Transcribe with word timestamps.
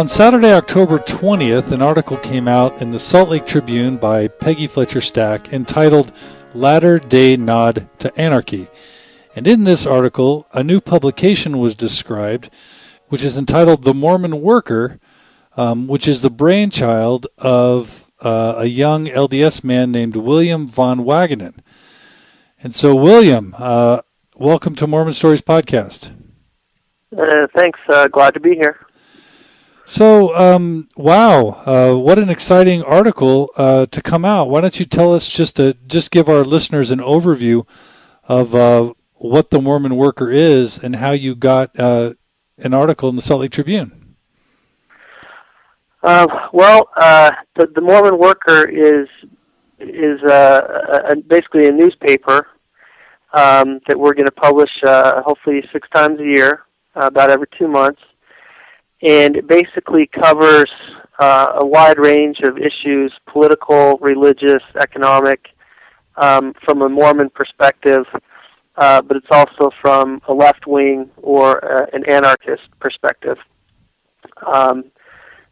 On 0.00 0.08
Saturday, 0.08 0.54
October 0.54 0.98
20th, 0.98 1.72
an 1.72 1.82
article 1.82 2.16
came 2.16 2.48
out 2.48 2.80
in 2.80 2.90
the 2.90 2.98
Salt 2.98 3.28
Lake 3.28 3.44
Tribune 3.44 3.98
by 3.98 4.28
Peggy 4.28 4.66
Fletcher 4.66 5.02
Stack 5.02 5.52
entitled 5.52 6.10
Latter 6.54 6.98
day 6.98 7.36
Nod 7.36 7.86
to 7.98 8.10
Anarchy. 8.18 8.68
And 9.36 9.46
in 9.46 9.64
this 9.64 9.86
article, 9.86 10.46
a 10.54 10.64
new 10.64 10.80
publication 10.80 11.58
was 11.58 11.74
described, 11.74 12.48
which 13.08 13.22
is 13.22 13.36
entitled 13.36 13.82
The 13.84 13.92
Mormon 13.92 14.40
Worker, 14.40 14.98
um, 15.58 15.86
which 15.86 16.08
is 16.08 16.22
the 16.22 16.30
brainchild 16.30 17.26
of 17.36 18.10
uh, 18.22 18.54
a 18.56 18.64
young 18.64 19.04
LDS 19.04 19.62
man 19.62 19.92
named 19.92 20.16
William 20.16 20.66
Van 20.66 21.00
Wagenen. 21.00 21.56
And 22.62 22.74
so, 22.74 22.94
William, 22.94 23.54
uh, 23.58 24.00
welcome 24.34 24.74
to 24.76 24.86
Mormon 24.86 25.12
Stories 25.12 25.42
Podcast. 25.42 26.10
Uh, 27.14 27.46
thanks. 27.54 27.80
Uh, 27.86 28.08
glad 28.08 28.32
to 28.32 28.40
be 28.40 28.54
here. 28.54 28.78
So, 29.84 30.34
um, 30.36 30.88
wow, 30.96 31.62
uh, 31.66 31.94
what 31.96 32.18
an 32.18 32.30
exciting 32.30 32.82
article 32.82 33.50
uh, 33.56 33.86
to 33.86 34.02
come 34.02 34.24
out. 34.24 34.48
Why 34.48 34.60
don't 34.60 34.78
you 34.78 34.86
tell 34.86 35.14
us 35.14 35.28
just 35.28 35.56
to 35.56 35.74
just 35.86 36.10
give 36.10 36.28
our 36.28 36.44
listeners 36.44 36.90
an 36.90 37.00
overview 37.00 37.66
of 38.24 38.54
uh, 38.54 38.92
what 39.14 39.50
the 39.50 39.60
Mormon 39.60 39.96
Worker 39.96 40.30
is 40.30 40.78
and 40.78 40.94
how 40.94 41.10
you 41.10 41.34
got 41.34 41.76
uh, 41.78 42.12
an 42.58 42.72
article 42.72 43.08
in 43.08 43.16
the 43.16 43.22
Salt 43.22 43.40
Lake 43.40 43.50
Tribune? 43.50 44.14
Uh, 46.02 46.26
well, 46.52 46.88
uh, 46.96 47.32
the, 47.56 47.66
the 47.74 47.80
Mormon 47.80 48.18
Worker 48.18 48.68
is 48.68 49.08
is 49.80 50.22
a, 50.22 51.10
a, 51.10 51.16
basically 51.16 51.66
a 51.66 51.72
newspaper 51.72 52.46
um, 53.32 53.80
that 53.88 53.98
we're 53.98 54.12
going 54.12 54.26
to 54.26 54.32
publish 54.32 54.70
hopefully 54.84 55.64
six 55.72 55.88
times 55.88 56.20
a 56.20 56.24
year, 56.24 56.64
about 56.94 57.30
every 57.30 57.46
two 57.58 57.66
months 57.66 58.00
and 59.02 59.36
it 59.36 59.46
basically 59.46 60.06
covers 60.06 60.70
uh, 61.18 61.52
a 61.56 61.66
wide 61.66 61.98
range 61.98 62.40
of 62.40 62.58
issues 62.58 63.12
political, 63.26 63.98
religious, 63.98 64.62
economic, 64.80 65.48
um, 66.16 66.54
from 66.64 66.82
a 66.82 66.88
Mormon 66.88 67.30
perspective, 67.30 68.04
uh, 68.76 69.02
but 69.02 69.16
it's 69.16 69.26
also 69.30 69.70
from 69.80 70.20
a 70.28 70.34
left 70.34 70.66
wing 70.66 71.10
or 71.16 71.64
uh, 71.64 71.86
an 71.92 72.04
anarchist 72.08 72.68
perspective. 72.78 73.38
Um, 74.46 74.84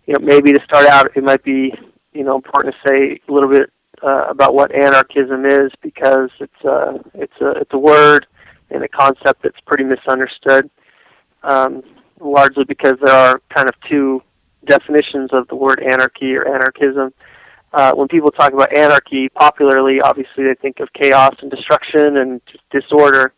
you 0.06 0.14
know, 0.14 0.20
maybe 0.20 0.52
to 0.52 0.62
start 0.64 0.86
out, 0.86 1.10
it 1.16 1.22
might 1.22 1.42
be 1.42 1.72
you 2.12 2.24
know 2.24 2.36
important 2.36 2.74
to 2.74 2.88
say 2.88 3.20
a 3.28 3.32
little 3.32 3.48
bit 3.48 3.70
uh, 4.02 4.26
about 4.28 4.54
what 4.54 4.74
anarchism 4.74 5.44
is 5.44 5.70
because 5.82 6.30
it's 6.40 6.64
a 6.64 6.70
uh, 6.70 6.98
it's 7.14 7.40
a 7.40 7.50
it's 7.52 7.72
a 7.72 7.78
word 7.78 8.26
and 8.70 8.82
a 8.82 8.88
concept 8.88 9.42
that's 9.42 9.60
pretty 9.66 9.84
misunderstood. 9.84 10.70
Um, 11.42 11.82
largely 12.20 12.64
because 12.64 12.96
there 13.00 13.12
are 13.14 13.40
kind 13.50 13.68
of 13.68 13.74
two 13.88 14.22
definitions 14.64 15.30
of 15.32 15.48
the 15.48 15.56
word 15.56 15.80
anarchy 15.82 16.34
or 16.36 16.46
anarchism. 16.46 17.12
Uh, 17.72 17.92
when 17.92 18.08
people 18.08 18.30
talk 18.30 18.52
about 18.52 18.74
anarchy, 18.74 19.28
popularly, 19.28 20.00
obviously 20.00 20.44
they 20.44 20.54
think 20.54 20.80
of 20.80 20.92
chaos 20.92 21.34
and 21.40 21.50
destruction 21.50 22.16
and 22.16 22.40
disorder. 22.70 23.32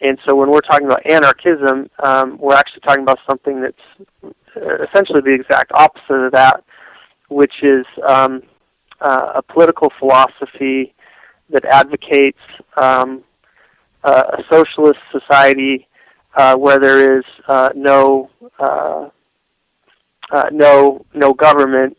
And 0.00 0.18
so 0.26 0.34
when 0.34 0.50
we're 0.50 0.60
talking 0.60 0.86
about 0.86 1.06
anarchism, 1.06 1.88
um, 2.00 2.36
we're 2.38 2.56
actually 2.56 2.80
talking 2.80 3.02
about 3.02 3.20
something 3.26 3.60
that's 3.60 4.32
uh, 4.56 4.82
essentially 4.84 5.20
the 5.20 5.32
exact 5.32 5.70
opposite 5.72 6.24
of 6.26 6.32
that, 6.32 6.64
which 7.28 7.62
is 7.62 7.86
um, 8.06 8.42
uh, 9.00 9.32
a 9.36 9.42
political 9.42 9.92
philosophy 9.98 10.94
that 11.50 11.64
advocates 11.64 12.38
um, 12.76 13.22
uh, 14.02 14.38
a 14.38 14.44
socialist 14.50 15.00
society 15.12 15.86
uh, 16.36 16.56
where 16.56 16.78
there 16.78 17.18
is 17.18 17.24
uh, 17.48 17.70
no 17.74 18.30
uh, 18.58 19.08
uh, 20.30 20.48
no 20.52 21.04
no 21.14 21.32
government 21.32 21.96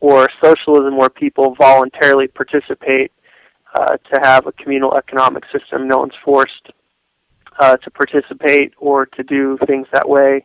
or 0.00 0.28
socialism 0.42 0.96
where 0.96 1.08
people 1.08 1.54
voluntarily 1.56 2.28
participate 2.28 3.12
uh, 3.74 3.96
to 4.12 4.20
have 4.22 4.46
a 4.46 4.52
communal 4.52 4.96
economic 4.96 5.44
system. 5.52 5.88
No 5.88 5.98
one's 5.98 6.14
forced 6.24 6.70
uh, 7.58 7.76
to 7.78 7.90
participate 7.90 8.72
or 8.78 9.06
to 9.06 9.22
do 9.22 9.58
things 9.66 9.86
that 9.92 10.08
way, 10.08 10.44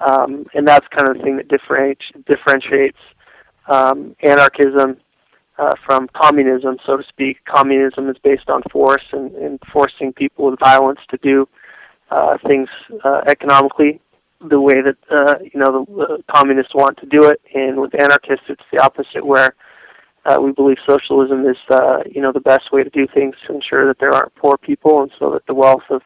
um, 0.00 0.46
and 0.54 0.66
that's 0.66 0.86
kind 0.88 1.08
of 1.08 1.16
the 1.16 1.22
thing 1.22 1.36
that 1.36 1.48
differentiates 1.48 2.04
differentiates 2.26 2.98
um, 3.68 4.14
anarchism 4.22 4.96
uh, 5.58 5.74
from 5.84 6.08
communism, 6.14 6.76
so 6.84 6.96
to 6.96 7.04
speak. 7.04 7.38
Communism 7.46 8.08
is 8.08 8.16
based 8.22 8.48
on 8.48 8.62
force 8.70 9.04
and, 9.12 9.34
and 9.36 9.58
forcing 9.72 10.12
people 10.12 10.50
with 10.50 10.58
violence 10.58 11.00
to 11.08 11.18
do 11.22 11.48
uh, 12.10 12.38
things 12.46 12.68
uh, 13.04 13.22
economically 13.26 14.00
the 14.48 14.60
way 14.60 14.82
that 14.82 14.96
uh, 15.10 15.36
you 15.42 15.58
know 15.58 15.84
the, 15.84 16.22
communists 16.30 16.74
want 16.74 16.98
to 16.98 17.06
do 17.06 17.24
it, 17.24 17.40
and 17.54 17.80
with 17.80 17.94
anarchists 18.00 18.46
it's 18.48 18.62
the 18.72 18.78
opposite, 18.78 19.24
where 19.24 19.54
uh, 20.24 20.38
we 20.40 20.52
believe 20.52 20.76
socialism 20.86 21.46
is 21.46 21.56
uh, 21.70 21.98
you 22.10 22.20
know 22.20 22.32
the 22.32 22.40
best 22.40 22.72
way 22.72 22.82
to 22.82 22.90
do 22.90 23.06
things 23.12 23.34
to 23.46 23.54
ensure 23.54 23.86
that 23.86 23.98
there 23.98 24.12
aren't 24.12 24.34
poor 24.34 24.56
people, 24.58 25.02
and 25.02 25.10
so 25.18 25.30
that 25.30 25.46
the 25.46 25.54
wealth 25.54 25.84
of 25.90 26.02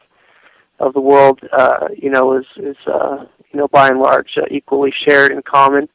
of 0.79 0.93
the 0.93 1.01
world 1.01 1.39
uh, 1.51 1.87
you 1.95 2.09
know 2.09 2.37
is 2.37 2.45
is 2.57 2.77
uh, 2.87 3.25
you 3.51 3.59
know 3.59 3.67
by 3.67 3.89
and 3.89 3.99
large 3.99 4.37
uh, 4.37 4.45
equally 4.49 4.93
shared 5.05 5.31
in 5.31 5.41
common. 5.41 5.87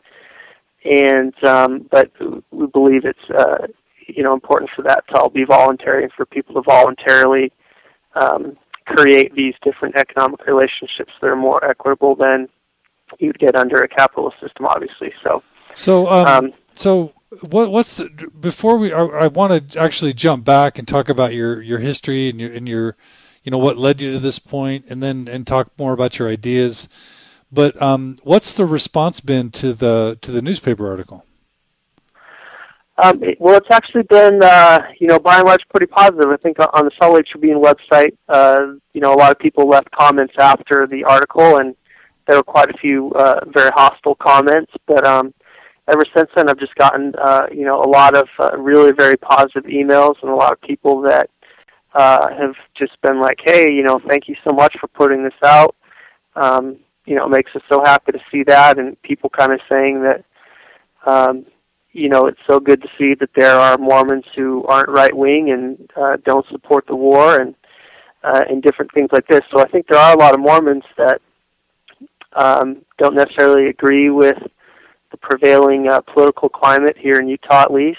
And 0.84 1.34
um, 1.44 1.88
but 1.90 2.12
we 2.52 2.66
believe 2.66 3.04
it's 3.04 3.30
uh, 3.30 3.66
you 4.06 4.22
know 4.22 4.34
important 4.34 4.70
for 4.76 4.82
that 4.82 5.06
to 5.08 5.16
all 5.16 5.30
be 5.30 5.44
voluntary 5.44 6.04
and 6.04 6.12
for 6.12 6.26
people 6.26 6.54
to 6.54 6.62
voluntarily 6.62 7.52
um, 8.14 8.56
create 8.86 9.34
these 9.34 9.54
different 9.62 9.96
economic 9.96 10.46
relationships 10.46 11.12
that 11.20 11.26
are 11.26 11.36
more 11.36 11.62
equitable 11.64 12.14
than 12.14 12.48
you'd 13.18 13.38
get 13.38 13.54
under 13.54 13.76
a 13.76 13.88
capitalist 13.88 14.40
system, 14.40 14.66
obviously. 14.66 15.12
So, 15.22 15.42
so, 15.74 16.08
um, 16.08 16.26
um, 16.26 16.52
so 16.74 17.12
what, 17.42 17.70
what's 17.70 17.94
the 17.94 18.08
before 18.40 18.78
we? 18.78 18.92
I, 18.92 19.04
I 19.04 19.26
want 19.26 19.70
to 19.72 19.80
actually 19.80 20.12
jump 20.12 20.44
back 20.44 20.78
and 20.78 20.86
talk 20.86 21.08
about 21.08 21.34
your 21.34 21.60
your 21.60 21.78
history 21.78 22.28
and 22.28 22.40
your 22.40 22.52
and 22.52 22.68
your, 22.68 22.96
you 23.42 23.50
know, 23.50 23.58
what 23.58 23.76
led 23.76 24.00
you 24.00 24.12
to 24.12 24.18
this 24.18 24.38
point, 24.38 24.86
and 24.88 25.02
then 25.02 25.28
and 25.28 25.46
talk 25.46 25.70
more 25.78 25.92
about 25.92 26.18
your 26.18 26.28
ideas. 26.28 26.88
But 27.52 27.80
um, 27.80 28.18
what's 28.22 28.52
the 28.52 28.64
response 28.64 29.20
been 29.20 29.50
to 29.52 29.72
the 29.72 30.18
to 30.22 30.30
the 30.30 30.42
newspaper 30.42 30.88
article? 30.88 31.25
Um, 32.98 33.22
it, 33.22 33.38
well, 33.40 33.56
it's 33.56 33.70
actually 33.70 34.04
been, 34.04 34.42
uh, 34.42 34.82
you 34.98 35.06
know, 35.06 35.18
by 35.18 35.38
and 35.38 35.46
large 35.46 35.62
pretty 35.68 35.86
positive. 35.86 36.30
I 36.30 36.36
think 36.38 36.56
on 36.58 36.84
the 36.86 36.90
Salt 36.98 37.14
Lake 37.14 37.26
Tribune 37.26 37.62
website, 37.62 38.16
uh, 38.28 38.74
you 38.94 39.00
know, 39.00 39.12
a 39.12 39.16
lot 39.16 39.30
of 39.30 39.38
people 39.38 39.68
left 39.68 39.90
comments 39.90 40.34
after 40.38 40.86
the 40.86 41.04
article, 41.04 41.58
and 41.58 41.76
there 42.26 42.36
were 42.36 42.42
quite 42.42 42.70
a 42.70 42.78
few 42.78 43.10
uh, 43.12 43.40
very 43.48 43.70
hostile 43.70 44.14
comments. 44.14 44.72
But 44.86 45.06
um, 45.06 45.34
ever 45.88 46.04
since 46.16 46.30
then, 46.34 46.48
I've 46.48 46.58
just 46.58 46.74
gotten, 46.76 47.12
uh, 47.22 47.46
you 47.52 47.64
know, 47.64 47.82
a 47.82 47.88
lot 47.88 48.16
of 48.16 48.28
uh, 48.38 48.56
really 48.56 48.92
very 48.92 49.16
positive 49.18 49.64
emails 49.64 50.14
and 50.22 50.30
a 50.30 50.34
lot 50.34 50.52
of 50.52 50.60
people 50.62 51.02
that 51.02 51.28
uh, 51.94 52.28
have 52.34 52.54
just 52.74 53.00
been 53.02 53.20
like, 53.20 53.40
hey, 53.44 53.70
you 53.70 53.82
know, 53.82 54.00
thank 54.08 54.26
you 54.26 54.36
so 54.42 54.52
much 54.52 54.74
for 54.80 54.88
putting 54.88 55.22
this 55.22 55.34
out. 55.44 55.76
Um, 56.34 56.76
you 57.04 57.14
know, 57.14 57.26
it 57.26 57.30
makes 57.30 57.54
us 57.54 57.62
so 57.68 57.84
happy 57.84 58.12
to 58.12 58.20
see 58.32 58.42
that, 58.44 58.78
and 58.78 59.00
people 59.02 59.28
kind 59.28 59.52
of 59.52 59.60
saying 59.68 60.02
that. 60.02 60.24
Um, 61.06 61.46
you 61.96 62.10
know, 62.10 62.26
it's 62.26 62.40
so 62.46 62.60
good 62.60 62.82
to 62.82 62.88
see 62.98 63.14
that 63.14 63.30
there 63.34 63.56
are 63.56 63.78
Mormons 63.78 64.26
who 64.34 64.64
aren't 64.66 64.90
right 64.90 65.16
wing 65.16 65.50
and 65.50 65.90
uh, 65.96 66.18
don't 66.24 66.46
support 66.48 66.86
the 66.86 66.94
war 66.94 67.40
and 67.40 67.54
uh, 68.22 68.44
and 68.48 68.62
different 68.62 68.92
things 68.92 69.08
like 69.12 69.26
this. 69.28 69.42
So 69.50 69.60
I 69.60 69.68
think 69.68 69.86
there 69.86 69.98
are 69.98 70.14
a 70.14 70.18
lot 70.18 70.34
of 70.34 70.40
Mormons 70.40 70.82
that 70.98 71.20
um, 72.34 72.82
don't 72.98 73.14
necessarily 73.14 73.68
agree 73.68 74.10
with 74.10 74.36
the 75.10 75.16
prevailing 75.16 75.88
uh, 75.88 76.00
political 76.00 76.48
climate 76.48 76.96
here 76.98 77.18
in 77.20 77.28
Utah, 77.28 77.62
at 77.62 77.72
least, 77.72 77.98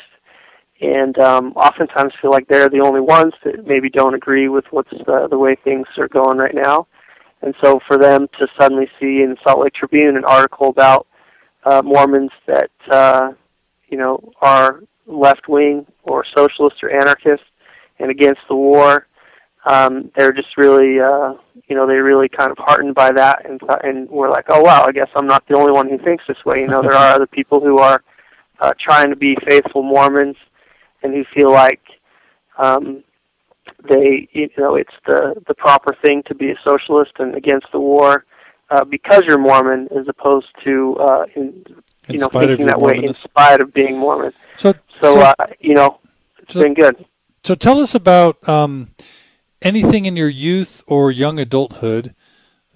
and 0.81 1.17
um, 1.17 1.53
oftentimes 1.55 2.13
feel 2.21 2.29
like 2.29 2.47
they're 2.47 2.69
the 2.69 2.81
only 2.81 2.99
ones 3.01 3.33
that 3.45 3.65
maybe 3.65 3.89
don't 3.89 4.13
agree 4.13 4.49
with 4.49 4.65
what's 4.71 4.93
uh, 5.07 5.27
the 5.27 5.37
way 5.37 5.55
things 5.63 5.87
are 5.97 6.09
going 6.09 6.37
right 6.37 6.55
now. 6.55 6.87
And 7.41 7.55
so 7.63 7.79
for 7.87 7.97
them 7.97 8.27
to 8.37 8.47
suddenly 8.59 8.89
see 8.99 9.21
in 9.21 9.37
Salt 9.43 9.59
Lake 9.59 9.73
Tribune 9.73 10.17
an 10.17 10.25
article 10.25 10.69
about 10.69 11.07
uh, 11.63 11.81
Mormons 11.83 12.31
that 12.47 12.71
uh, 12.91 13.31
you 13.87 13.97
know, 13.97 14.31
are 14.41 14.81
left 15.05 15.47
wing 15.47 15.85
or 16.03 16.25
socialist 16.35 16.83
or 16.83 16.89
anarchist 16.89 17.43
and 17.99 18.11
against 18.11 18.41
the 18.47 18.55
war. 18.55 19.07
Um, 19.65 20.11
they're 20.15 20.31
just 20.31 20.57
really, 20.57 20.99
uh, 20.99 21.33
you 21.67 21.75
know, 21.75 21.87
they're 21.87 22.03
really 22.03 22.29
kind 22.29 22.51
of 22.51 22.57
heartened 22.57 22.95
by 22.95 23.11
that, 23.11 23.45
and 23.45 23.59
and 23.83 24.09
we're 24.09 24.29
like, 24.29 24.45
oh 24.47 24.61
wow, 24.61 24.85
I 24.87 24.91
guess 24.91 25.09
I'm 25.15 25.27
not 25.27 25.45
the 25.47 25.55
only 25.55 25.71
one 25.71 25.89
who 25.89 25.97
thinks 25.97 26.23
this 26.27 26.45
way. 26.45 26.61
You 26.61 26.67
know, 26.67 26.81
there 26.81 26.93
are 26.93 27.15
other 27.15 27.27
people 27.27 27.59
who 27.59 27.79
are 27.79 28.01
uh, 28.59 28.73
trying 28.79 29.09
to 29.09 29.15
be 29.15 29.35
faithful 29.45 29.83
Mormons 29.83 30.37
and 31.03 31.13
who 31.13 31.25
feel 31.33 31.51
like 31.51 31.81
um, 32.57 33.03
they, 33.89 34.29
you 34.31 34.49
know, 34.57 34.75
it's 34.75 34.93
the 35.05 35.35
the 35.47 35.53
proper 35.53 35.95
thing 36.01 36.23
to 36.27 36.35
be 36.35 36.51
a 36.51 36.59
socialist 36.63 37.13
and 37.19 37.35
against 37.35 37.67
the 37.73 37.79
war 37.79 38.25
uh, 38.69 38.83
because 38.83 39.23
you're 39.25 39.37
Mormon, 39.37 39.87
as 39.97 40.07
opposed 40.07 40.47
to 40.63 40.95
uh, 40.99 41.25
in, 41.35 41.65
you 42.07 42.19
know 42.19 42.29
thinking 42.29 42.65
that 42.67 42.79
way 42.79 42.97
in 42.97 43.13
spite 43.13 43.61
of 43.61 43.73
being 43.73 43.97
Mormon. 43.97 44.33
So, 44.55 44.73
so, 44.99 45.13
so 45.13 45.21
uh, 45.21 45.33
you 45.59 45.73
know, 45.73 45.99
it's 46.39 46.53
so, 46.53 46.61
been 46.61 46.73
good. 46.73 47.05
So 47.43 47.55
tell 47.55 47.79
us 47.79 47.95
about 47.95 48.47
um, 48.47 48.91
anything 49.61 50.05
in 50.05 50.15
your 50.15 50.29
youth 50.29 50.83
or 50.87 51.11
young 51.11 51.39
adulthood 51.39 52.13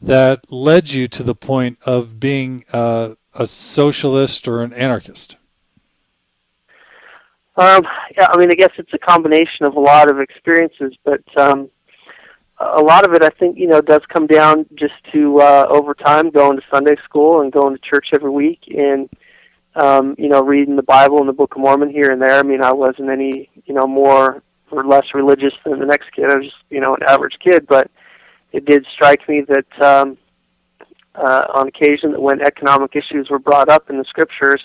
that 0.02 0.52
led 0.52 0.92
you 0.92 1.08
to 1.08 1.24
the 1.24 1.36
point 1.36 1.78
of 1.86 2.20
being 2.20 2.66
uh, 2.74 3.16
a 3.34 3.48
socialist 3.48 4.48
or 4.48 4.62
an 4.62 4.74
anarchist? 4.74 5.38
Um, 7.58 7.86
yeah, 8.18 8.28
I 8.30 8.38
mean, 8.38 8.50
I 8.50 8.56
guess 8.56 8.72
it's 8.78 8.94
a 8.94 8.98
combination 8.98 9.66
of 9.66 9.76
a 9.76 9.80
lot 9.80 10.10
of 10.10 10.20
experiences, 10.20 10.94
but 11.04 11.22
um, 11.38 11.70
a 12.78 12.82
lot 12.82 13.06
of 13.06 13.14
it, 13.14 13.24
I 13.24 13.30
think, 13.30 13.58
you 13.58 13.68
know, 13.68 13.82
does 13.82 14.02
come 14.10 14.28
down 14.28 14.66
just 14.76 14.94
to 15.12 15.40
uh, 15.42 15.68
over 15.70 15.94
time 15.94 16.30
going 16.30 16.58
to 16.58 16.64
Sunday 16.70 16.96
school 17.04 17.42
and 17.42 17.52
going 17.52 17.76
to 17.76 17.82
church 17.82 18.10
every 18.14 18.30
week 18.30 18.60
and 18.68 19.10
um, 19.76 20.16
you 20.18 20.28
know 20.28 20.44
reading 20.44 20.76
the 20.76 20.84
Bible 20.84 21.20
and 21.20 21.30
the 21.30 21.34
Book 21.34 21.56
of 21.56 21.62
Mormon 21.62 21.90
here 21.90 22.12
and 22.12 22.22
there. 22.22 22.38
I 22.38 22.44
mean, 22.44 22.62
I 22.62 22.72
wasn't 22.72 23.10
any 23.10 23.50
you 23.66 23.74
know 23.74 23.88
more 23.88 24.44
or 24.70 24.86
less 24.86 25.14
religious 25.14 25.54
than 25.66 25.80
the 25.80 25.86
next 25.86 26.12
kid. 26.12 26.26
I 26.30 26.36
was 26.36 26.46
just 26.46 26.58
you 26.70 26.80
know 26.80 26.96
an 26.96 27.04
average 27.08 27.38
kid, 27.40 27.68
but 27.68 27.90
it 28.52 28.66
did 28.66 28.86
strike 28.94 29.28
me 29.30 29.44
that 29.48 29.82
um, 29.82 30.18
uh, 31.16 31.46
on 31.54 31.68
occasion 31.68 32.12
that 32.12 32.22
when 32.22 32.42
economic 32.42 32.96
issues 32.96 33.30
were 33.30 33.40
brought 33.40 33.70
up 33.70 33.90
in 33.90 33.98
the 33.98 34.06
scriptures, 34.06 34.62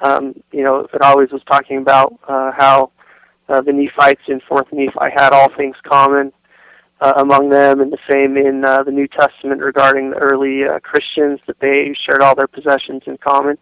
um, 0.00 0.34
you 0.52 0.62
know, 0.62 0.86
it 0.92 1.02
always 1.02 1.30
was 1.30 1.42
talking 1.44 1.78
about 1.78 2.18
uh, 2.28 2.52
how 2.56 2.92
uh, 3.48 3.60
the 3.60 3.72
Nephites 3.72 4.22
in 4.28 4.40
Fourth 4.48 4.68
Nephi 4.72 4.94
had 5.14 5.32
all 5.32 5.48
things 5.56 5.76
common 5.84 6.32
uh, 7.00 7.14
among 7.16 7.48
them, 7.48 7.80
and 7.80 7.92
the 7.92 7.98
same 8.08 8.36
in 8.36 8.64
uh, 8.64 8.82
the 8.82 8.90
New 8.90 9.08
Testament 9.08 9.62
regarding 9.62 10.10
the 10.10 10.16
early 10.16 10.64
uh, 10.64 10.78
Christians 10.80 11.40
that 11.46 11.58
they 11.60 11.94
shared 12.04 12.22
all 12.22 12.34
their 12.34 12.46
possessions 12.46 13.02
in 13.06 13.16
common. 13.18 13.56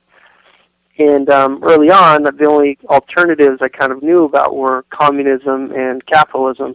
And 0.98 1.30
um, 1.30 1.62
early 1.62 1.90
on, 1.90 2.24
the 2.24 2.44
only 2.46 2.76
alternatives 2.86 3.58
I 3.60 3.68
kind 3.68 3.92
of 3.92 4.02
knew 4.02 4.24
about 4.24 4.56
were 4.56 4.84
communism 4.90 5.70
and 5.70 6.04
capitalism. 6.06 6.74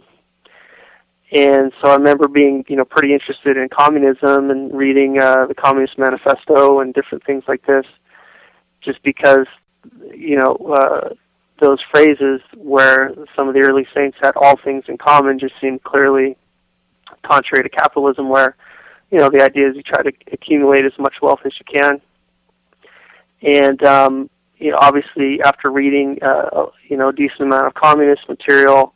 And 1.30 1.72
so 1.80 1.88
I 1.88 1.94
remember 1.94 2.28
being, 2.28 2.64
you 2.68 2.76
know, 2.76 2.84
pretty 2.84 3.12
interested 3.12 3.56
in 3.58 3.68
communism 3.68 4.50
and 4.50 4.72
reading 4.72 5.18
uh, 5.20 5.46
the 5.46 5.54
Communist 5.54 5.98
Manifesto 5.98 6.80
and 6.80 6.94
different 6.94 7.24
things 7.24 7.44
like 7.48 7.66
this, 7.66 7.84
just 8.80 9.02
because, 9.02 9.46
you 10.14 10.36
know, 10.36 10.54
uh, 10.54 11.08
those 11.60 11.80
phrases 11.90 12.40
where 12.56 13.12
some 13.36 13.48
of 13.48 13.54
the 13.54 13.60
early 13.60 13.86
saints 13.94 14.16
had 14.22 14.32
all 14.36 14.56
things 14.64 14.84
in 14.88 14.96
common 14.96 15.38
just 15.38 15.54
seemed 15.60 15.82
clearly 15.82 16.36
contrary 17.22 17.62
to 17.62 17.68
capitalism, 17.68 18.28
where, 18.28 18.56
you 19.10 19.18
know, 19.18 19.30
the 19.30 19.42
idea 19.42 19.68
is 19.68 19.76
you 19.76 19.82
try 19.82 20.02
to 20.02 20.12
accumulate 20.32 20.84
as 20.84 20.92
much 20.98 21.14
wealth 21.22 21.40
as 21.44 21.52
you 21.58 21.64
can 21.64 22.00
and 23.44 23.82
um, 23.82 24.30
you 24.58 24.70
know, 24.70 24.78
obviously, 24.80 25.40
after 25.42 25.70
reading 25.70 26.18
uh, 26.22 26.66
you 26.88 26.96
know 26.96 27.10
a 27.10 27.12
decent 27.12 27.42
amount 27.42 27.66
of 27.66 27.74
communist 27.74 28.28
material, 28.28 28.94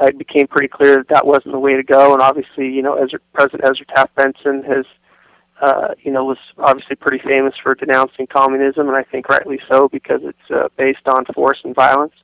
it 0.00 0.18
became 0.18 0.46
pretty 0.46 0.68
clear 0.68 0.96
that 0.96 1.08
that 1.08 1.26
wasn't 1.26 1.52
the 1.52 1.58
way 1.58 1.74
to 1.76 1.82
go. 1.82 2.12
And 2.12 2.22
obviously, 2.22 2.68
you 2.68 2.82
know, 2.82 2.94
Ezra, 2.94 3.18
President 3.34 3.64
Ezra 3.64 3.86
Taft 3.86 4.14
Benson 4.14 4.62
has 4.64 4.86
uh, 5.60 5.88
you 6.02 6.10
know 6.10 6.24
was 6.24 6.38
obviously 6.58 6.96
pretty 6.96 7.18
famous 7.18 7.54
for 7.62 7.74
denouncing 7.74 8.26
communism, 8.26 8.88
and 8.88 8.96
I 8.96 9.02
think 9.02 9.28
rightly 9.28 9.60
so 9.68 9.88
because 9.88 10.22
it's 10.24 10.50
uh, 10.50 10.68
based 10.78 11.06
on 11.06 11.26
force 11.34 11.60
and 11.64 11.74
violence. 11.74 12.14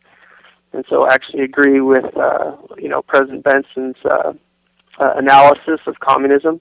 And 0.73 0.85
so, 0.89 1.05
I 1.05 1.15
actually 1.15 1.45
agree 1.45 1.81
with 1.81 2.17
uh, 2.17 2.57
you 2.79 2.89
know 2.89 3.03
President 3.03 3.45
Benson's 3.45 3.97
uh, 4.05 4.33
uh, 4.99 5.15
analysis 5.17 5.81
of 5.87 5.99
communism. 6.01 6.61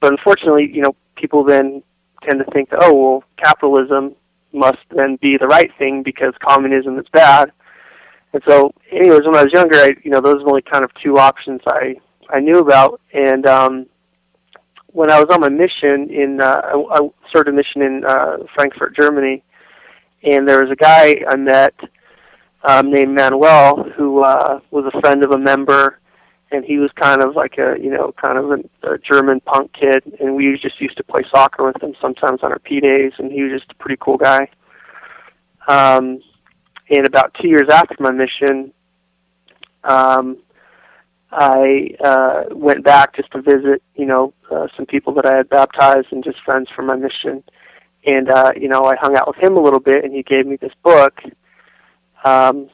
But 0.00 0.12
unfortunately, 0.12 0.70
you 0.72 0.82
know, 0.82 0.94
people 1.16 1.44
then 1.44 1.82
tend 2.22 2.44
to 2.44 2.50
think 2.52 2.70
that 2.70 2.80
oh 2.82 2.94
well, 2.94 3.24
capitalism 3.38 4.14
must 4.52 4.78
then 4.94 5.16
be 5.20 5.36
the 5.36 5.46
right 5.46 5.70
thing 5.78 6.02
because 6.02 6.34
communism 6.40 6.98
is 6.98 7.06
bad. 7.12 7.52
And 8.32 8.42
so, 8.46 8.72
anyways, 8.90 9.24
when 9.24 9.36
I 9.36 9.44
was 9.44 9.52
younger, 9.52 9.76
I, 9.76 9.94
you 10.02 10.10
know, 10.10 10.20
those 10.20 10.42
were 10.42 10.50
only 10.50 10.62
kind 10.62 10.84
of 10.84 10.90
two 11.02 11.18
options 11.18 11.60
I 11.66 11.96
I 12.28 12.40
knew 12.40 12.58
about. 12.58 13.00
And 13.12 13.46
um, 13.46 13.86
when 14.88 15.10
I 15.10 15.20
was 15.20 15.28
on 15.30 15.40
my 15.40 15.48
mission 15.48 16.10
in, 16.10 16.40
uh, 16.40 16.60
I, 16.64 16.98
I 16.98 17.08
started 17.28 17.54
a 17.54 17.56
mission 17.56 17.82
in 17.82 18.04
uh, 18.04 18.38
Frankfurt, 18.54 18.96
Germany, 18.96 19.42
and 20.22 20.48
there 20.48 20.62
was 20.62 20.70
a 20.70 20.76
guy 20.76 21.22
I 21.28 21.36
met 21.36 21.74
um, 22.64 22.90
named 22.90 23.14
Manuel 23.14 23.84
who 23.96 24.24
uh, 24.24 24.60
was 24.70 24.90
a 24.92 25.00
friend 25.00 25.22
of 25.22 25.30
a 25.30 25.38
member 25.38 26.00
and 26.56 26.64
he 26.64 26.78
was 26.78 26.90
kind 26.92 27.22
of 27.22 27.36
like 27.36 27.58
a 27.58 27.76
you 27.80 27.90
know 27.90 28.12
kind 28.24 28.38
of 28.38 28.50
a, 28.50 28.94
a 28.94 28.98
German 28.98 29.40
punk 29.40 29.72
kid, 29.72 30.02
and 30.20 30.34
we 30.34 30.58
just 30.60 30.80
used 30.80 30.96
to 30.96 31.04
play 31.04 31.22
soccer 31.30 31.64
with 31.66 31.82
him 31.82 31.94
sometimes 32.00 32.40
on 32.42 32.50
our 32.50 32.58
P 32.58 32.80
days, 32.80 33.12
and 33.18 33.30
he 33.30 33.42
was 33.42 33.60
just 33.60 33.70
a 33.70 33.74
pretty 33.74 33.98
cool 34.00 34.16
guy. 34.16 34.48
Um, 35.68 36.20
and 36.88 37.06
about 37.06 37.34
two 37.34 37.48
years 37.48 37.68
after 37.70 37.96
my 37.98 38.12
mission, 38.12 38.72
um, 39.84 40.38
I 41.32 41.90
uh, 42.02 42.44
went 42.50 42.84
back 42.84 43.16
just 43.16 43.30
to 43.32 43.42
visit, 43.42 43.82
you 43.96 44.06
know, 44.06 44.32
uh, 44.50 44.68
some 44.76 44.86
people 44.86 45.12
that 45.14 45.26
I 45.26 45.36
had 45.36 45.48
baptized 45.48 46.08
and 46.12 46.22
just 46.22 46.38
friends 46.44 46.68
from 46.74 46.86
my 46.86 46.96
mission. 46.96 47.42
And 48.06 48.30
uh, 48.30 48.52
you 48.56 48.68
know, 48.68 48.84
I 48.84 48.96
hung 48.96 49.16
out 49.16 49.26
with 49.26 49.36
him 49.36 49.56
a 49.56 49.60
little 49.60 49.80
bit, 49.80 50.04
and 50.04 50.14
he 50.14 50.22
gave 50.22 50.46
me 50.46 50.56
this 50.56 50.72
book 50.82 51.20
um, 52.24 52.70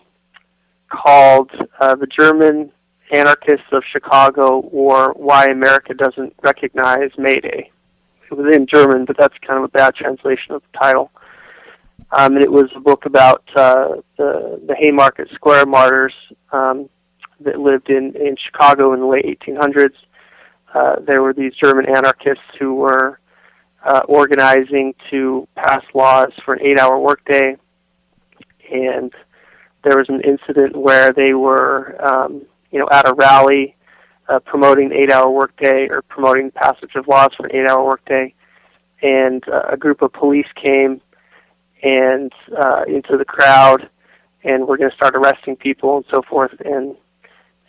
called 0.90 1.50
uh, 1.80 1.94
"The 1.94 2.06
German 2.06 2.70
Anarchists 3.12 3.66
of 3.72 3.82
Chicago 3.90 4.60
or 4.72 5.12
Why 5.12 5.46
America 5.46 5.94
Doesn't 5.94 6.34
Recognize 6.42 7.10
May 7.18 7.40
Day. 7.40 7.70
It 8.30 8.34
was 8.34 8.54
in 8.56 8.66
German, 8.66 9.04
but 9.04 9.16
that's 9.18 9.34
kind 9.46 9.58
of 9.58 9.64
a 9.64 9.68
bad 9.68 9.94
translation 9.94 10.54
of 10.54 10.62
the 10.62 10.78
title. 10.78 11.10
Um, 12.10 12.34
and 12.34 12.42
it 12.42 12.50
was 12.50 12.70
a 12.74 12.80
book 12.80 13.04
about 13.04 13.42
uh, 13.54 13.96
the, 14.16 14.60
the 14.66 14.74
Haymarket 14.74 15.28
Square 15.34 15.66
martyrs 15.66 16.14
um, 16.52 16.88
that 17.40 17.58
lived 17.58 17.90
in, 17.90 18.14
in 18.16 18.36
Chicago 18.36 18.94
in 18.94 19.00
the 19.00 19.06
late 19.06 19.24
1800s. 19.24 19.94
Uh, 20.74 20.96
there 21.06 21.22
were 21.22 21.34
these 21.34 21.54
German 21.54 21.86
anarchists 21.86 22.44
who 22.58 22.74
were 22.74 23.20
uh, 23.84 24.00
organizing 24.08 24.94
to 25.10 25.46
pass 25.54 25.82
laws 25.92 26.32
for 26.44 26.54
an 26.54 26.62
eight-hour 26.62 26.98
workday, 26.98 27.56
and 28.72 29.12
there 29.84 29.98
was 29.98 30.08
an 30.08 30.20
incident 30.22 30.76
where 30.76 31.12
they 31.12 31.34
were 31.34 31.96
um, 32.02 32.42
you 32.72 32.78
know, 32.78 32.88
at 32.90 33.06
a 33.06 33.12
rally 33.14 33.76
uh, 34.28 34.40
promoting 34.40 34.92
eight-hour 34.92 35.30
workday 35.30 35.88
or 35.88 36.02
promoting 36.02 36.50
passage 36.50 36.94
of 36.96 37.06
laws 37.06 37.28
for 37.36 37.46
an 37.46 37.54
eight-hour 37.54 37.84
workday, 37.84 38.34
and 39.02 39.46
uh, 39.48 39.62
a 39.70 39.76
group 39.76 40.02
of 40.02 40.12
police 40.12 40.46
came 40.60 41.00
and 41.82 42.32
uh, 42.58 42.84
into 42.88 43.16
the 43.16 43.24
crowd, 43.24 43.88
and 44.44 44.66
we're 44.66 44.76
going 44.76 44.90
to 44.90 44.96
start 44.96 45.14
arresting 45.14 45.56
people 45.56 45.96
and 45.96 46.06
so 46.10 46.22
forth, 46.28 46.52
and 46.64 46.96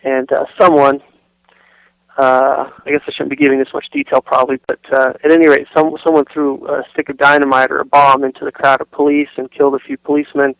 and 0.03 0.31
uh, 0.31 0.45
someone. 0.59 1.01
Uh, 2.15 2.69
I 2.85 2.91
guess 2.91 3.01
I 3.07 3.11
shouldn't 3.11 3.31
be 3.31 3.35
giving 3.35 3.57
this 3.57 3.73
much 3.73 3.89
detail, 3.91 4.21
probably, 4.21 4.59
but 4.67 4.79
uh, 4.93 5.13
at 5.23 5.31
any 5.31 5.47
rate, 5.47 5.65
some, 5.75 5.97
someone 6.03 6.25
threw 6.31 6.63
a 6.67 6.83
stick 6.93 7.09
of 7.09 7.17
dynamite 7.17 7.71
or 7.71 7.79
a 7.79 7.85
bomb 7.85 8.23
into 8.23 8.45
the 8.45 8.51
crowd 8.51 8.81
of 8.81 8.91
police 8.91 9.29
and 9.35 9.51
killed 9.51 9.73
a 9.73 9.79
few 9.79 9.97
policemen 9.97 10.53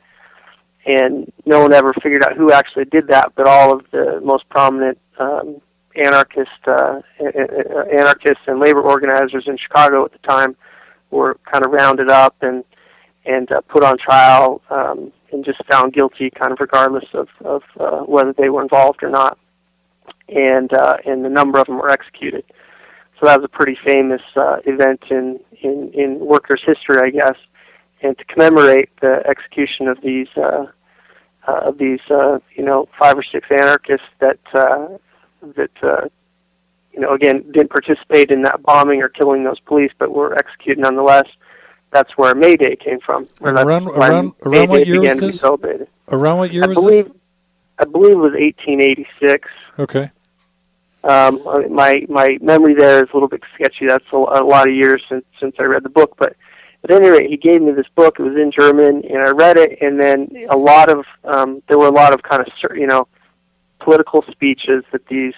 and 0.86 1.32
no 1.46 1.62
one 1.62 1.74
ever 1.74 1.94
figured 1.94 2.24
out 2.24 2.36
who 2.36 2.52
actually 2.52 2.86
did 2.86 3.08
that. 3.08 3.34
But 3.36 3.48
all 3.48 3.74
of 3.74 3.86
the 3.92 4.20
most 4.24 4.48
prominent 4.50 4.98
um, 5.20 5.62
anarchist 5.96 6.50
uh, 6.68 7.02
anarchists 7.92 8.44
and 8.48 8.60
labor 8.60 8.82
organizers 8.82 9.48
in 9.48 9.58
Chicago 9.58 10.06
at 10.06 10.12
the 10.12 10.18
time 10.20 10.56
were 11.12 11.38
kind 11.50 11.66
of 11.66 11.72
rounded 11.72 12.10
up 12.10 12.36
and 12.42 12.64
and 13.26 13.52
uh, 13.54 13.62
put 13.62 13.84
on 13.84 13.98
trial 13.98 14.62
um, 14.70 15.14
and 15.32 15.46
just 15.46 15.64
found 15.66 15.94
guilty, 15.94 16.30
kind 16.30 16.52
of 16.52 16.60
regardless 16.60 17.06
of 17.14 17.30
of 17.46 17.64
uh, 17.80 18.00
whether 18.02 18.34
they 18.34 18.50
were 18.50 18.62
involved 18.62 19.04
or 19.04 19.10
not. 19.10 19.38
And 20.28 20.74
uh, 20.74 20.98
and 21.06 21.24
the 21.24 21.30
number 21.30 21.60
of 21.60 21.68
them 21.68 21.78
were 21.78 21.90
executed. 21.90 22.44
So 23.20 23.28
that 23.28 23.40
was 23.40 23.46
a 23.46 23.58
pretty 23.58 23.78
famous 23.86 24.22
uh, 24.36 24.58
event 24.66 25.04
in, 25.10 25.40
in 25.62 25.92
in 25.94 26.20
workers' 26.20 26.62
history, 26.66 26.98
I 27.02 27.10
guess 27.10 27.38
and 28.04 28.18
to 28.18 28.26
commemorate 28.26 28.90
the 29.02 29.24
execution 29.26 29.88
of 29.88 30.00
these 30.02 30.28
uh, 30.38 30.66
uh, 31.48 31.60
of 31.64 31.78
these 31.78 32.02
uh, 32.10 32.40
you 32.56 32.64
know 32.64 32.88
five 33.00 33.18
or 33.18 33.24
six 33.24 33.48
anarchists 33.50 34.08
that 34.20 34.40
uh, 34.54 34.88
that 35.56 35.72
uh, 35.82 36.08
you 36.92 37.00
know 37.00 37.14
again 37.14 37.44
didn't 37.52 37.70
participate 37.70 38.30
in 38.30 38.44
that 38.44 38.62
bombing 38.62 39.02
or 39.02 39.10
killing 39.10 39.44
those 39.44 39.60
police, 39.62 39.92
but 39.98 40.12
were 40.12 40.38
executed 40.38 40.80
nonetheless. 40.80 41.28
That's 41.92 42.12
where 42.18 42.34
May 42.34 42.56
Day 42.56 42.76
came 42.76 43.00
from. 43.00 43.28
Around 43.42 43.88
around, 43.88 44.34
around 44.44 44.70
what 44.70 44.88
year 44.88 45.02
was 45.02 45.18
this? 45.20 45.44
Around 45.44 46.38
what 46.40 46.52
year 46.52 46.64
I 46.64 46.68
was 46.68 46.76
believe, 46.76 47.08
this? 47.08 47.18
I 47.80 47.86
believe 47.86 48.14
it 48.14 48.18
was 48.18 48.34
1886. 48.34 49.50
Okay. 49.80 50.12
Um, 51.04 51.44
my 51.74 52.06
my 52.10 52.38
memory 52.42 52.74
there 52.74 53.04
is 53.04 53.10
a 53.12 53.14
little 53.14 53.28
bit 53.28 53.44
sketchy. 53.54 53.88
That's 53.88 54.06
a, 54.12 54.16
a 54.16 54.44
lot 54.44 54.68
of 54.68 54.74
years 54.74 55.04
since 55.08 55.26
since 55.40 55.56
I 55.60 55.64
read 55.64 55.84
the 55.84 55.90
book, 55.90 56.16
but 56.18 56.36
at 56.84 56.92
any 56.92 57.10
rate, 57.10 57.30
he 57.30 57.38
gave 57.38 57.62
me 57.62 57.72
this 57.72 57.88
book. 57.96 58.18
It 58.20 58.24
was 58.24 58.36
in 58.36 58.52
German, 58.52 59.04
and 59.10 59.20
I 59.20 59.30
read 59.30 59.58
it. 59.58 59.82
And 59.82 60.00
then 60.00 60.30
a 60.50 60.58
lot 60.58 60.90
of 60.90 61.06
um, 61.24 61.64
there 61.68 61.78
were 61.78 61.88
a 61.88 61.92
lot 61.92 62.14
of 62.14 62.24
kind 62.24 62.42
of 62.42 62.48
you 62.76 62.88
know 62.88 63.08
political 63.80 64.24
speeches 64.32 64.84
that 64.92 65.06
these 65.08 65.34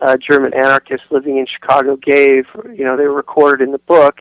uh, 0.00 0.16
German 0.16 0.54
anarchists 0.54 1.06
living 1.10 1.38
in 1.38 1.46
Chicago 1.46 1.96
gave. 1.96 2.46
You 2.72 2.84
know, 2.84 2.96
they 2.96 3.04
were 3.04 3.14
recorded 3.14 3.62
in 3.62 3.72
the 3.72 3.78
book, 3.78 4.20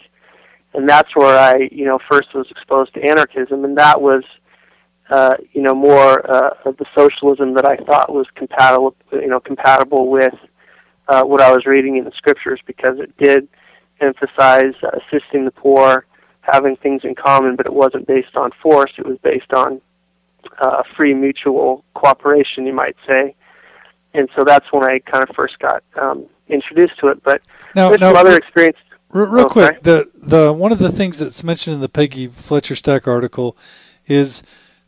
and 0.73 0.87
that's 0.87 1.15
where 1.15 1.37
I 1.37 1.69
you 1.71 1.85
know 1.85 1.99
first 2.09 2.33
was 2.33 2.47
exposed 2.51 2.93
to 2.95 3.03
anarchism, 3.03 3.63
and 3.63 3.77
that 3.77 4.01
was 4.01 4.23
uh, 5.09 5.35
you 5.53 5.61
know 5.61 5.73
more 5.73 6.29
uh, 6.29 6.55
of 6.65 6.75
the 6.75 6.85
socialism 6.93 7.53
that 7.53 7.65
I 7.65 7.77
thought 7.77 8.13
was 8.13 8.27
compatible 8.35 8.95
you 9.13 9.27
know 9.27 9.39
compatible 9.39 10.09
with 10.09 10.35
uh, 11.07 11.23
what 11.23 11.41
I 11.41 11.51
was 11.51 11.65
reading 11.65 11.95
in 11.95 12.03
the 12.03 12.11
scriptures 12.17 12.59
because 12.65 12.99
it 12.99 13.15
did 13.17 13.47
emphasize 14.01 14.73
uh, 14.83 14.89
assisting 14.97 15.45
the 15.45 15.51
poor 15.51 16.05
having 16.43 16.75
things 16.75 17.03
in 17.03 17.15
common, 17.15 17.55
but 17.55 17.65
it 17.65 17.73
wasn't 17.73 18.05
based 18.07 18.35
on 18.35 18.51
force. 18.61 18.91
It 18.97 19.05
was 19.05 19.17
based 19.19 19.51
on 19.53 19.81
uh, 20.59 20.83
free 20.95 21.13
mutual 21.13 21.83
cooperation, 21.95 22.65
you 22.65 22.73
might 22.73 22.95
say. 23.07 23.35
And 24.13 24.29
so 24.35 24.43
that's 24.43 24.71
when 24.71 24.83
I 24.83 24.99
kind 24.99 25.27
of 25.27 25.35
first 25.35 25.57
got 25.59 25.83
um, 25.99 26.25
introduced 26.47 26.99
to 26.99 27.07
it. 27.07 27.23
But 27.23 27.41
now, 27.75 27.89
there's 27.89 28.01
now, 28.01 28.09
some 28.09 28.17
other 28.17 28.37
experience. 28.37 28.77
Real, 29.09 29.27
real 29.27 29.45
oh, 29.45 29.49
quick, 29.49 29.83
the 29.83 30.09
the 30.15 30.51
one 30.51 30.71
of 30.71 30.79
the 30.79 30.91
things 30.91 31.19
that's 31.19 31.43
mentioned 31.43 31.75
in 31.75 31.81
the 31.81 31.89
Peggy 31.89 32.27
Fletcher 32.27 32.75
Stack 32.75 33.07
article 33.07 33.55
is 34.07 34.41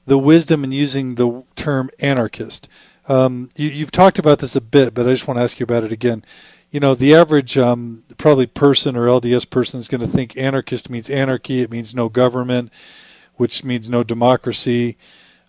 the 0.06 0.18
wisdom 0.18 0.64
in 0.64 0.72
using 0.72 1.16
the 1.16 1.44
term 1.56 1.90
anarchist. 2.00 2.68
Um, 3.08 3.50
you, 3.56 3.70
have 3.82 3.92
talked 3.92 4.18
about 4.18 4.40
this 4.40 4.56
a 4.56 4.62
bit, 4.62 4.96
but 4.96 5.08
I 5.08 5.12
just 5.12 5.28
want 5.28 5.38
to 5.38 5.44
ask 5.44 5.60
you 5.60 5.64
about 5.64 5.84
it 5.84 5.92
again. 5.92 6.26
You 6.76 6.82
know, 6.82 6.94
the 6.94 7.16
average 7.16 7.58
um, 7.58 8.04
probably 8.18 8.48
person 8.48 8.98
or 8.98 9.06
LDS 9.06 9.50
person 9.50 9.80
is 9.80 9.88
going 9.88 10.02
to 10.02 10.08
think 10.08 10.36
anarchist 10.36 10.90
means 10.90 11.10
anarchy. 11.10 11.62
It 11.62 11.72
means 11.72 11.96
no 11.96 12.10
government, 12.10 12.70
which 13.36 13.64
means 13.64 13.90
no 13.90 14.04
democracy, 14.04 14.98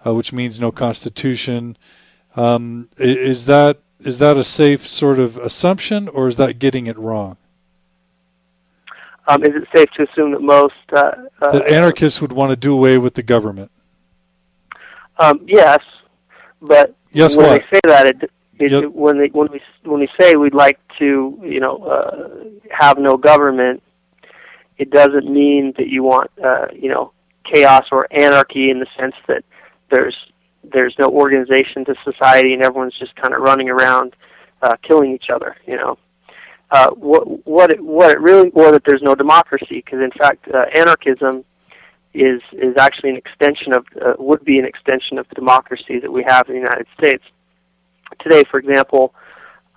uh, 0.06 0.14
which 0.14 0.32
means 0.32 0.60
no 0.60 0.70
constitution. 0.70 1.76
Um, 2.36 2.90
is 2.96 3.46
that 3.46 3.78
is 3.98 4.20
that 4.20 4.36
a 4.36 4.44
safe 4.44 4.86
sort 4.86 5.18
of 5.18 5.36
assumption, 5.36 6.06
or 6.06 6.28
is 6.28 6.36
that 6.36 6.60
getting 6.60 6.86
it 6.86 6.96
wrong? 6.96 7.36
Um, 9.26 9.42
is 9.42 9.56
it 9.56 9.66
safe 9.74 9.90
to 9.96 10.08
assume 10.08 10.30
that 10.30 10.42
most 10.42 10.74
uh, 10.92 11.10
uh, 11.42 11.50
that 11.50 11.68
anarchists 11.68 12.22
would 12.22 12.30
want 12.30 12.50
to 12.50 12.56
do 12.56 12.72
away 12.72 12.98
with 12.98 13.14
the 13.14 13.24
government? 13.24 13.72
Um, 15.18 15.40
yes, 15.44 15.82
but 16.62 16.94
yes, 17.10 17.36
when 17.36 17.48
what? 17.48 17.64
they 17.68 17.78
say 17.78 17.80
that, 17.82 18.06
it, 18.06 18.30
it, 18.58 18.72
yep. 18.72 18.84
when 18.92 19.18
they 19.18 19.28
when 19.28 19.48
we 19.52 19.60
when 19.84 20.00
we 20.00 20.08
say 20.18 20.34
we'd 20.36 20.54
like 20.54 20.80
to, 20.98 21.38
you 21.44 21.60
know, 21.60 21.76
uh, 21.84 22.44
have 22.70 22.98
no 22.98 23.16
government, 23.16 23.82
it 24.78 24.90
doesn't 24.90 25.30
mean 25.30 25.74
that 25.76 25.88
you 25.88 26.02
want, 26.02 26.30
uh, 26.42 26.66
you 26.74 26.88
know, 26.88 27.12
chaos 27.44 27.86
or 27.92 28.08
anarchy 28.10 28.70
in 28.70 28.80
the 28.80 28.86
sense 28.98 29.14
that 29.28 29.44
there's 29.90 30.16
there's 30.64 30.94
no 30.98 31.10
organization 31.10 31.84
to 31.84 31.94
society 32.02 32.54
and 32.54 32.62
everyone's 32.62 32.98
just 32.98 33.14
kind 33.16 33.34
of 33.34 33.40
running 33.40 33.68
around 33.68 34.16
uh, 34.62 34.76
killing 34.82 35.12
each 35.12 35.30
other. 35.30 35.56
You 35.66 35.76
know, 35.76 35.98
uh, 36.70 36.90
what 36.92 37.46
what 37.46 37.70
it, 37.70 37.80
what 37.80 38.10
it 38.10 38.20
really 38.20 38.50
or 38.50 38.72
that 38.72 38.84
there's 38.84 39.02
no 39.02 39.14
democracy 39.14 39.82
because 39.84 40.00
in 40.00 40.10
fact 40.12 40.48
uh, 40.48 40.64
anarchism 40.74 41.44
is 42.14 42.40
is 42.52 42.74
actually 42.78 43.10
an 43.10 43.16
extension 43.16 43.74
of 43.74 43.86
uh, 44.00 44.14
would 44.18 44.44
be 44.44 44.58
an 44.58 44.64
extension 44.64 45.18
of 45.18 45.28
the 45.28 45.34
democracy 45.34 45.98
that 46.00 46.10
we 46.10 46.24
have 46.26 46.48
in 46.48 46.54
the 46.54 46.60
United 46.60 46.86
States 46.98 47.22
today. 48.20 48.44
For 48.50 48.58
example, 48.58 49.14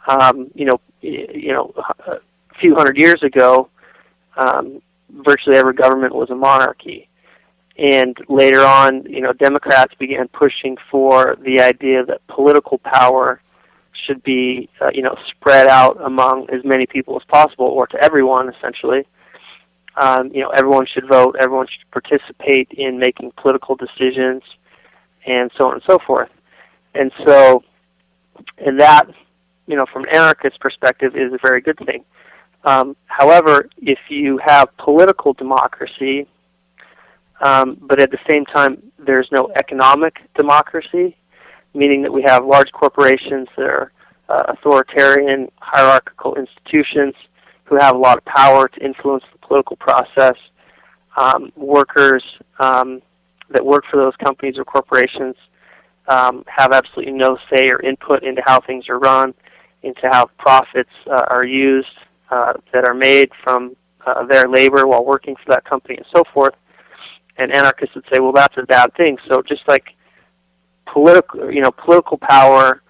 um, 0.08 0.50
you 0.56 0.66
know 0.66 0.80
you 1.02 1.54
know 1.54 1.74
a 2.08 2.20
few 2.60 2.76
hundred 2.76 2.98
years 2.98 3.24
ago, 3.24 3.70
um, 4.38 4.82
virtually 5.10 5.58
every 5.58 5.74
government 5.74 6.14
was 6.14 6.30
a 6.30 6.36
monarchy 6.36 7.10
and 7.80 8.18
later 8.28 8.66
on, 8.66 9.06
you 9.06 9.22
know, 9.22 9.32
Democrats 9.32 9.94
began 9.98 10.28
pushing 10.28 10.76
for 10.92 11.38
the 11.46 11.62
idea 11.62 12.04
that 12.04 12.20
political 12.28 12.78
power 12.80 13.42
should 14.06 14.22
be, 14.22 14.70
uh, 14.82 14.90
you 14.94 15.02
know, 15.02 15.16
spread 15.30 15.68
out 15.68 15.98
among 16.04 16.50
as 16.50 16.62
many 16.66 16.86
people 16.86 17.16
as 17.16 17.24
possible, 17.30 17.66
or 17.66 17.88
to 17.88 17.98
everyone, 18.04 18.54
essentially. 18.54 19.08
Um, 19.96 20.30
you 20.34 20.42
know, 20.42 20.50
everyone 20.50 20.88
should 20.88 21.08
vote, 21.08 21.38
everyone 21.40 21.68
should 21.68 21.90
participate 21.92 22.70
in 22.72 23.00
making 23.00 23.32
political 23.38 23.78
decisions, 23.78 24.44
and 25.26 25.50
so 25.58 25.68
on 25.68 25.76
and 25.76 25.84
so 25.88 26.00
forth. 26.06 26.30
And 26.96 27.14
so, 27.26 27.64
and 28.58 28.80
that, 28.80 29.08
you 29.68 29.76
know, 29.76 29.86
from 29.92 30.04
an 30.04 30.10
anarchist 30.10 30.60
perspective, 30.60 31.16
is 31.16 31.34
a 31.34 31.40
very 31.42 31.62
good 31.62 31.78
thing. 31.86 32.04
Um, 32.64 32.96
however, 33.06 33.70
if 33.78 34.00
you 34.10 34.38
have 34.46 34.76
political 34.78 35.34
democracy, 35.34 36.28
um, 37.42 37.78
but 37.82 38.00
at 38.00 38.12
the 38.12 38.20
same 38.28 38.46
time, 38.46 38.92
there's 38.98 39.30
no 39.32 39.50
economic 39.56 40.18
democracy, 40.36 41.16
meaning 41.74 42.02
that 42.02 42.12
we 42.12 42.22
have 42.24 42.46
large 42.46 42.72
corporations 42.72 43.48
that 43.56 43.66
are 43.66 43.92
uh, 44.28 44.44
authoritarian, 44.50 45.50
hierarchical 45.60 46.36
institutions 46.36 47.16
who 47.64 47.78
have 47.78 47.96
a 47.96 47.98
lot 47.98 48.18
of 48.18 48.26
power 48.26 48.68
to 48.68 48.84
influence 48.84 49.24
the 49.32 49.40
political 49.40 49.76
process. 49.78 50.36
Um, 51.18 51.52
workers 51.56 52.24
um, 52.60 53.02
that 53.50 53.66
work 53.66 53.84
for 53.90 53.98
those 53.98 54.16
companies 54.18 54.58
or 54.58 54.66
corporations 54.66 55.36
um, 56.10 56.44
have 56.48 56.74
absolutely 56.74 57.14
no 57.14 57.38
say 57.54 57.70
or 57.70 57.80
input 57.82 58.24
into 58.24 58.42
how 58.46 58.60
things 58.60 58.90
are 58.90 59.00
run, 59.00 59.34
into 59.84 60.10
how 60.12 60.30
profits 60.38 60.90
uh, 61.10 61.26
are 61.30 61.46
used 61.46 61.88
uh, 62.30 62.54
that 62.74 62.84
are 62.84 62.94
made 62.94 63.30
from 63.44 63.76
uh, 64.06 64.26
their 64.26 64.48
labor 64.50 64.86
while 64.88 65.06
working 65.06 65.36
for 65.36 65.50
that 65.54 65.64
company 65.64 65.96
and 65.96 66.06
so 66.14 66.24
forth 66.34 66.56
and 67.40 67.54
anarchists 67.54 67.96
would 67.96 68.06
say, 68.12 68.20
well, 68.20 68.34
that's 68.34 68.58
a 68.58 68.64
bad 68.64 68.94
thing. 68.96 69.18
So 69.28 69.42
just 69.42 69.68
like 69.68 69.96
political, 70.86 71.52
you 71.52 71.62
know, 71.62 71.72
political 71.72 72.18
power 72.18 72.84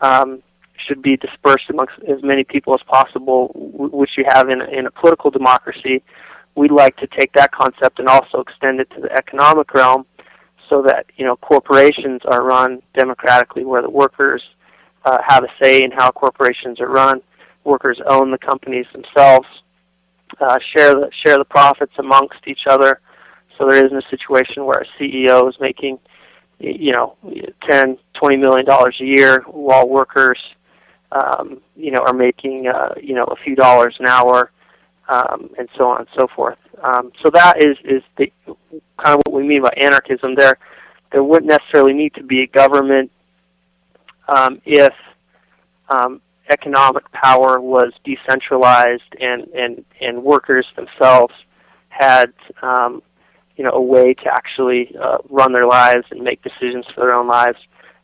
um, 0.00 0.42
should 0.76 1.02
be 1.02 1.16
dispersed 1.16 1.68
amongst 1.68 1.94
as 2.08 2.22
many 2.22 2.44
people 2.44 2.74
as 2.74 2.82
possible, 2.84 3.50
which 3.54 4.16
you 4.16 4.24
have 4.28 4.48
in 4.48 4.62
in 4.62 4.86
a 4.86 4.90
political 4.90 5.30
democracy. 5.30 6.02
We'd 6.54 6.70
like 6.70 6.96
to 6.98 7.06
take 7.06 7.32
that 7.32 7.52
concept 7.52 7.98
and 7.98 8.08
also 8.08 8.40
extend 8.40 8.80
it 8.80 8.88
to 8.90 9.00
the 9.00 9.12
economic 9.12 9.74
realm, 9.74 10.06
so 10.68 10.82
that 10.82 11.06
you 11.16 11.24
know 11.24 11.36
corporations 11.36 12.22
are 12.26 12.42
run 12.42 12.82
democratically, 12.94 13.64
where 13.64 13.82
the 13.82 13.90
workers 13.90 14.42
uh, 15.04 15.18
have 15.26 15.44
a 15.44 15.48
say 15.60 15.82
in 15.82 15.90
how 15.90 16.10
corporations 16.10 16.80
are 16.80 16.88
run. 16.88 17.20
Workers 17.64 18.00
own 18.06 18.30
the 18.30 18.38
companies 18.38 18.86
themselves, 18.92 19.46
uh, 20.40 20.58
share 20.72 20.94
the 20.94 21.10
share 21.22 21.38
the 21.38 21.44
profits 21.44 21.92
amongst 21.98 22.46
each 22.46 22.66
other 22.66 23.00
so 23.56 23.66
there 23.66 23.84
isn't 23.84 23.96
a 23.96 24.08
situation 24.08 24.64
where 24.64 24.80
a 24.80 25.02
CEO 25.02 25.48
is 25.48 25.56
making, 25.60 25.98
you 26.58 26.92
know, 26.92 27.16
ten, 27.62 27.96
twenty 28.14 28.36
million 28.36 28.66
dollars 28.66 28.96
a 29.00 29.04
year, 29.04 29.44
while 29.46 29.88
workers, 29.88 30.38
um, 31.12 31.60
you 31.74 31.90
know, 31.90 32.02
are 32.02 32.12
making, 32.12 32.68
uh, 32.68 32.94
you 33.00 33.14
know, 33.14 33.24
a 33.24 33.36
few 33.36 33.54
dollars 33.54 33.96
an 33.98 34.06
hour, 34.06 34.50
um, 35.08 35.50
and 35.58 35.68
so 35.76 35.88
on 35.88 36.00
and 36.00 36.08
so 36.14 36.26
forth. 36.34 36.58
Um, 36.82 37.12
so 37.22 37.30
that 37.30 37.60
is 37.62 37.76
is 37.84 38.02
the 38.16 38.30
kind 38.98 39.14
of 39.14 39.22
what 39.26 39.32
we 39.32 39.42
mean 39.42 39.62
by 39.62 39.72
anarchism. 39.76 40.34
There, 40.34 40.58
there 41.12 41.22
wouldn't 41.22 41.50
necessarily 41.50 41.92
need 41.92 42.14
to 42.14 42.22
be 42.22 42.42
a 42.42 42.46
government 42.46 43.10
um, 44.28 44.60
if 44.64 44.92
um, 45.88 46.20
economic 46.48 47.10
power 47.12 47.60
was 47.60 47.92
decentralized 48.04 49.14
and 49.20 49.44
and 49.48 49.84
and 50.00 50.22
workers 50.22 50.66
themselves 50.76 51.34
had 51.88 52.32
um, 52.62 53.02
you 53.56 53.64
know 53.64 53.70
a 53.70 53.80
way 53.80 54.14
to 54.14 54.32
actually 54.32 54.94
uh, 55.00 55.18
run 55.28 55.52
their 55.52 55.66
lives 55.66 56.06
and 56.10 56.22
make 56.22 56.42
decisions 56.42 56.86
for 56.94 57.00
their 57.00 57.14
own 57.14 57.26
lives 57.26 57.58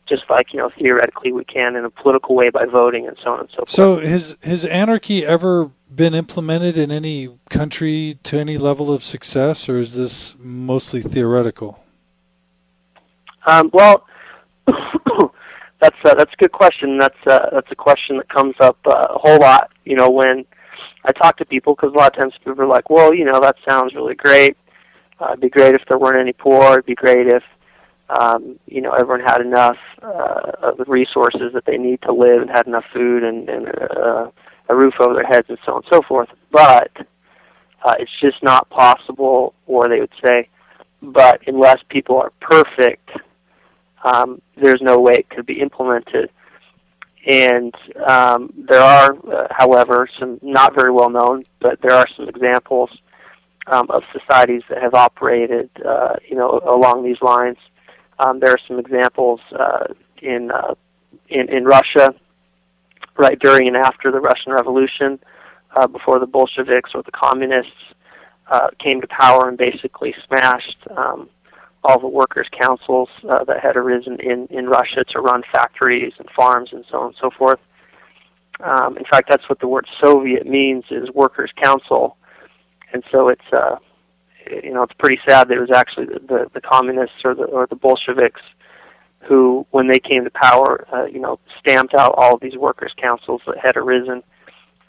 just 0.05 0.23
like 0.29 0.53
you 0.53 0.59
know 0.59 0.69
theoretically 0.77 1.31
we 1.31 1.45
can 1.45 1.75
in 1.75 1.85
a 1.85 1.89
political 1.89 2.35
way 2.35 2.49
by 2.49 2.65
voting 2.65 3.07
and 3.07 3.17
so 3.23 3.31
on 3.31 3.41
and 3.41 3.49
so 3.49 3.57
forth. 3.57 3.69
So 3.69 3.95
has 3.97 4.37
has 4.43 4.65
anarchy 4.65 5.25
ever 5.25 5.71
been 5.95 6.13
implemented 6.13 6.77
in 6.77 6.91
any 6.91 7.29
country 7.49 8.17
to 8.23 8.39
any 8.39 8.57
level 8.57 8.93
of 8.93 9.03
success, 9.03 9.69
or 9.69 9.77
is 9.77 9.95
this 9.95 10.35
mostly 10.39 11.01
theoretical? 11.01 11.83
Um, 13.45 13.69
well, 13.73 14.05
that's 14.67 15.97
uh, 16.03 16.15
that's 16.15 16.33
a 16.33 16.37
good 16.37 16.51
question. 16.51 16.97
That's 16.97 17.27
uh, 17.27 17.49
that's 17.51 17.71
a 17.71 17.75
question 17.75 18.17
that 18.17 18.29
comes 18.29 18.55
up 18.59 18.77
uh, 18.85 19.07
a 19.09 19.17
whole 19.17 19.39
lot. 19.39 19.71
You 19.85 19.95
know, 19.95 20.09
when 20.09 20.45
I 21.05 21.11
talk 21.11 21.37
to 21.37 21.45
people, 21.45 21.75
because 21.75 21.93
a 21.93 21.97
lot 21.97 22.15
of 22.15 22.19
times 22.19 22.33
people 22.43 22.61
are 22.61 22.67
like, 22.67 22.89
"Well, 22.89 23.13
you 23.13 23.25
know, 23.25 23.39
that 23.39 23.57
sounds 23.67 23.93
really 23.93 24.15
great." 24.15 24.57
Uh, 25.19 25.29
it'd 25.29 25.41
be 25.41 25.49
great 25.49 25.75
if 25.75 25.83
there 25.87 25.97
weren't 25.97 26.19
any 26.19 26.33
poor. 26.33 26.73
It'd 26.73 26.85
be 26.85 26.95
great 26.95 27.27
if 27.27 27.43
um, 28.09 28.59
you 28.65 28.81
know 28.81 28.91
everyone 28.91 29.21
had 29.21 29.41
enough 29.41 29.77
uh, 30.01 30.51
of 30.61 30.77
the 30.77 30.85
resources 30.85 31.53
that 31.53 31.65
they 31.65 31.77
need 31.77 32.01
to 32.03 32.11
live 32.11 32.41
and 32.41 32.49
had 32.49 32.67
enough 32.67 32.85
food 32.93 33.23
and, 33.23 33.49
and 33.49 33.67
uh, 33.67 34.29
a 34.69 34.75
roof 34.75 34.95
over 34.99 35.13
their 35.13 35.25
heads 35.25 35.47
and 35.49 35.57
so 35.65 35.73
on 35.73 35.83
and 35.83 35.85
so 35.91 36.01
forth. 36.01 36.29
But 36.51 36.91
uh, 37.83 37.95
it's 37.99 38.11
just 38.21 38.41
not 38.41 38.69
possible, 38.69 39.53
or 39.67 39.89
they 39.89 39.99
would 39.99 40.13
say, 40.23 40.49
but 41.01 41.41
unless 41.47 41.79
people 41.89 42.17
are 42.17 42.31
perfect, 42.39 43.09
um, 44.03 44.41
there's 44.55 44.81
no 44.81 44.99
way 44.99 45.13
it 45.15 45.29
could 45.29 45.45
be 45.45 45.59
implemented. 45.59 46.29
And 47.25 47.73
um, 48.05 48.53
there 48.69 48.81
are, 48.81 49.15
uh, 49.31 49.47
however, 49.51 50.09
some 50.19 50.39
not 50.41 50.75
very 50.75 50.91
well 50.91 51.09
known, 51.09 51.45
but 51.59 51.81
there 51.81 51.93
are 51.93 52.07
some 52.15 52.27
examples 52.27 52.89
um, 53.67 53.89
of 53.89 54.03
societies 54.11 54.63
that 54.69 54.81
have 54.81 54.93
operated, 54.93 55.69
uh, 55.85 56.15
you 56.27 56.35
know, 56.35 56.59
along 56.67 57.05
these 57.05 57.21
lines. 57.21 57.57
Um, 58.19 58.39
there 58.39 58.51
are 58.51 58.59
some 58.67 58.77
examples 58.77 59.39
uh, 59.57 59.85
in, 60.21 60.51
uh, 60.51 60.75
in 61.29 61.49
in 61.49 61.63
Russia, 61.63 62.13
right 63.17 63.39
during 63.39 63.67
and 63.67 63.77
after 63.77 64.11
the 64.11 64.19
Russian 64.19 64.51
Revolution, 64.51 65.19
uh, 65.75 65.87
before 65.87 66.19
the 66.19 66.27
Bolsheviks 66.27 66.91
or 66.93 67.03
the 67.03 67.11
communists 67.11 67.71
uh, 68.51 68.69
came 68.79 69.01
to 69.01 69.07
power 69.07 69.47
and 69.47 69.57
basically 69.57 70.13
smashed 70.27 70.77
um, 70.95 71.29
all 71.83 71.99
the 71.99 72.07
workers' 72.07 72.47
councils 72.51 73.09
uh, 73.29 73.43
that 73.43 73.59
had 73.61 73.75
arisen 73.75 74.19
in 74.19 74.47
in 74.47 74.67
Russia 74.67 75.03
to 75.09 75.19
run 75.19 75.43
factories 75.51 76.13
and 76.19 76.29
farms 76.35 76.69
and 76.71 76.85
so 76.89 76.99
on 76.99 77.07
and 77.07 77.15
so 77.19 77.29
forth. 77.37 77.59
Um, 78.63 78.97
in 78.97 79.03
fact, 79.05 79.27
that's 79.29 79.49
what 79.49 79.59
the 79.59 79.67
word 79.67 79.87
Soviet 79.99 80.45
means: 80.45 80.85
is 80.91 81.09
workers' 81.11 81.51
council 81.61 82.17
and 82.93 83.03
so 83.11 83.27
it's 83.27 83.51
uh, 83.51 83.75
you 84.63 84.73
know, 84.73 84.83
it's 84.83 84.93
pretty 84.99 85.19
sad 85.27 85.47
that 85.49 85.57
it 85.57 85.61
was 85.61 85.71
actually 85.71 86.05
the, 86.05 86.19
the, 86.19 86.51
the 86.53 86.61
communists 86.61 87.17
or 87.23 87.33
the 87.35 87.43
or 87.43 87.67
the 87.67 87.75
Bolsheviks 87.75 88.41
who, 89.27 89.65
when 89.71 89.87
they 89.87 89.99
came 89.99 90.23
to 90.23 90.31
power, 90.31 90.85
uh, 90.93 91.05
you 91.05 91.19
know, 91.19 91.39
stamped 91.59 91.93
out 91.93 92.13
all 92.17 92.37
these 92.37 92.55
workers' 92.55 92.93
councils 92.97 93.41
that 93.47 93.57
had 93.57 93.77
arisen 93.77 94.23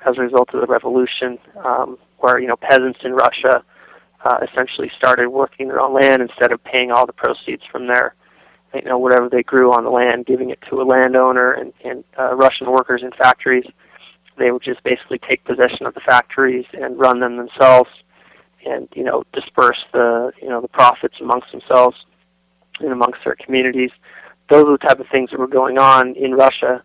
as 0.06 0.18
a 0.18 0.20
result 0.20 0.52
of 0.52 0.60
the 0.60 0.66
revolution, 0.66 1.38
um, 1.64 1.98
where 2.18 2.38
you 2.38 2.46
know 2.46 2.56
peasants 2.56 3.00
in 3.04 3.12
Russia 3.12 3.64
uh, 4.24 4.38
essentially 4.50 4.90
started 4.96 5.28
working 5.28 5.68
their 5.68 5.80
own 5.80 5.94
land 5.94 6.22
instead 6.22 6.52
of 6.52 6.62
paying 6.64 6.90
all 6.90 7.06
the 7.06 7.12
proceeds 7.12 7.62
from 7.70 7.86
their, 7.86 8.14
you 8.74 8.82
know, 8.82 8.98
whatever 8.98 9.28
they 9.28 9.42
grew 9.42 9.72
on 9.72 9.84
the 9.84 9.90
land, 9.90 10.26
giving 10.26 10.50
it 10.50 10.58
to 10.68 10.80
a 10.80 10.84
landowner 10.84 11.52
and, 11.52 11.72
and 11.84 12.04
uh, 12.18 12.34
Russian 12.34 12.70
workers 12.70 13.02
in 13.02 13.10
factories. 13.12 13.66
They 14.36 14.50
would 14.50 14.62
just 14.62 14.82
basically 14.82 15.18
take 15.18 15.44
possession 15.44 15.86
of 15.86 15.94
the 15.94 16.00
factories 16.00 16.64
and 16.72 16.98
run 16.98 17.20
them 17.20 17.36
themselves, 17.36 17.90
and 18.66 18.88
you 18.94 19.04
know 19.04 19.22
disperse 19.32 19.84
the 19.92 20.32
you 20.42 20.48
know 20.48 20.60
the 20.60 20.68
profits 20.68 21.16
amongst 21.20 21.52
themselves 21.52 22.04
and 22.80 22.90
amongst 22.90 23.20
their 23.24 23.36
communities. 23.36 23.90
Those 24.50 24.66
are 24.66 24.72
the 24.72 24.78
type 24.78 25.00
of 25.00 25.06
things 25.08 25.30
that 25.30 25.38
were 25.38 25.46
going 25.46 25.78
on 25.78 26.14
in 26.16 26.34
Russia 26.34 26.82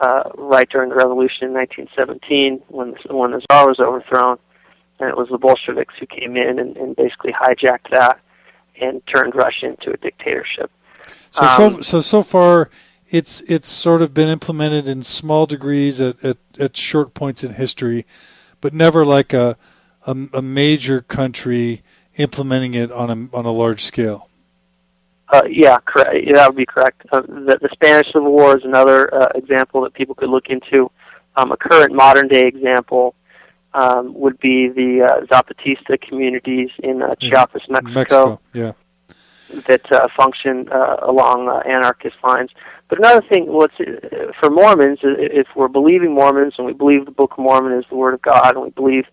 uh, 0.00 0.24
right 0.36 0.68
during 0.68 0.90
the 0.90 0.94
revolution 0.94 1.48
in 1.48 1.54
1917 1.54 2.62
when 2.68 2.94
when 3.10 3.32
the 3.32 3.40
Tsar 3.50 3.68
was 3.68 3.80
overthrown, 3.80 4.38
and 5.00 5.08
it 5.08 5.16
was 5.16 5.28
the 5.28 5.38
Bolsheviks 5.38 5.94
who 5.98 6.06
came 6.06 6.36
in 6.36 6.58
and, 6.58 6.76
and 6.76 6.96
basically 6.96 7.32
hijacked 7.32 7.90
that 7.90 8.20
and 8.80 9.04
turned 9.06 9.34
Russia 9.34 9.66
into 9.66 9.92
a 9.92 9.96
dictatorship. 9.96 10.70
So 11.30 11.42
um, 11.42 11.48
so 11.48 11.80
so 11.80 12.00
so 12.00 12.22
far, 12.22 12.70
it's 13.08 13.40
it's 13.42 13.68
sort 13.68 14.02
of 14.02 14.14
been 14.14 14.28
implemented 14.28 14.86
in 14.86 15.02
small 15.02 15.46
degrees 15.46 16.00
at, 16.00 16.22
at, 16.24 16.36
at 16.60 16.76
short 16.76 17.14
points 17.14 17.42
in 17.42 17.54
history, 17.54 18.06
but 18.60 18.72
never 18.72 19.04
like 19.04 19.32
a, 19.32 19.56
a, 20.06 20.16
a 20.34 20.42
major 20.42 21.00
country 21.00 21.82
implementing 22.16 22.74
it 22.74 22.92
on 22.92 23.10
a 23.10 23.36
on 23.36 23.46
a 23.46 23.52
large 23.52 23.82
scale. 23.82 24.27
Uh, 25.30 25.42
yeah, 25.48 25.78
correct. 25.84 26.24
Yeah, 26.24 26.34
that 26.34 26.48
would 26.48 26.56
be 26.56 26.66
correct. 26.66 27.02
Uh, 27.12 27.20
the, 27.20 27.58
the 27.60 27.68
Spanish 27.72 28.06
Civil 28.12 28.32
War 28.32 28.56
is 28.56 28.64
another 28.64 29.12
uh, 29.14 29.28
example 29.34 29.82
that 29.82 29.92
people 29.92 30.14
could 30.14 30.30
look 30.30 30.46
into. 30.48 30.90
Um, 31.36 31.52
a 31.52 31.56
current 31.56 31.94
modern 31.94 32.28
day 32.28 32.46
example 32.46 33.14
um, 33.74 34.14
would 34.14 34.38
be 34.40 34.68
the 34.68 35.02
uh, 35.02 35.26
Zapatista 35.26 36.00
communities 36.00 36.70
in 36.82 37.02
uh, 37.02 37.14
Chiapas, 37.16 37.68
Mexico, 37.68 37.94
Mexico. 37.94 38.40
Yeah. 38.54 38.72
that 39.66 39.92
uh, 39.92 40.08
function 40.16 40.68
uh, 40.70 40.96
along 41.02 41.48
uh, 41.48 41.58
anarchist 41.68 42.16
lines. 42.24 42.50
But 42.88 42.98
another 42.98 43.20
thing, 43.28 43.46
what's 43.46 43.78
uh, 43.78 44.32
for 44.40 44.50
Mormons, 44.50 45.00
if 45.02 45.46
we're 45.54 45.68
believing 45.68 46.14
Mormons 46.14 46.54
and 46.56 46.66
we 46.66 46.72
believe 46.72 47.04
the 47.04 47.10
Book 47.10 47.32
of 47.32 47.38
Mormon 47.38 47.78
is 47.78 47.84
the 47.90 47.96
Word 47.96 48.14
of 48.14 48.22
God, 48.22 48.56
and 48.56 48.64
we 48.64 48.70
believe 48.70 49.04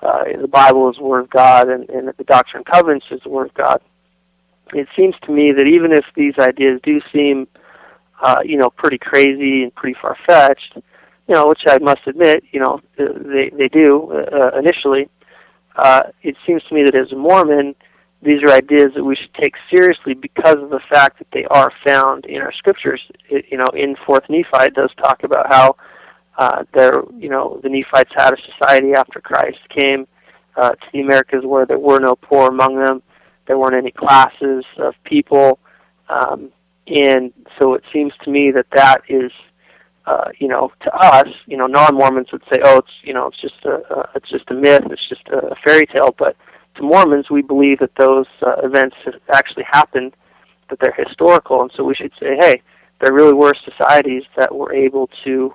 uh, 0.00 0.24
the 0.40 0.48
Bible 0.48 0.88
is 0.90 0.96
the 0.96 1.02
Word 1.02 1.20
of 1.20 1.30
God, 1.30 1.68
and, 1.68 1.90
and 1.90 2.08
that 2.08 2.16
the 2.16 2.24
Doctrine 2.24 2.62
and 2.64 2.66
Covenants 2.66 3.06
is 3.10 3.20
the 3.24 3.30
Word 3.30 3.48
of 3.48 3.54
God, 3.54 3.80
it 4.72 4.88
seems 4.96 5.14
to 5.22 5.32
me 5.32 5.52
that 5.52 5.66
even 5.66 5.92
if 5.92 6.04
these 6.14 6.34
ideas 6.38 6.80
do 6.82 7.00
seem, 7.12 7.46
uh, 8.22 8.40
you 8.44 8.56
know, 8.56 8.70
pretty 8.70 8.98
crazy 8.98 9.62
and 9.62 9.74
pretty 9.74 9.96
far 10.00 10.16
fetched, 10.26 10.76
you 10.76 11.34
know, 11.34 11.48
which 11.48 11.62
I 11.66 11.78
must 11.78 12.06
admit, 12.06 12.44
you 12.52 12.60
know, 12.60 12.80
they 12.96 13.50
they 13.56 13.68
do 13.68 14.24
uh, 14.32 14.58
initially. 14.58 15.08
Uh, 15.76 16.04
it 16.22 16.36
seems 16.46 16.62
to 16.64 16.74
me 16.74 16.84
that 16.84 16.94
as 16.94 17.12
a 17.12 17.16
Mormon, 17.16 17.74
these 18.22 18.42
are 18.42 18.50
ideas 18.50 18.92
that 18.94 19.04
we 19.04 19.14
should 19.14 19.34
take 19.34 19.54
seriously 19.70 20.14
because 20.14 20.56
of 20.56 20.70
the 20.70 20.80
fact 20.88 21.18
that 21.18 21.28
they 21.32 21.44
are 21.46 21.70
found 21.84 22.24
in 22.24 22.40
our 22.40 22.52
scriptures. 22.52 23.00
It, 23.28 23.44
you 23.50 23.58
know, 23.58 23.66
in 23.74 23.96
Fourth 24.06 24.24
Nephi, 24.28 24.66
it 24.66 24.74
does 24.74 24.90
talk 24.96 25.22
about 25.22 25.48
how 25.48 25.76
uh, 26.38 26.64
there, 26.74 27.02
you 27.16 27.28
know, 27.28 27.60
the 27.62 27.68
Nephites 27.68 28.12
had 28.14 28.32
a 28.32 28.36
society 28.52 28.94
after 28.94 29.20
Christ 29.20 29.58
came 29.68 30.06
uh, 30.56 30.70
to 30.70 30.86
the 30.92 31.00
Americas 31.00 31.44
where 31.44 31.66
there 31.66 31.78
were 31.78 32.00
no 32.00 32.16
poor 32.16 32.48
among 32.48 32.76
them 32.78 33.02
there 33.46 33.58
weren't 33.58 33.74
any 33.74 33.90
classes 33.90 34.64
of 34.78 34.94
people, 35.04 35.58
um, 36.08 36.50
and 36.86 37.32
so 37.58 37.74
it 37.74 37.84
seems 37.92 38.12
to 38.22 38.30
me 38.30 38.50
that 38.52 38.66
that 38.72 39.02
is, 39.08 39.32
uh, 40.06 40.28
you 40.38 40.48
know, 40.48 40.70
to 40.82 40.94
us, 40.94 41.28
you 41.46 41.56
know, 41.56 41.66
non-Mormons 41.66 42.30
would 42.32 42.42
say, 42.52 42.60
oh, 42.64 42.78
it's 42.78 42.90
you 43.02 43.12
know, 43.12 43.26
it's 43.26 43.40
just 43.40 43.64
a, 43.64 43.74
a 43.94 44.08
it's 44.14 44.30
just 44.30 44.50
a 44.50 44.54
myth, 44.54 44.84
it's 44.90 45.08
just 45.08 45.26
a 45.28 45.54
fairy 45.64 45.86
tale, 45.86 46.14
but 46.18 46.36
to 46.76 46.82
Mormons, 46.82 47.30
we 47.30 47.42
believe 47.42 47.78
that 47.80 47.94
those 47.96 48.26
uh, 48.46 48.56
events 48.62 48.96
actually 49.32 49.64
happened, 49.64 50.14
that 50.68 50.78
they're 50.80 50.92
historical, 50.92 51.62
and 51.62 51.70
so 51.74 51.82
we 51.84 51.94
should 51.94 52.12
say, 52.20 52.36
hey, 52.38 52.62
there 53.00 53.12
really 53.12 53.32
were 53.32 53.54
societies 53.64 54.24
that 54.36 54.54
were 54.54 54.72
able 54.72 55.08
to, 55.24 55.54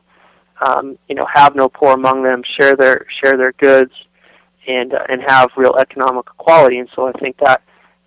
um, 0.66 0.98
you 1.08 1.16
know, 1.16 1.26
have 1.32 1.56
no 1.56 1.70
poor 1.70 1.94
among 1.94 2.24
them, 2.24 2.44
share 2.58 2.76
their 2.76 3.06
share 3.20 3.38
their 3.38 3.54
goods, 3.54 3.94
and 4.68 4.94
uh, 4.94 5.04
and 5.10 5.22
have 5.26 5.50
real 5.58 5.76
economic 5.76 6.26
equality. 6.28 6.80
And 6.80 6.90
so 6.96 7.08
I 7.08 7.12
think 7.14 7.38
that 7.38 7.62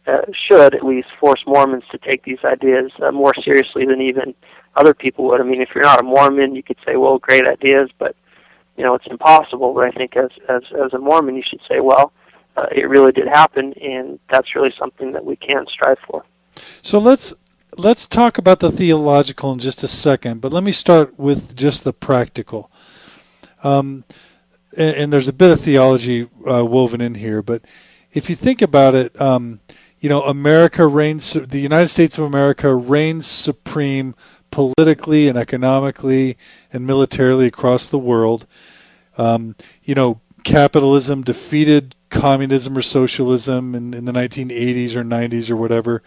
uh, 0.06 0.20
should 0.32 0.74
at 0.74 0.84
least 0.84 1.08
force 1.18 1.42
Mormons 1.46 1.84
to 1.90 1.98
take 1.98 2.24
these 2.24 2.38
ideas 2.44 2.92
uh, 3.02 3.10
more 3.10 3.34
seriously 3.34 3.86
than 3.86 4.00
even 4.00 4.34
other 4.76 4.94
people 4.94 5.24
would. 5.26 5.40
I 5.40 5.44
mean, 5.44 5.62
if 5.62 5.70
you're 5.74 5.84
not 5.84 6.00
a 6.00 6.02
Mormon, 6.02 6.54
you 6.54 6.62
could 6.62 6.78
say, 6.84 6.96
"Well, 6.96 7.18
great 7.18 7.46
ideas," 7.46 7.90
but 7.98 8.14
you 8.76 8.84
know, 8.84 8.94
it's 8.94 9.06
impossible. 9.06 9.72
But 9.72 9.86
I 9.86 9.90
think 9.90 10.16
as 10.16 10.30
as 10.48 10.62
as 10.84 10.92
a 10.92 10.98
Mormon, 10.98 11.36
you 11.36 11.42
should 11.42 11.60
say, 11.68 11.80
"Well, 11.80 12.12
uh, 12.56 12.66
it 12.74 12.88
really 12.88 13.12
did 13.12 13.28
happen, 13.28 13.72
and 13.80 14.18
that's 14.30 14.54
really 14.54 14.74
something 14.78 15.12
that 15.12 15.24
we 15.24 15.36
can 15.36 15.66
strive 15.66 15.98
for." 16.06 16.24
So 16.82 16.98
let's 16.98 17.32
let's 17.76 18.06
talk 18.06 18.38
about 18.38 18.60
the 18.60 18.70
theological 18.70 19.52
in 19.52 19.58
just 19.58 19.82
a 19.82 19.88
second, 19.88 20.40
but 20.40 20.52
let 20.52 20.62
me 20.62 20.72
start 20.72 21.18
with 21.18 21.56
just 21.56 21.84
the 21.84 21.92
practical. 21.92 22.70
Um, 23.62 24.04
and, 24.76 24.96
and, 24.96 25.12
there's 25.12 25.28
a 25.28 25.32
bit 25.32 25.50
of 25.50 25.60
theology 25.60 26.28
uh, 26.46 26.64
woven 26.64 27.00
in 27.00 27.14
here, 27.14 27.40
but 27.40 27.62
if 28.12 28.28
you 28.28 28.36
think 28.36 28.60
about 28.60 28.94
it, 28.94 29.18
um, 29.18 29.60
you 30.04 30.10
know, 30.10 30.20
America 30.24 30.86
reigns, 30.86 31.32
the 31.32 31.58
United 31.58 31.88
States 31.88 32.18
of 32.18 32.24
America 32.24 32.74
reigns 32.74 33.26
supreme 33.26 34.14
politically 34.50 35.28
and 35.28 35.38
economically 35.38 36.36
and 36.70 36.86
militarily 36.86 37.46
across 37.46 37.88
the 37.88 37.98
world. 37.98 38.46
Um, 39.16 39.56
you 39.82 39.94
know, 39.94 40.20
capitalism 40.42 41.22
defeated 41.22 41.94
communism 42.10 42.76
or 42.76 42.82
socialism 42.82 43.74
in, 43.74 43.94
in 43.94 44.04
the 44.04 44.12
1980s 44.12 44.94
or 44.94 45.04
90s 45.04 45.48
or 45.48 45.56
whatever. 45.56 46.02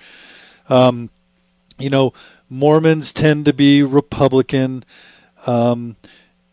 Um, 0.69 1.09
you 1.79 1.89
know, 1.89 2.13
Mormons 2.51 3.11
tend 3.11 3.45
to 3.45 3.53
be 3.53 3.81
Republican. 3.81 4.85
Um, 5.47 5.95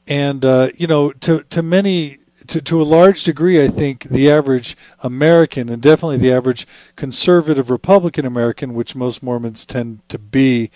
and, 0.07 0.43
uh, 0.47 0.71
you 0.79 0.87
know, 0.87 1.13
to, 1.13 1.43
to 1.51 1.63
many 1.63 2.17
to, 2.49 2.61
to 2.63 2.81
a 2.81 2.85
large 2.85 3.25
degree, 3.25 3.63
I 3.63 3.69
think 3.69 4.05
the 4.05 4.31
average 4.31 4.77
American 5.01 5.69
and 5.69 5.81
definitely 5.81 6.19
the 6.19 6.33
average 6.33 6.67
conservative 6.97 7.71
Republican 7.71 8.27
American, 8.27 8.75
which 8.75 8.95
most 8.95 9.23
Mormons 9.23 9.65
tend 9.65 10.07
to 10.09 10.19
be, 10.19 10.71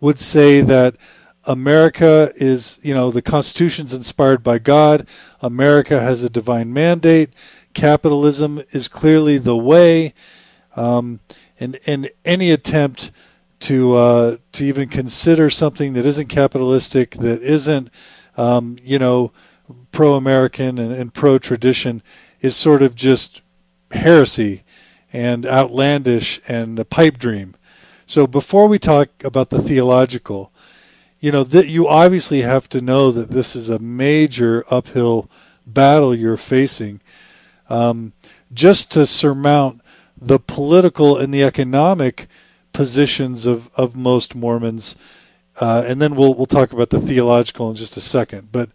would 0.00 0.18
say 0.18 0.60
that 0.60 0.96
America 1.44 2.32
is, 2.36 2.78
you 2.82 2.92
know, 2.92 3.10
the 3.10 3.22
Constitution's 3.22 3.94
inspired 3.94 4.42
by 4.42 4.58
God. 4.58 5.06
America 5.40 6.00
has 6.00 6.24
a 6.24 6.30
divine 6.30 6.72
mandate. 6.72 7.30
Capitalism 7.72 8.62
is 8.70 8.88
clearly 8.88 9.38
the 9.38 9.56
way. 9.56 10.12
Um, 10.74 11.20
and, 11.58 11.78
and 11.86 12.10
any 12.24 12.50
attempt 12.50 13.12
to 13.58 13.96
uh, 13.96 14.36
to 14.52 14.64
even 14.64 14.88
consider 14.88 15.48
something 15.48 15.94
that 15.94 16.04
isn't 16.04 16.28
capitalistic, 16.28 17.12
that 17.12 17.42
isn't, 17.42 17.88
um, 18.36 18.76
you 18.82 18.98
know, 18.98 19.32
pro-American 19.92 20.78
and, 20.78 20.92
and 20.92 21.14
pro-tradition 21.14 22.02
is 22.40 22.56
sort 22.56 22.82
of 22.82 22.94
just 22.94 23.40
heresy 23.90 24.62
and 25.12 25.46
outlandish 25.46 26.40
and 26.48 26.78
a 26.78 26.84
pipe 26.84 27.18
dream. 27.18 27.54
So 28.06 28.26
before 28.26 28.68
we 28.68 28.78
talk 28.78 29.08
about 29.24 29.50
the 29.50 29.62
theological, 29.62 30.52
you 31.18 31.32
know 31.32 31.44
that 31.44 31.66
you 31.66 31.88
obviously 31.88 32.42
have 32.42 32.68
to 32.68 32.80
know 32.80 33.10
that 33.10 33.30
this 33.30 33.56
is 33.56 33.68
a 33.68 33.78
major 33.78 34.64
uphill 34.70 35.30
battle 35.66 36.14
you're 36.14 36.36
facing, 36.36 37.00
um, 37.68 38.12
just 38.52 38.92
to 38.92 39.06
surmount 39.06 39.80
the 40.20 40.38
political 40.38 41.16
and 41.16 41.32
the 41.34 41.42
economic 41.42 42.28
positions 42.72 43.46
of, 43.46 43.70
of 43.74 43.96
most 43.96 44.34
Mormons, 44.34 44.94
uh, 45.60 45.82
and 45.86 46.00
then 46.00 46.14
we'll 46.14 46.34
we'll 46.34 46.46
talk 46.46 46.72
about 46.72 46.90
the 46.90 47.00
theological 47.00 47.70
in 47.70 47.76
just 47.76 47.96
a 47.96 48.00
second. 48.00 48.52
But 48.52 48.68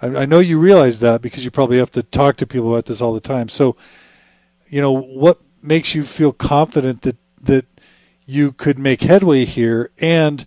I, 0.00 0.22
I 0.22 0.24
know 0.24 0.38
you 0.38 0.58
realize 0.58 1.00
that 1.00 1.22
because 1.22 1.44
you 1.44 1.50
probably 1.50 1.78
have 1.78 1.90
to 1.92 2.02
talk 2.02 2.36
to 2.36 2.46
people 2.46 2.72
about 2.72 2.86
this 2.86 3.00
all 3.00 3.12
the 3.12 3.20
time. 3.20 3.48
So, 3.48 3.76
you 4.68 4.80
know, 4.80 4.92
what 4.92 5.40
makes 5.62 5.94
you 5.94 6.04
feel 6.04 6.32
confident 6.32 7.02
that 7.02 7.16
that 7.42 7.66
you 8.26 8.52
could 8.52 8.78
make 8.78 9.02
headway 9.02 9.44
here, 9.44 9.90
and 9.98 10.44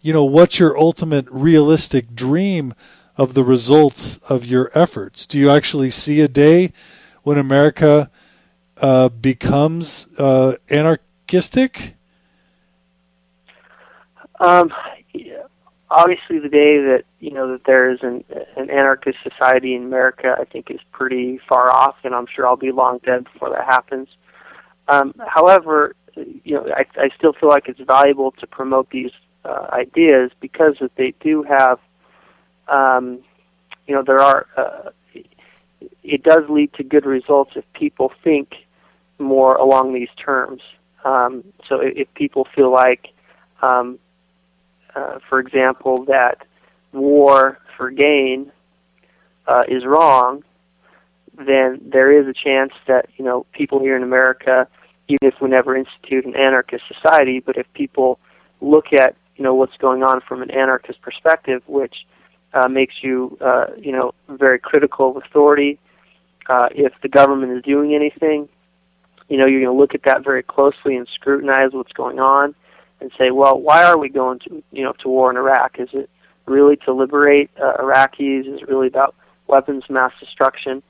you 0.00 0.12
know, 0.12 0.24
what's 0.24 0.58
your 0.58 0.78
ultimate 0.78 1.26
realistic 1.30 2.14
dream 2.14 2.72
of 3.16 3.34
the 3.34 3.44
results 3.44 4.18
of 4.28 4.46
your 4.46 4.70
efforts? 4.74 5.26
Do 5.26 5.38
you 5.38 5.50
actually 5.50 5.90
see 5.90 6.20
a 6.20 6.28
day 6.28 6.72
when 7.22 7.38
America 7.38 8.10
uh, 8.78 9.08
becomes 9.08 10.08
uh, 10.18 10.56
anarchistic? 10.68 11.94
Um, 14.38 14.72
obviously 15.90 16.38
the 16.38 16.48
day 16.48 16.78
that 16.80 17.04
you 17.20 17.30
know 17.30 17.50
that 17.52 17.64
there 17.64 17.90
is 17.90 18.00
an 18.02 18.24
an 18.56 18.70
anarchist 18.70 19.18
society 19.22 19.74
in 19.74 19.84
America, 19.84 20.36
I 20.38 20.44
think 20.44 20.70
is 20.70 20.80
pretty 20.92 21.38
far 21.48 21.70
off, 21.70 21.96
and 22.04 22.14
I'm 22.14 22.26
sure 22.26 22.46
I'll 22.46 22.56
be 22.56 22.72
long 22.72 22.98
dead 23.04 23.24
before 23.24 23.50
that 23.50 23.64
happens. 23.64 24.08
Um, 24.88 25.14
however, 25.26 25.94
you 26.14 26.54
know, 26.54 26.66
I, 26.74 26.86
I 26.96 27.08
still 27.16 27.32
feel 27.32 27.48
like 27.48 27.68
it's 27.68 27.80
valuable 27.80 28.32
to 28.32 28.46
promote 28.46 28.90
these 28.90 29.10
uh, 29.44 29.66
ideas 29.72 30.30
because 30.40 30.76
that 30.80 30.94
they 30.96 31.14
do 31.20 31.42
have, 31.42 31.78
um, 32.68 33.20
you 33.86 33.94
know, 33.94 34.02
there 34.02 34.20
are. 34.20 34.46
Uh, 34.56 34.90
it 36.02 36.22
does 36.22 36.44
lead 36.48 36.72
to 36.74 36.82
good 36.82 37.04
results 37.04 37.52
if 37.56 37.64
people 37.74 38.12
think 38.24 38.54
more 39.18 39.56
along 39.56 39.92
these 39.92 40.08
terms. 40.16 40.62
Um, 41.04 41.44
so 41.68 41.80
if 41.80 42.12
people 42.14 42.46
feel 42.54 42.72
like, 42.72 43.08
um, 43.62 43.98
uh, 44.96 45.18
for 45.28 45.38
example, 45.38 46.04
that 46.06 46.46
war 46.92 47.58
for 47.76 47.90
gain 47.90 48.50
uh, 49.46 49.62
is 49.68 49.84
wrong, 49.84 50.42
then 51.36 51.80
there 51.84 52.10
is 52.10 52.26
a 52.26 52.32
chance 52.32 52.72
that 52.86 53.06
you 53.16 53.24
know 53.24 53.44
people 53.52 53.78
here 53.80 53.96
in 53.96 54.02
America, 54.02 54.66
even 55.08 55.28
if 55.28 55.34
we 55.40 55.48
never 55.48 55.76
institute 55.76 56.24
an 56.24 56.34
anarchist 56.34 56.84
society, 56.88 57.40
but 57.40 57.56
if 57.56 57.66
people 57.74 58.18
look 58.60 58.92
at 58.92 59.14
you 59.36 59.44
know 59.44 59.54
what's 59.54 59.76
going 59.76 60.02
on 60.02 60.20
from 60.26 60.42
an 60.42 60.50
anarchist 60.50 61.00
perspective, 61.02 61.62
which 61.66 62.06
uh, 62.54 62.68
makes 62.68 62.94
you 63.02 63.36
uh, 63.40 63.66
you 63.76 63.92
know 63.92 64.14
very 64.28 64.58
critical 64.58 65.10
of 65.10 65.22
authority. 65.22 65.78
Uh, 66.48 66.68
if 66.70 66.92
the 67.02 67.08
government 67.08 67.52
is 67.52 67.62
doing 67.64 67.94
anything, 67.94 68.48
you 69.28 69.36
know 69.36 69.44
you're 69.44 69.60
going 69.60 69.76
to 69.76 69.78
look 69.78 69.94
at 69.94 70.04
that 70.04 70.24
very 70.24 70.42
closely 70.42 70.96
and 70.96 71.06
scrutinize 71.14 71.72
what's 71.72 71.92
going 71.92 72.18
on, 72.18 72.54
and 73.00 73.10
say, 73.18 73.30
well, 73.30 73.60
why 73.60 73.84
are 73.84 73.98
we 73.98 74.08
going 74.08 74.38
to 74.40 74.62
you 74.72 74.82
know 74.82 74.92
to 74.94 75.08
war 75.08 75.30
in 75.30 75.36
Iraq? 75.36 75.78
Is 75.78 75.90
it 75.92 76.08
really 76.46 76.76
to 76.76 76.92
liberate 76.92 77.50
uh, 77.60 77.76
Iraqis? 77.78 78.46
Is 78.52 78.60
it 78.62 78.68
really 78.68 78.88
about 78.88 79.14
weapons 79.46 79.84
mass 79.88 80.12
destruction? 80.20 80.82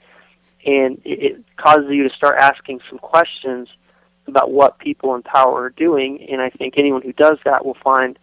And 0.65 1.01
it, 1.05 1.23
it 1.23 1.45
causes 1.57 1.91
you 1.91 2.09
to 2.09 2.15
start 2.15 2.37
asking 2.39 2.81
some 2.89 2.99
questions 2.99 3.69
about 4.27 4.51
what 4.51 4.79
people 4.79 5.15
in 5.15 5.23
power 5.23 5.63
are 5.63 5.71
doing. 5.71 6.27
And 6.31 6.41
I 6.41 6.51
think 6.51 6.75
anyone 6.77 7.03
who 7.03 7.13
does 7.13 7.39
that 7.45 7.65
will 7.65 7.77
find 7.83 8.19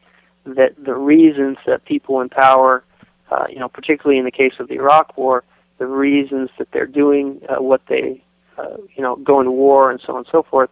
that 0.45 0.73
the 0.83 0.95
reasons 0.95 1.57
that 1.65 1.85
people 1.85 2.19
in 2.21 2.29
power, 2.29 2.83
uh, 3.31 3.45
you 3.49 3.59
know, 3.59 3.69
particularly 3.69 4.19
in 4.19 4.25
the 4.25 4.31
case 4.31 4.53
of 4.59 4.67
the 4.67 4.75
Iraq 4.75 5.17
War, 5.17 5.43
the 5.77 5.87
reasons 5.87 6.49
that 6.57 6.69
they're 6.71 6.85
doing 6.85 7.41
uh, 7.49 7.61
what 7.61 7.81
they, 7.87 8.23
uh, 8.57 8.77
you 8.95 9.01
know, 9.01 9.15
going 9.15 9.45
to 9.45 9.51
war 9.51 9.89
and 9.89 10.01
so 10.05 10.13
on 10.13 10.19
and 10.19 10.27
so 10.31 10.43
forth, 10.43 10.69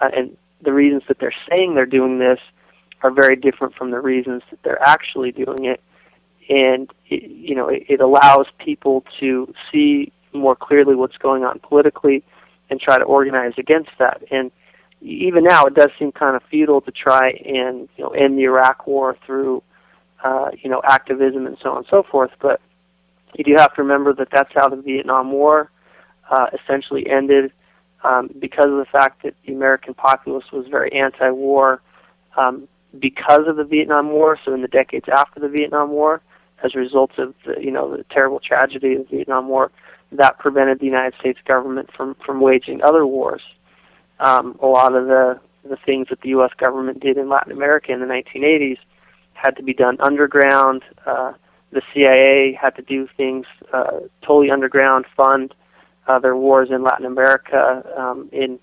uh, 0.00 0.08
and 0.14 0.36
the 0.62 0.72
reasons 0.72 1.02
that 1.08 1.18
they're 1.18 1.34
saying 1.48 1.74
they're 1.74 1.86
doing 1.86 2.18
this 2.18 2.38
are 3.02 3.10
very 3.10 3.36
different 3.36 3.74
from 3.74 3.90
the 3.90 4.00
reasons 4.00 4.42
that 4.50 4.62
they're 4.62 4.82
actually 4.82 5.32
doing 5.32 5.64
it. 5.64 5.82
And, 6.48 6.90
it, 7.08 7.24
you 7.24 7.54
know, 7.54 7.68
it, 7.68 7.84
it 7.88 8.00
allows 8.00 8.46
people 8.58 9.04
to 9.20 9.52
see 9.70 10.12
more 10.32 10.56
clearly 10.56 10.94
what's 10.94 11.16
going 11.16 11.44
on 11.44 11.58
politically 11.58 12.24
and 12.70 12.80
try 12.80 12.98
to 12.98 13.04
organize 13.04 13.52
against 13.58 13.90
that. 13.98 14.22
And 14.30 14.50
even 15.00 15.44
now, 15.44 15.66
it 15.66 15.74
does 15.74 15.90
seem 15.98 16.12
kind 16.12 16.36
of 16.36 16.42
futile 16.50 16.80
to 16.82 16.90
try 16.90 17.30
and 17.30 17.88
you 17.96 18.04
know 18.04 18.10
end 18.10 18.38
the 18.38 18.44
Iraq 18.44 18.86
War 18.86 19.16
through 19.26 19.62
uh, 20.24 20.50
you 20.60 20.70
know 20.70 20.80
activism 20.84 21.46
and 21.46 21.56
so 21.62 21.70
on 21.70 21.78
and 21.78 21.86
so 21.88 22.02
forth. 22.02 22.30
But 22.40 22.60
you 23.34 23.44
do 23.44 23.54
have 23.56 23.74
to 23.74 23.82
remember 23.82 24.14
that 24.14 24.28
that's 24.32 24.50
how 24.54 24.68
the 24.68 24.76
Vietnam 24.76 25.32
War 25.32 25.70
uh, 26.30 26.46
essentially 26.54 27.08
ended 27.08 27.52
um, 28.06 28.30
because 28.38 28.66
of 28.66 28.78
the 28.78 28.86
fact 28.90 29.22
that 29.24 29.34
the 29.44 29.52
American 29.52 29.92
populace 29.92 30.52
was 30.52 30.66
very 30.68 30.92
anti-war 30.92 31.82
um, 32.36 32.68
because 32.98 33.48
of 33.48 33.56
the 33.56 33.64
Vietnam 33.64 34.10
War. 34.10 34.38
So 34.44 34.54
in 34.54 34.62
the 34.62 34.68
decades 34.68 35.06
after 35.12 35.40
the 35.40 35.48
Vietnam 35.48 35.90
War, 35.90 36.20
as 36.62 36.74
a 36.74 36.78
result 36.78 37.18
of 37.18 37.34
the, 37.44 37.60
you 37.60 37.70
know 37.70 37.96
the 37.96 38.04
terrible 38.04 38.40
tragedy 38.40 38.94
of 38.94 39.08
the 39.08 39.16
Vietnam 39.16 39.48
War, 39.48 39.70
that 40.12 40.38
prevented 40.38 40.78
the 40.78 40.86
United 40.86 41.18
States 41.18 41.40
government 41.44 41.90
from 41.94 42.14
from 42.24 42.40
waging 42.40 42.80
other 42.82 43.06
wars. 43.06 43.42
Um, 44.20 44.56
a 44.62 44.66
lot 44.66 44.94
of 44.94 45.06
the 45.06 45.40
the 45.68 45.76
things 45.84 46.06
that 46.10 46.20
the 46.20 46.28
U.S. 46.30 46.52
government 46.56 47.00
did 47.00 47.18
in 47.18 47.28
Latin 47.28 47.50
America 47.50 47.92
in 47.92 47.98
the 47.98 48.06
1980s 48.06 48.78
had 49.32 49.56
to 49.56 49.62
be 49.64 49.74
done 49.74 49.96
underground. 50.00 50.82
Uh, 51.04 51.32
the 51.72 51.82
CIA 51.92 52.56
had 52.58 52.76
to 52.76 52.82
do 52.82 53.08
things 53.16 53.46
uh, 53.72 53.98
totally 54.22 54.50
underground, 54.50 55.06
fund 55.16 55.52
their 56.06 56.36
wars 56.36 56.68
in 56.70 56.82
Latin 56.82 57.06
America 57.06 57.82
um, 57.96 58.28
in 58.32 58.58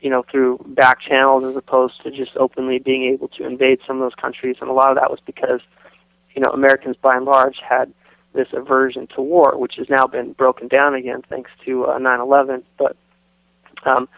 you 0.00 0.10
know 0.10 0.24
through 0.30 0.58
back 0.68 1.00
channels 1.00 1.44
as 1.44 1.56
opposed 1.56 2.02
to 2.02 2.10
just 2.10 2.36
openly 2.36 2.78
being 2.78 3.04
able 3.04 3.28
to 3.28 3.46
invade 3.46 3.80
some 3.86 3.96
of 3.96 4.02
those 4.02 4.14
countries. 4.14 4.56
And 4.60 4.70
a 4.70 4.72
lot 4.72 4.90
of 4.90 4.96
that 4.96 5.10
was 5.10 5.20
because 5.24 5.60
you 6.34 6.42
know 6.42 6.50
Americans 6.50 6.96
by 7.00 7.16
and 7.16 7.24
large 7.24 7.58
had 7.66 7.92
this 8.34 8.48
aversion 8.52 9.06
to 9.14 9.22
war, 9.22 9.56
which 9.56 9.76
has 9.76 9.88
now 9.88 10.06
been 10.06 10.32
broken 10.32 10.68
down 10.68 10.94
again 10.94 11.22
thanks 11.28 11.50
to 11.64 11.84
uh, 11.86 11.98
9/11. 11.98 12.62
But 12.78 12.96
um, 13.84 14.08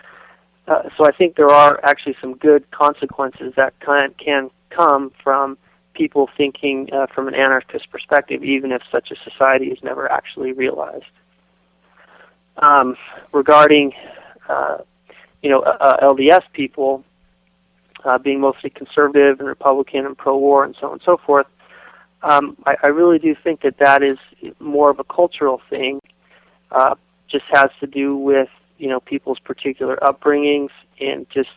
uh, 0.68 0.82
so 0.96 1.06
I 1.06 1.12
think 1.12 1.36
there 1.36 1.50
are 1.50 1.78
actually 1.84 2.16
some 2.20 2.34
good 2.34 2.70
consequences 2.70 3.52
that 3.56 3.78
can, 3.80 4.14
can 4.22 4.50
come 4.70 5.12
from 5.22 5.58
people 5.94 6.28
thinking 6.36 6.88
uh, 6.92 7.06
from 7.14 7.28
an 7.28 7.34
anarchist 7.34 7.90
perspective, 7.90 8.42
even 8.42 8.72
if 8.72 8.82
such 8.90 9.10
a 9.10 9.30
society 9.30 9.66
is 9.66 9.78
never 9.82 10.10
actually 10.10 10.52
realized. 10.52 11.04
Um, 12.58 12.96
regarding, 13.32 13.92
uh, 14.48 14.78
you 15.42 15.50
know, 15.50 15.60
uh, 15.60 16.00
LDS 16.00 16.42
people 16.52 17.04
uh, 18.04 18.18
being 18.18 18.40
mostly 18.40 18.70
conservative 18.70 19.40
and 19.40 19.48
Republican 19.48 20.06
and 20.06 20.16
pro-war 20.16 20.64
and 20.64 20.74
so 20.80 20.86
on 20.86 20.92
and 20.94 21.02
so 21.02 21.18
forth, 21.18 21.46
um, 22.22 22.56
I, 22.66 22.76
I 22.84 22.86
really 22.88 23.18
do 23.18 23.34
think 23.42 23.60
that 23.62 23.78
that 23.78 24.02
is 24.02 24.18
more 24.58 24.90
of 24.90 24.98
a 24.98 25.04
cultural 25.04 25.60
thing. 25.68 26.00
Uh, 26.70 26.94
just 27.28 27.44
has 27.50 27.70
to 27.80 27.86
do 27.86 28.16
with 28.16 28.48
you 28.78 28.88
know 28.88 29.00
people's 29.00 29.38
particular 29.38 29.96
upbringings 30.02 30.70
and 31.00 31.28
just 31.30 31.50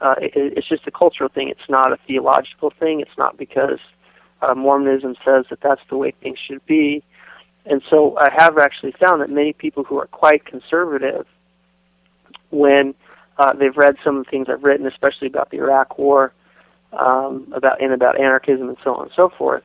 uh, 0.00 0.14
it, 0.18 0.32
it's 0.34 0.68
just 0.68 0.86
a 0.86 0.90
cultural 0.90 1.28
thing. 1.28 1.48
It's 1.48 1.68
not 1.68 1.92
a 1.92 1.98
theological 2.06 2.72
thing. 2.78 3.00
It's 3.00 3.16
not 3.16 3.36
because 3.36 3.78
uh, 4.42 4.54
Mormonism 4.54 5.14
says 5.24 5.46
that 5.50 5.60
that's 5.62 5.80
the 5.88 5.96
way 5.96 6.12
things 6.22 6.38
should 6.38 6.64
be. 6.66 7.02
And 7.64 7.82
so 7.88 8.16
I 8.18 8.28
have 8.36 8.58
actually 8.58 8.92
found 8.92 9.22
that 9.22 9.30
many 9.30 9.52
people 9.52 9.84
who 9.84 9.98
are 9.98 10.06
quite 10.06 10.44
conservative, 10.44 11.26
when 12.50 12.94
uh, 13.38 13.52
they've 13.54 13.76
read 13.76 13.96
some 14.04 14.18
of 14.18 14.24
the 14.24 14.30
things 14.30 14.48
I've 14.48 14.64
written, 14.64 14.86
especially 14.86 15.28
about 15.28 15.50
the 15.50 15.58
Iraq 15.58 15.98
War, 15.98 16.32
um, 16.92 17.50
about 17.54 17.80
and 17.80 17.92
about 17.92 18.20
anarchism 18.20 18.68
and 18.68 18.76
so 18.84 18.94
on 18.94 19.04
and 19.04 19.12
so 19.14 19.30
forth, 19.30 19.62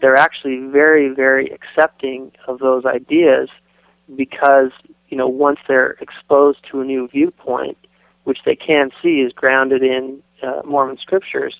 they're 0.00 0.16
actually 0.16 0.58
very, 0.68 1.08
very 1.08 1.50
accepting 1.50 2.30
of 2.46 2.60
those 2.60 2.84
ideas 2.84 3.48
because 4.14 4.70
you 5.08 5.16
know 5.16 5.28
once 5.28 5.58
they're 5.66 5.96
exposed 6.00 6.58
to 6.70 6.80
a 6.80 6.84
new 6.84 7.08
viewpoint, 7.08 7.76
which 8.24 8.38
they 8.44 8.54
can 8.54 8.90
see 9.02 9.20
is 9.20 9.32
grounded 9.32 9.82
in 9.82 10.22
uh, 10.42 10.62
Mormon 10.64 10.98
scriptures, 10.98 11.56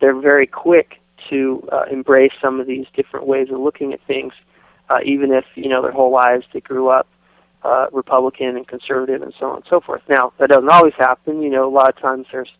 they're 0.00 0.18
very 0.18 0.46
quick 0.46 1.00
to 1.28 1.68
uh, 1.72 1.84
embrace 1.90 2.32
some 2.40 2.60
of 2.60 2.66
these 2.66 2.86
different 2.94 3.26
ways 3.26 3.48
of 3.50 3.58
looking 3.58 3.92
at 3.92 4.00
things, 4.06 4.32
uh, 4.90 4.98
even 5.04 5.32
if 5.32 5.44
you 5.54 5.68
know 5.68 5.80
their 5.80 5.92
whole 5.92 6.12
lives 6.12 6.44
they 6.52 6.60
grew 6.60 6.88
up 6.88 7.06
uh, 7.62 7.86
Republican 7.92 8.56
and 8.56 8.66
conservative 8.66 9.22
and 9.22 9.32
so 9.38 9.46
on 9.46 9.56
and 9.56 9.64
so 9.68 9.80
forth. 9.80 10.02
Now 10.08 10.32
that 10.38 10.50
doesn't 10.50 10.68
always 10.68 10.94
happen. 10.98 11.40
You 11.40 11.50
know, 11.50 11.68
a 11.68 11.72
lot 11.72 11.88
of 11.88 11.98
times 12.00 12.26
there's 12.32 12.50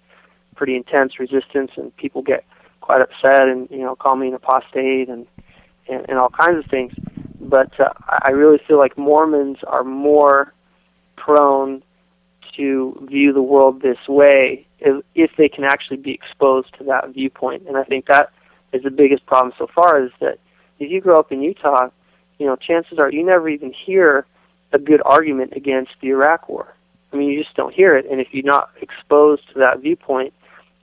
pretty 0.55 0.77
intense 0.77 1.19
resistance 1.19 1.73
and 1.77 1.95
people 1.97 2.23
get 2.23 2.45
quite 2.81 3.01
upset 3.01 3.49
and 3.49 3.69
you 3.71 3.79
know 3.79 3.97
call 3.97 4.17
me 4.17 4.29
an 4.29 4.35
apostate 4.35 5.09
and 5.09 5.27
and, 5.89 6.09
and 6.09 6.19
all 6.19 6.31
kinds 6.31 6.65
of 6.65 6.71
things. 6.71 6.93
But 7.41 7.79
uh, 7.81 7.93
I 8.09 8.31
really 8.31 8.61
feel 8.67 8.79
like 8.79 8.97
Mormons 8.97 9.59
are 9.67 9.85
more 9.85 10.55
prone 11.17 11.83
to 12.57 13.07
view 13.09 13.33
the 13.33 13.43
world 13.43 13.83
this 13.83 14.09
way 14.09 14.67
if, 14.79 15.05
if 15.15 15.31
they 15.37 15.49
can 15.49 15.65
actually 15.65 15.97
be 15.97 16.13
exposed 16.13 16.75
to 16.79 16.85
that 16.85 17.11
viewpoint. 17.13 17.65
And 17.67 17.77
I 17.77 17.85
think 17.85 18.07
that 18.07 18.31
is 18.73 18.83
the 18.83 18.91
biggest 18.91 19.27
problem 19.27 19.53
so 19.59 19.67
far 19.75 20.03
is 20.03 20.11
that 20.21 20.39
if 20.79 20.91
you 20.91 21.01
grow 21.01 21.19
up 21.19 21.33
in 21.33 21.43
Utah, 21.43 21.91
you 22.41 22.47
know, 22.47 22.57
chances 22.57 22.99
are 22.99 23.13
you 23.13 23.25
never 23.25 23.49
even 23.49 23.73
hear 23.73 24.27
a 24.73 24.79
good 24.79 25.03
argument 25.05 25.53
against 25.55 25.93
the 26.01 26.09
Iraq 26.09 26.49
War. 26.49 26.75
I 27.13 27.17
mean, 27.17 27.29
you 27.29 27.43
just 27.43 27.55
don't 27.55 27.75
hear 27.75 27.97
it. 27.97 28.07
And 28.11 28.21
if 28.21 28.29
you're 28.33 28.45
not 28.45 28.71
exposed 28.81 29.43
to 29.53 29.59
that 29.59 29.81
viewpoint 29.81 30.33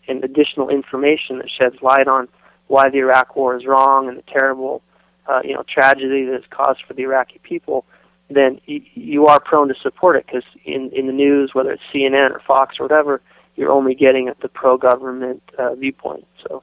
and 0.07 0.23
additional 0.23 0.69
information 0.69 1.39
that 1.39 1.49
sheds 1.49 1.81
light 1.81 2.07
on 2.07 2.27
why 2.67 2.89
the 2.89 2.99
Iraq 2.99 3.35
War 3.35 3.57
is 3.57 3.65
wrong 3.65 4.07
and 4.07 4.17
the 4.17 4.23
terrible, 4.23 4.83
uh, 5.27 5.41
you 5.43 5.53
know, 5.53 5.63
tragedy 5.63 6.25
that 6.25 6.35
it's 6.35 6.47
caused 6.49 6.83
for 6.85 6.93
the 6.93 7.03
Iraqi 7.03 7.39
people, 7.41 7.85
then 8.29 8.61
y- 8.67 8.85
you 8.93 9.25
are 9.25 9.39
prone 9.39 9.67
to 9.69 9.75
support 9.81 10.15
it 10.15 10.27
because 10.27 10.43
in 10.63 10.91
in 10.91 11.07
the 11.07 11.13
news, 11.13 11.55
whether 11.55 11.71
it's 11.71 11.83
CNN 11.91 12.31
or 12.31 12.41
Fox 12.45 12.79
or 12.79 12.83
whatever, 12.83 13.21
you're 13.55 13.71
only 13.71 13.95
getting 13.95 14.27
at 14.27 14.39
the 14.41 14.49
pro-government 14.49 15.41
uh, 15.57 15.73
viewpoint. 15.75 16.27
So. 16.43 16.61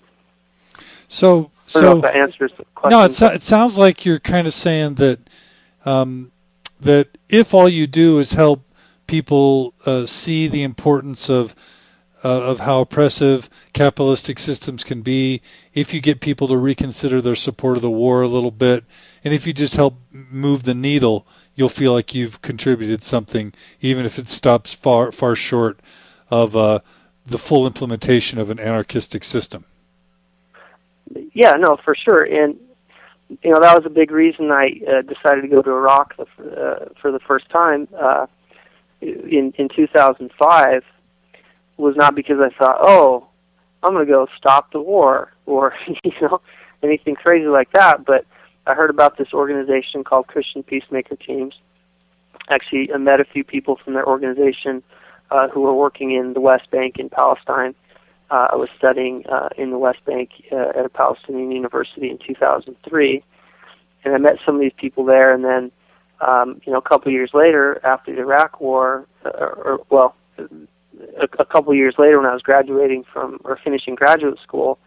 So, 1.09 1.51
so 1.67 2.01
that 2.01 2.15
answers 2.15 2.53
the 2.57 2.65
question. 2.75 2.99
No, 2.99 3.05
it, 3.05 3.15
so, 3.15 3.29
it 3.29 3.43
sounds 3.43 3.79
like 3.79 4.05
you're 4.05 4.19
kind 4.19 4.47
of 4.47 4.55
saying 4.55 4.95
that 4.95 5.19
um, 5.85 6.33
that 6.81 7.17
if 7.29 7.55
all 7.55 7.69
you 7.69 7.87
do 7.87 8.19
is 8.19 8.33
help 8.33 8.63
people 9.07 9.75
uh, 9.87 10.07
see 10.07 10.49
the 10.49 10.63
importance 10.63 11.29
of 11.29 11.55
uh, 12.23 12.43
of 12.43 12.61
how 12.61 12.81
oppressive 12.81 13.51
capitalistic 13.75 14.39
systems 14.39 14.83
can 14.83 15.03
be, 15.03 15.43
if 15.75 15.93
you 15.93 16.01
get 16.01 16.21
people 16.21 16.49
to 16.49 16.57
reconsider 16.57 17.21
their 17.21 17.35
support 17.35 17.77
of 17.77 17.83
the 17.83 17.91
war 17.91 18.23
a 18.23 18.29
little 18.29 18.51
bit, 18.51 18.83
and 19.23 19.35
if 19.35 19.47
you 19.47 19.53
just 19.53 19.77
help 19.77 19.95
move 20.11 20.63
the 20.63 20.73
needle, 20.73 21.27
you'll 21.55 21.69
feel 21.69 21.93
like 21.93 22.15
you've 22.15 22.41
contributed 22.41 23.05
something, 23.05 23.53
even 23.83 24.07
if 24.07 24.19
it 24.19 24.29
stops 24.29 24.73
far 24.73 25.13
far 25.13 25.37
short 25.37 25.81
of 26.31 26.57
uh, 26.57 26.81
the 27.27 27.39
full 27.39 27.67
implementation 27.67 28.39
of 28.39 28.51
an 28.51 28.59
anarchistic 28.59 29.23
system. 29.23 29.65
Yeah, 31.35 31.53
no, 31.55 31.77
for 31.85 31.95
sure, 31.95 32.23
and 32.23 32.57
you 33.43 33.51
know 33.51 33.61
that 33.61 33.77
was 33.77 33.85
a 33.85 33.91
big 33.91 34.11
reason 34.11 34.51
I 34.51 34.81
uh, 34.89 35.03
decided 35.03 35.43
to 35.43 35.49
go 35.49 35.63
to 35.63 35.71
Iraq 35.71 36.17
the, 36.17 36.23
uh, 36.23 36.89
for 37.01 37.11
the 37.11 37.19
first 37.19 37.49
time 37.51 37.89
uh, 38.01 38.27
in 39.01 39.53
in 39.59 39.69
2005. 39.69 40.85
Was 41.77 41.97
not 41.97 42.15
because 42.15 42.39
I 42.41 42.57
thought, 42.57 42.79
oh, 42.81 43.27
I'm 43.83 43.95
going 43.95 44.07
to 44.07 44.13
go 44.13 44.29
stop 44.37 44.71
the 44.71 44.81
war 44.81 45.33
or 45.45 45.75
you 46.05 46.13
know 46.23 46.41
anything 46.83 47.17
crazy 47.17 47.47
like 47.47 47.73
that, 47.73 48.05
but 48.05 48.25
I 48.67 48.75
heard 48.75 48.91
about 48.91 49.19
this 49.19 49.33
organization 49.35 50.05
called 50.05 50.29
Christian 50.29 50.63
Peacemaker 50.63 51.17
Teams. 51.17 51.55
Actually, 52.49 52.93
I 52.93 52.99
met 52.99 53.21
a 53.21 53.25
few 53.25 53.43
people 53.43 53.77
from 53.83 53.95
their 53.95 54.07
organization 54.07 54.83
uh, 55.31 55.49
who 55.49 55.63
were 55.63 55.75
working 55.75 56.13
in 56.13 56.33
the 56.35 56.41
West 56.41 56.71
Bank 56.71 56.99
in 56.99 57.09
Palestine. 57.09 57.75
Uh, 58.31 58.49
I 58.53 58.57
was 58.57 58.69
studying 58.77 59.27
uh, 59.27 59.51
in 59.57 59.71
the 59.71 59.79
West 59.79 60.05
Bank 60.05 60.31
uh, 60.51 60.71
at 60.77 60.85
a 60.85 60.89
Palestinian 60.89 61.51
university 61.51 62.11
in 62.11 62.19
2003, 62.19 63.23
and 64.05 64.15
I 64.15 64.19
met 64.19 64.39
some 64.45 64.55
of 64.55 64.61
these 64.61 64.73
people 64.77 65.05
there. 65.05 65.33
And 65.33 65.45
then, 65.45 65.71
um, 66.21 66.61
you 66.65 66.73
know, 66.73 66.79
a 66.79 66.83
couple 66.83 67.13
years 67.13 67.31
later, 67.35 67.81
after 67.85 68.15
the 68.15 68.21
Iraq 68.21 68.61
War, 68.61 69.07
uh, 69.25 69.29
or 69.29 69.81
well, 69.91 70.17
a, 70.39 71.29
a 71.39 71.45
couple 71.45 71.75
years 71.75 71.97
later, 71.99 72.19
when 72.19 72.27
I 72.29 72.33
was 72.33 72.43
graduating 72.43 73.05
from 73.13 73.41
or 73.45 73.59
finishing 73.63 73.95
graduate 73.95 74.39
school, 74.43 74.79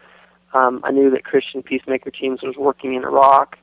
um, 0.52 0.80
I 0.84 0.90
knew 0.90 1.10
that 1.10 1.24
Christian 1.24 1.62
Peacemaker 1.62 2.10
Teams 2.10 2.42
was 2.42 2.56
working 2.56 2.94
in 2.94 3.04
Iraq, 3.04 3.56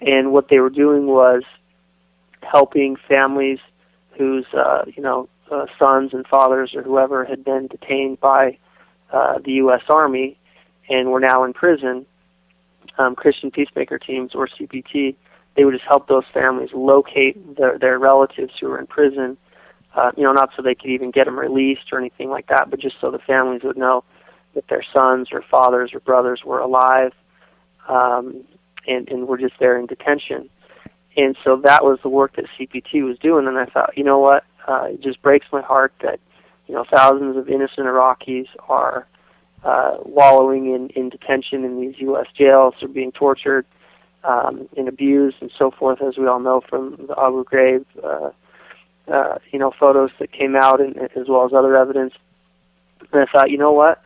and 0.00 0.32
what 0.32 0.48
they 0.48 0.58
were 0.58 0.70
doing 0.70 1.06
was 1.06 1.44
helping 2.42 2.96
families 3.08 3.58
whose 4.18 4.46
uh, 4.52 4.84
you 4.86 5.02
know 5.02 5.28
uh, 5.50 5.66
sons 5.78 6.12
and 6.12 6.26
fathers 6.26 6.74
or 6.74 6.82
whoever 6.82 7.24
had 7.24 7.44
been 7.44 7.68
detained 7.68 8.20
by 8.20 8.58
uh, 9.12 9.38
the 9.44 9.52
U.S. 9.52 9.82
Army 9.88 10.38
and 10.88 11.10
were 11.10 11.20
now 11.20 11.44
in 11.44 11.52
prison. 11.52 12.06
Um, 12.98 13.14
Christian 13.14 13.50
peacemaker 13.50 13.98
teams 13.98 14.34
or 14.34 14.48
CPT, 14.48 15.14
they 15.56 15.64
would 15.64 15.74
just 15.74 15.86
help 15.86 16.08
those 16.08 16.24
families 16.32 16.70
locate 16.74 17.56
their, 17.56 17.78
their 17.78 17.98
relatives 17.98 18.52
who 18.60 18.68
were 18.68 18.78
in 18.78 18.86
prison. 18.86 19.36
Uh, 19.94 20.10
you 20.16 20.22
know, 20.22 20.32
not 20.32 20.50
so 20.56 20.62
they 20.62 20.74
could 20.74 20.90
even 20.90 21.10
get 21.10 21.24
them 21.26 21.38
released 21.38 21.92
or 21.92 21.98
anything 21.98 22.30
like 22.30 22.46
that, 22.48 22.70
but 22.70 22.80
just 22.80 22.96
so 23.00 23.10
the 23.10 23.18
families 23.18 23.62
would 23.62 23.76
know 23.76 24.04
that 24.54 24.66
their 24.68 24.82
sons 24.92 25.28
or 25.32 25.42
fathers 25.42 25.92
or 25.94 26.00
brothers 26.00 26.42
were 26.44 26.58
alive 26.58 27.12
um, 27.88 28.44
and, 28.86 29.08
and 29.08 29.28
were 29.28 29.38
just 29.38 29.54
there 29.58 29.78
in 29.78 29.86
detention. 29.86 30.48
And 31.16 31.36
so 31.44 31.56
that 31.56 31.84
was 31.84 31.98
the 32.02 32.08
work 32.08 32.36
that 32.36 32.46
CPT 32.58 33.04
was 33.04 33.18
doing. 33.18 33.46
And 33.46 33.58
I 33.58 33.66
thought, 33.66 33.96
you 33.96 34.04
know 34.04 34.18
what? 34.18 34.44
Uh, 34.66 34.88
it 34.92 35.00
just 35.00 35.20
breaks 35.22 35.46
my 35.52 35.60
heart 35.60 35.92
that 36.02 36.20
you 36.66 36.74
know 36.74 36.84
thousands 36.90 37.36
of 37.36 37.48
innocent 37.48 37.86
Iraqis 37.86 38.46
are 38.68 39.06
uh, 39.64 39.98
wallowing 40.04 40.74
in, 40.74 40.88
in 40.90 41.08
detention 41.08 41.64
in 41.64 41.80
these 41.80 41.94
U.S. 42.00 42.26
jails. 42.36 42.74
They're 42.80 42.88
being 42.88 43.12
tortured 43.12 43.64
um, 44.24 44.68
and 44.76 44.88
abused 44.88 45.36
and 45.40 45.50
so 45.56 45.70
forth, 45.70 46.02
as 46.02 46.16
we 46.16 46.26
all 46.26 46.40
know 46.40 46.60
from 46.68 46.96
the 47.08 47.18
Abu 47.18 47.44
Ghraib, 47.44 47.84
uh, 48.02 48.30
uh, 49.12 49.38
you 49.50 49.58
know, 49.58 49.72
photos 49.78 50.10
that 50.18 50.32
came 50.32 50.56
out, 50.56 50.80
and, 50.80 50.96
as 50.96 51.28
well 51.28 51.44
as 51.44 51.52
other 51.52 51.76
evidence. 51.76 52.14
And 53.12 53.22
I 53.22 53.26
thought, 53.30 53.50
you 53.50 53.58
know 53.58 53.72
what? 53.72 54.02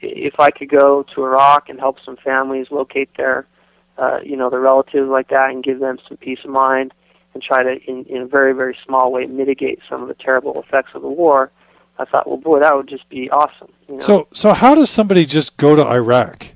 If 0.00 0.40
I 0.40 0.50
could 0.50 0.70
go 0.70 1.04
to 1.14 1.24
Iraq 1.24 1.68
and 1.68 1.78
help 1.78 1.98
some 2.04 2.16
families 2.16 2.68
locate 2.70 3.10
their 3.16 3.46
uh, 4.00 4.18
you 4.24 4.36
know, 4.36 4.48
their 4.48 4.60
relatives 4.60 5.08
like 5.08 5.28
that 5.28 5.50
and 5.50 5.62
give 5.62 5.78
them 5.78 5.98
some 6.08 6.16
peace 6.16 6.38
of 6.44 6.50
mind 6.50 6.94
and 7.34 7.42
try 7.42 7.62
to, 7.62 7.76
in, 7.86 8.04
in 8.06 8.22
a 8.22 8.26
very, 8.26 8.54
very 8.54 8.76
small 8.84 9.12
way, 9.12 9.26
mitigate 9.26 9.78
some 9.88 10.02
of 10.02 10.08
the 10.08 10.14
terrible 10.14 10.60
effects 10.60 10.90
of 10.94 11.02
the 11.02 11.08
war. 11.08 11.50
I 12.00 12.06
thought, 12.06 12.26
well, 12.26 12.38
boy, 12.38 12.60
that 12.60 12.74
would 12.74 12.88
just 12.88 13.06
be 13.10 13.30
awesome. 13.30 13.68
You 13.86 13.94
know? 13.94 14.00
So, 14.00 14.28
so 14.32 14.54
how 14.54 14.74
does 14.74 14.88
somebody 14.88 15.26
just 15.26 15.58
go 15.58 15.76
to 15.76 15.86
Iraq? 15.86 16.46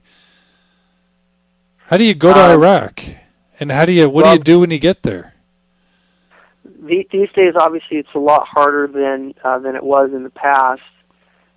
How 1.77 1.99
do 1.99 2.05
you 2.05 2.15
go 2.15 2.33
to 2.33 2.41
um, 2.41 2.51
Iraq? 2.53 3.03
And 3.61 3.71
how 3.71 3.85
do 3.85 3.93
you? 3.93 4.09
What 4.09 4.25
well, 4.25 4.35
do 4.35 4.39
you 4.39 4.45
do 4.45 4.61
when 4.61 4.71
you 4.71 4.79
get 4.79 5.03
there? 5.03 5.35
These 6.65 7.07
days, 7.11 7.55
obviously, 7.57 7.99
it's 7.99 8.15
a 8.15 8.19
lot 8.19 8.47
harder 8.47 8.87
than 8.87 9.35
uh, 9.45 9.59
than 9.59 9.77
it 9.77 9.85
was 9.85 10.11
in 10.15 10.25
the 10.25 10.31
past. 10.31 10.81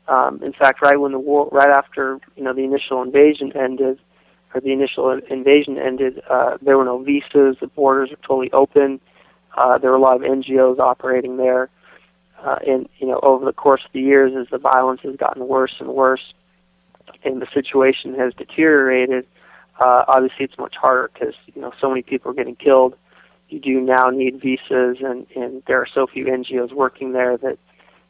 Um, 0.08 0.44
in 0.44 0.54
fact, 0.54 0.82
right 0.82 1.00
when 1.00 1.14
the 1.14 1.20
war, 1.20 1.50
right 1.52 1.70
after 1.70 2.20
you 2.36 2.44
know 2.44 2.54
the 2.54 2.64
initial 2.64 3.02
invasion 3.02 3.56
ended, 3.56 4.00
or 4.54 4.62
the 4.62 4.74
initial 4.74 5.10
invasion 5.30 5.78
ended, 5.78 6.22
uh, 6.30 6.58
there 6.62 6.78
were 6.78 6.86
no 6.86 7.02
visas. 7.02 7.58
The 7.62 7.68
borders 7.74 8.10
were 8.10 8.18
totally 8.18 8.52
open. 8.52 9.00
Uh, 9.56 9.78
there 9.78 9.90
were 9.90 9.98
a 9.98 10.02
lot 10.02 10.18
of 10.18 10.22
NGOs 10.22 10.78
operating 10.78 11.38
there. 11.38 11.70
Uh, 12.44 12.58
and 12.68 12.90
you 13.00 13.08
know, 13.08 13.20
over 13.24 13.46
the 13.46 13.54
course 13.54 13.82
of 13.86 13.92
the 13.94 14.02
years, 14.02 14.34
as 14.40 14.48
the 14.52 14.58
violence 14.58 15.02
has 15.04 15.16
gotten 15.16 15.48
worse 15.48 15.76
and 15.80 15.90
worse, 15.90 16.34
and 17.24 17.42
the 17.42 17.48
situation 17.54 18.14
has 18.16 18.34
deteriorated, 18.34 19.26
uh, 19.80 20.04
obviously 20.08 20.46
it's 20.46 20.58
much 20.58 20.76
harder 20.76 21.10
because 21.14 21.36
you 21.54 21.62
know 21.62 21.72
so 21.80 21.90
many 21.90 22.02
people 22.02 22.32
are 22.32 22.36
getting 22.36 22.56
killed. 22.56 22.96
You 23.50 23.60
do 23.60 23.82
now 23.82 24.10
need 24.10 24.42
visas, 24.42 24.98
and 25.02 25.26
and 25.36 25.64
there 25.68 25.82
are 25.82 25.88
so 25.92 26.06
few 26.06 26.26
NGOs 26.26 26.74
working 26.74 27.14
there 27.14 27.38
that 27.38 27.58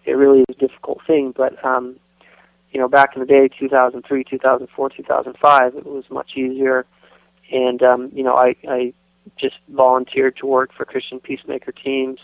it 0.05 0.13
really 0.13 0.39
is 0.39 0.45
a 0.49 0.53
difficult 0.53 0.99
thing. 1.07 1.33
But 1.35 1.63
um, 1.63 1.97
you 2.71 2.79
know, 2.79 2.87
back 2.87 3.15
in 3.15 3.21
the 3.21 3.25
day, 3.25 3.47
2003, 3.59 4.23
2004, 4.23 4.89
2005, 4.89 5.75
it 5.75 5.85
was 5.85 6.03
much 6.09 6.31
easier. 6.35 6.85
And, 7.51 7.81
um, 7.81 8.11
you 8.13 8.23
know, 8.23 8.35
I, 8.35 8.55
I 8.67 8.93
just 9.37 9.55
volunteered 9.69 10.37
to 10.37 10.45
work 10.45 10.71
for 10.75 10.85
Christian 10.85 11.19
Peacemaker 11.19 11.71
teams, 11.71 12.19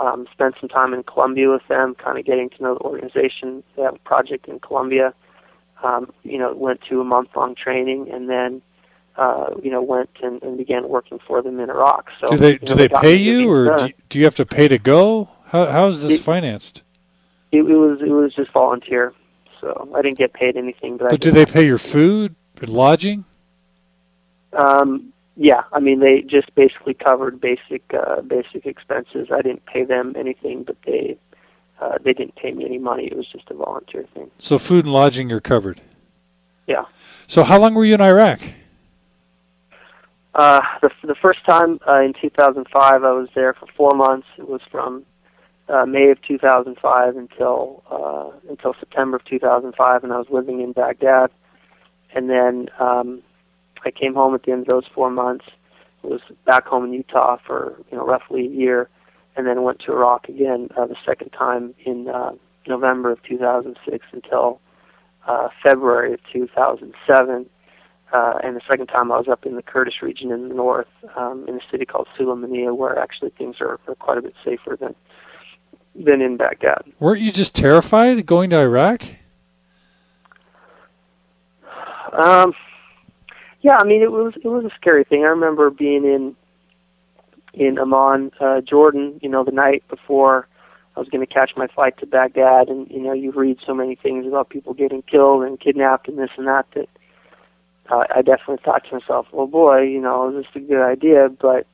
um, 0.00 0.26
spent 0.32 0.56
some 0.58 0.68
time 0.68 0.94
in 0.94 1.02
Colombia 1.02 1.50
with 1.50 1.66
them, 1.68 1.94
kind 1.94 2.18
of 2.18 2.24
getting 2.24 2.50
to 2.50 2.62
know 2.62 2.74
the 2.74 2.80
organization. 2.80 3.62
They 3.76 3.82
have 3.82 3.94
a 3.94 3.98
project 3.98 4.48
in 4.48 4.58
Colombia. 4.60 5.14
Um, 5.82 6.12
you 6.24 6.38
know, 6.38 6.52
went 6.52 6.82
to 6.90 7.00
a 7.00 7.04
month-long 7.04 7.54
training, 7.54 8.10
and 8.10 8.28
then, 8.28 8.60
uh, 9.16 9.54
you 9.62 9.70
know, 9.70 9.80
went 9.80 10.10
and, 10.22 10.42
and 10.42 10.58
began 10.58 10.88
working 10.88 11.18
for 11.26 11.40
them 11.40 11.58
in 11.58 11.70
Iraq. 11.70 12.10
So, 12.20 12.26
do 12.28 12.36
they 12.36 12.58
do 12.58 12.66
know, 12.66 12.74
they 12.74 12.88
pay 12.88 13.14
you, 13.14 13.50
or 13.50 13.78
do 13.78 13.86
you, 13.86 13.92
do 14.10 14.18
you 14.18 14.24
have 14.26 14.34
to 14.34 14.44
pay 14.44 14.68
to 14.68 14.78
go? 14.78 15.30
How 15.46 15.66
how 15.66 15.86
is 15.86 16.02
this 16.02 16.18
it, 16.18 16.22
financed? 16.22 16.82
It, 17.50 17.60
it 17.60 17.76
was 17.76 18.02
it 18.02 18.10
was 18.10 18.34
just 18.34 18.50
volunteer 18.52 19.14
so 19.60 19.90
I 19.94 20.02
didn't 20.02 20.18
get 20.18 20.32
paid 20.32 20.56
anything. 20.56 20.96
But, 20.96 21.10
but 21.10 21.20
do 21.20 21.30
they 21.30 21.46
pay 21.46 21.66
your 21.66 21.78
food 21.78 22.34
and 22.60 22.68
lodging? 22.68 23.24
Um, 24.52 25.12
yeah, 25.42 25.62
I 25.72 25.80
mean 25.80 26.00
they 26.00 26.20
just 26.20 26.54
basically 26.54 26.92
covered 26.92 27.40
basic 27.40 27.82
uh, 27.94 28.20
basic 28.20 28.66
expenses. 28.66 29.28
I 29.32 29.40
didn't 29.40 29.64
pay 29.64 29.84
them 29.84 30.14
anything, 30.14 30.64
but 30.64 30.76
they 30.84 31.16
uh, 31.80 31.96
they 32.04 32.12
didn't 32.12 32.36
pay 32.36 32.52
me 32.52 32.66
any 32.66 32.76
money. 32.76 33.06
It 33.06 33.16
was 33.16 33.26
just 33.26 33.50
a 33.50 33.54
volunteer 33.54 34.04
thing. 34.12 34.30
So 34.36 34.58
food 34.58 34.84
and 34.84 34.92
lodging 34.92 35.32
are 35.32 35.40
covered. 35.40 35.80
Yeah. 36.66 36.84
So 37.26 37.42
how 37.42 37.58
long 37.58 37.72
were 37.72 37.86
you 37.86 37.94
in 37.94 38.02
Iraq? 38.02 38.42
Uh, 40.34 40.60
the 40.82 40.90
the 41.04 41.14
first 41.14 41.42
time 41.46 41.80
uh, 41.88 42.02
in 42.02 42.12
2005, 42.20 43.02
I 43.02 43.10
was 43.10 43.30
there 43.34 43.54
for 43.54 43.66
four 43.74 43.94
months. 43.94 44.26
It 44.36 44.46
was 44.46 44.60
from 44.70 45.06
uh, 45.70 45.86
May 45.86 46.10
of 46.10 46.20
2005 46.20 47.16
until 47.16 47.82
uh, 47.90 48.30
until 48.50 48.74
September 48.78 49.16
of 49.16 49.24
2005, 49.24 50.04
and 50.04 50.12
I 50.12 50.18
was 50.18 50.28
living 50.28 50.60
in 50.60 50.72
Baghdad. 50.72 51.30
And 52.14 52.28
then 52.28 52.68
um, 52.78 53.22
I 53.84 53.90
came 53.90 54.14
home 54.14 54.34
at 54.34 54.42
the 54.42 54.52
end 54.52 54.62
of 54.62 54.68
those 54.68 54.84
four 54.94 55.10
months. 55.10 55.46
Was 56.02 56.22
back 56.46 56.66
home 56.66 56.86
in 56.86 56.92
Utah 56.94 57.36
for 57.46 57.76
you 57.90 57.96
know 57.98 58.06
roughly 58.06 58.46
a 58.46 58.50
year, 58.50 58.88
and 59.36 59.46
then 59.46 59.62
went 59.62 59.80
to 59.80 59.92
Iraq 59.92 60.28
again 60.30 60.68
uh, 60.76 60.86
the 60.86 60.96
second 61.04 61.30
time 61.30 61.74
in 61.84 62.08
uh, 62.08 62.32
November 62.66 63.10
of 63.10 63.22
2006 63.22 64.06
until 64.12 64.60
uh, 65.26 65.48
February 65.62 66.14
of 66.14 66.20
2007. 66.32 67.46
Uh, 68.12 68.38
and 68.42 68.56
the 68.56 68.60
second 68.68 68.88
time 68.88 69.12
I 69.12 69.18
was 69.18 69.28
up 69.28 69.46
in 69.46 69.54
the 69.54 69.62
Kurdish 69.62 70.02
region 70.02 70.32
in 70.32 70.48
the 70.48 70.54
north, 70.54 70.88
um, 71.16 71.44
in 71.46 71.56
a 71.56 71.60
city 71.70 71.84
called 71.84 72.08
Sulaymaniyah, 72.18 72.76
where 72.76 72.98
actually 72.98 73.30
things 73.30 73.60
are, 73.60 73.78
are 73.86 73.94
quite 73.94 74.18
a 74.18 74.22
bit 74.22 74.34
safer 74.44 74.76
than 74.80 74.94
than 75.94 76.20
in 76.20 76.36
Baghdad. 76.36 76.82
Weren't 76.98 77.20
you 77.20 77.30
just 77.30 77.54
terrified 77.54 78.24
going 78.26 78.50
to 78.50 78.58
Iraq? 78.58 79.02
Um, 82.12 82.54
yeah, 83.62 83.76
I 83.78 83.84
mean 83.84 84.02
it 84.02 84.12
was 84.12 84.34
it 84.42 84.48
was 84.48 84.64
a 84.64 84.74
scary 84.74 85.04
thing. 85.04 85.24
I 85.24 85.28
remember 85.28 85.70
being 85.70 86.04
in 86.04 86.36
in 87.52 87.78
Amman, 87.78 88.30
uh, 88.40 88.60
Jordan, 88.60 89.18
you 89.22 89.28
know, 89.28 89.44
the 89.44 89.50
night 89.50 89.82
before 89.88 90.46
I 90.96 91.00
was 91.00 91.08
going 91.08 91.26
to 91.26 91.32
catch 91.32 91.52
my 91.56 91.66
flight 91.66 91.98
to 91.98 92.06
Baghdad, 92.06 92.68
and 92.68 92.90
you 92.90 93.00
know, 93.00 93.12
you 93.12 93.32
read 93.32 93.58
so 93.64 93.74
many 93.74 93.94
things 93.96 94.26
about 94.26 94.50
people 94.50 94.74
getting 94.74 95.02
killed 95.02 95.44
and 95.44 95.58
kidnapped 95.58 96.08
and 96.08 96.18
this 96.18 96.30
and 96.36 96.46
that 96.46 96.66
that 96.74 96.88
uh, 97.90 98.04
I 98.14 98.22
definitely 98.22 98.58
thought 98.64 98.84
to 98.88 98.98
myself, 98.98 99.26
well, 99.32 99.46
boy, 99.46 99.82
you 99.82 100.00
know, 100.00 100.28
is 100.28 100.44
this 100.44 100.62
a 100.62 100.66
good 100.66 100.82
idea? 100.82 101.28
But 101.28 101.66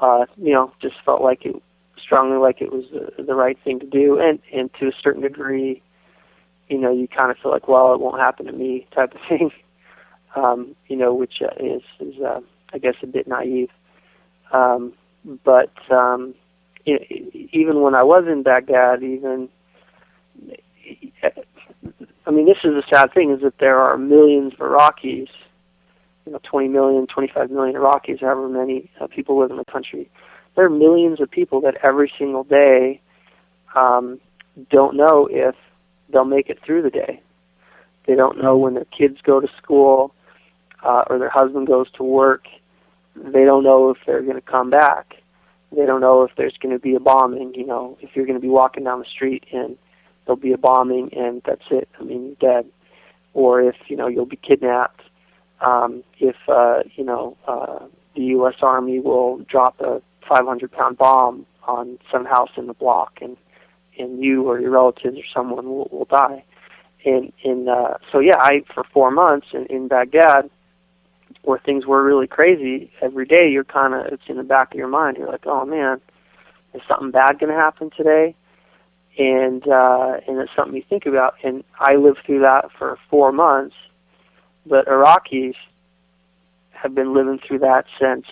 uh, 0.00 0.26
you 0.36 0.52
know, 0.52 0.72
just 0.80 0.96
felt 1.04 1.22
like 1.22 1.44
it 1.46 1.56
strongly 1.96 2.38
like 2.38 2.60
it 2.60 2.72
was 2.72 2.84
the, 2.92 3.22
the 3.22 3.34
right 3.34 3.58
thing 3.64 3.80
to 3.80 3.86
do, 3.86 4.18
and 4.18 4.38
and 4.52 4.70
to 4.74 4.88
a 4.88 4.92
certain 5.02 5.22
degree, 5.22 5.82
you 6.68 6.78
know, 6.78 6.92
you 6.92 7.08
kind 7.08 7.30
of 7.30 7.38
feel 7.38 7.52
like, 7.52 7.68
well, 7.68 7.94
it 7.94 8.00
won't 8.00 8.20
happen 8.20 8.46
to 8.46 8.52
me, 8.52 8.86
type 8.94 9.14
of 9.14 9.20
thing. 9.28 9.50
Um, 10.36 10.74
you 10.88 10.96
know, 10.96 11.14
which 11.14 11.40
is 11.60 11.82
is 12.00 12.20
uh, 12.20 12.40
I 12.72 12.78
guess 12.78 12.94
a 13.02 13.06
bit 13.06 13.28
naive. 13.28 13.70
Um, 14.52 14.92
but 15.44 15.72
um, 15.90 16.34
you 16.84 16.94
know, 16.94 17.04
even 17.52 17.80
when 17.80 17.94
I 17.94 18.02
was 18.02 18.24
in 18.26 18.42
Baghdad, 18.42 19.02
even 19.02 19.48
I 22.26 22.30
mean, 22.30 22.46
this 22.46 22.58
is 22.64 22.72
the 22.74 22.82
sad 22.88 23.12
thing: 23.12 23.30
is 23.30 23.40
that 23.42 23.58
there 23.58 23.78
are 23.78 23.96
millions 23.96 24.54
of 24.54 24.60
Iraqis, 24.60 25.28
you 26.26 26.32
know, 26.32 26.40
20 26.42 26.68
million, 26.68 27.06
25 27.06 27.50
million 27.50 27.76
Iraqis, 27.76 28.20
however 28.20 28.48
many 28.48 28.90
uh, 29.00 29.06
people 29.06 29.38
live 29.38 29.50
in 29.50 29.56
the 29.56 29.64
country. 29.64 30.10
There 30.56 30.64
are 30.64 30.70
millions 30.70 31.20
of 31.20 31.30
people 31.30 31.60
that 31.62 31.76
every 31.82 32.12
single 32.18 32.44
day 32.44 33.00
um, 33.74 34.20
don't 34.70 34.96
know 34.96 35.28
if 35.30 35.54
they'll 36.12 36.24
make 36.24 36.48
it 36.48 36.58
through 36.64 36.82
the 36.82 36.90
day. 36.90 37.20
They 38.06 38.14
don't 38.14 38.40
know 38.40 38.56
when 38.56 38.74
their 38.74 38.84
kids 38.86 39.18
go 39.22 39.40
to 39.40 39.48
school 39.56 40.14
uh, 40.84 41.04
or 41.08 41.18
their 41.18 41.30
husband 41.30 41.66
goes 41.66 41.90
to 41.92 42.02
work. 42.02 42.44
They 43.16 43.44
don't 43.44 43.64
know 43.64 43.90
if 43.90 43.98
they're 44.06 44.22
going 44.22 44.36
to 44.36 44.40
come 44.40 44.70
back. 44.70 45.14
They 45.74 45.86
don't 45.86 46.00
know 46.00 46.22
if 46.22 46.32
there's 46.36 46.56
going 46.58 46.74
to 46.74 46.78
be 46.78 46.94
a 46.94 47.00
bombing. 47.00 47.54
You 47.54 47.66
know, 47.66 47.98
if 48.00 48.10
you're 48.14 48.26
going 48.26 48.38
to 48.38 48.42
be 48.42 48.48
walking 48.48 48.84
down 48.84 49.00
the 49.00 49.06
street 49.06 49.44
and 49.52 49.76
there'll 50.24 50.40
be 50.40 50.52
a 50.52 50.58
bombing 50.58 51.12
and 51.14 51.42
that's 51.44 51.64
it. 51.70 51.88
I 51.98 52.04
mean, 52.04 52.26
you're 52.26 52.52
dead. 52.52 52.70
Or 53.32 53.60
if 53.60 53.76
you 53.88 53.96
know 53.96 54.06
you'll 54.06 54.26
be 54.26 54.36
kidnapped. 54.36 55.00
Um, 55.60 56.04
if 56.18 56.36
uh, 56.48 56.82
you 56.94 57.04
know 57.04 57.36
uh, 57.48 57.86
the 58.14 58.22
U.S. 58.22 58.54
Army 58.62 59.00
will 59.00 59.38
drop 59.48 59.80
a 59.80 60.00
500 60.28 60.70
pound 60.70 60.98
bomb 60.98 61.46
on 61.66 61.98
some 62.12 62.24
house 62.24 62.50
in 62.56 62.66
the 62.66 62.74
block 62.74 63.18
and 63.20 63.36
and 63.98 64.22
you 64.22 64.48
or 64.48 64.60
your 64.60 64.70
relatives 64.70 65.18
or 65.18 65.24
someone 65.32 65.66
will, 65.66 65.88
will 65.90 66.06
die. 66.06 66.44
And 67.04 67.32
and 67.44 67.68
uh, 67.68 67.94
so 68.10 68.18
yeah, 68.18 68.38
I 68.38 68.62
for 68.72 68.84
four 68.92 69.10
months 69.10 69.48
in, 69.52 69.66
in 69.66 69.88
Baghdad, 69.88 70.50
where 71.44 71.58
things 71.58 71.86
were 71.86 72.02
really 72.02 72.26
crazy 72.26 72.90
every 73.02 73.26
day, 73.26 73.48
you're 73.50 73.64
kind 73.64 73.94
of 73.94 74.06
it's 74.06 74.22
in 74.28 74.36
the 74.36 74.42
back 74.42 74.72
of 74.72 74.78
your 74.78 74.88
mind. 74.88 75.16
You're 75.16 75.30
like, 75.30 75.46
oh 75.46 75.64
man, 75.64 76.00
is 76.72 76.82
something 76.88 77.10
bad 77.10 77.38
going 77.38 77.52
to 77.52 77.58
happen 77.58 77.90
today? 77.96 78.34
And 79.18 79.66
uh, 79.68 80.14
and 80.26 80.38
it's 80.38 80.50
something 80.56 80.74
you 80.74 80.82
think 80.88 81.06
about. 81.06 81.34
And 81.44 81.62
I 81.78 81.96
lived 81.96 82.18
through 82.26 82.40
that 82.40 82.70
for 82.76 82.98
four 83.10 83.30
months, 83.30 83.76
but 84.66 84.86
Iraqis 84.86 85.54
have 86.70 86.94
been 86.94 87.14
living 87.14 87.38
through 87.46 87.60
that 87.60 87.84
since 88.00 88.26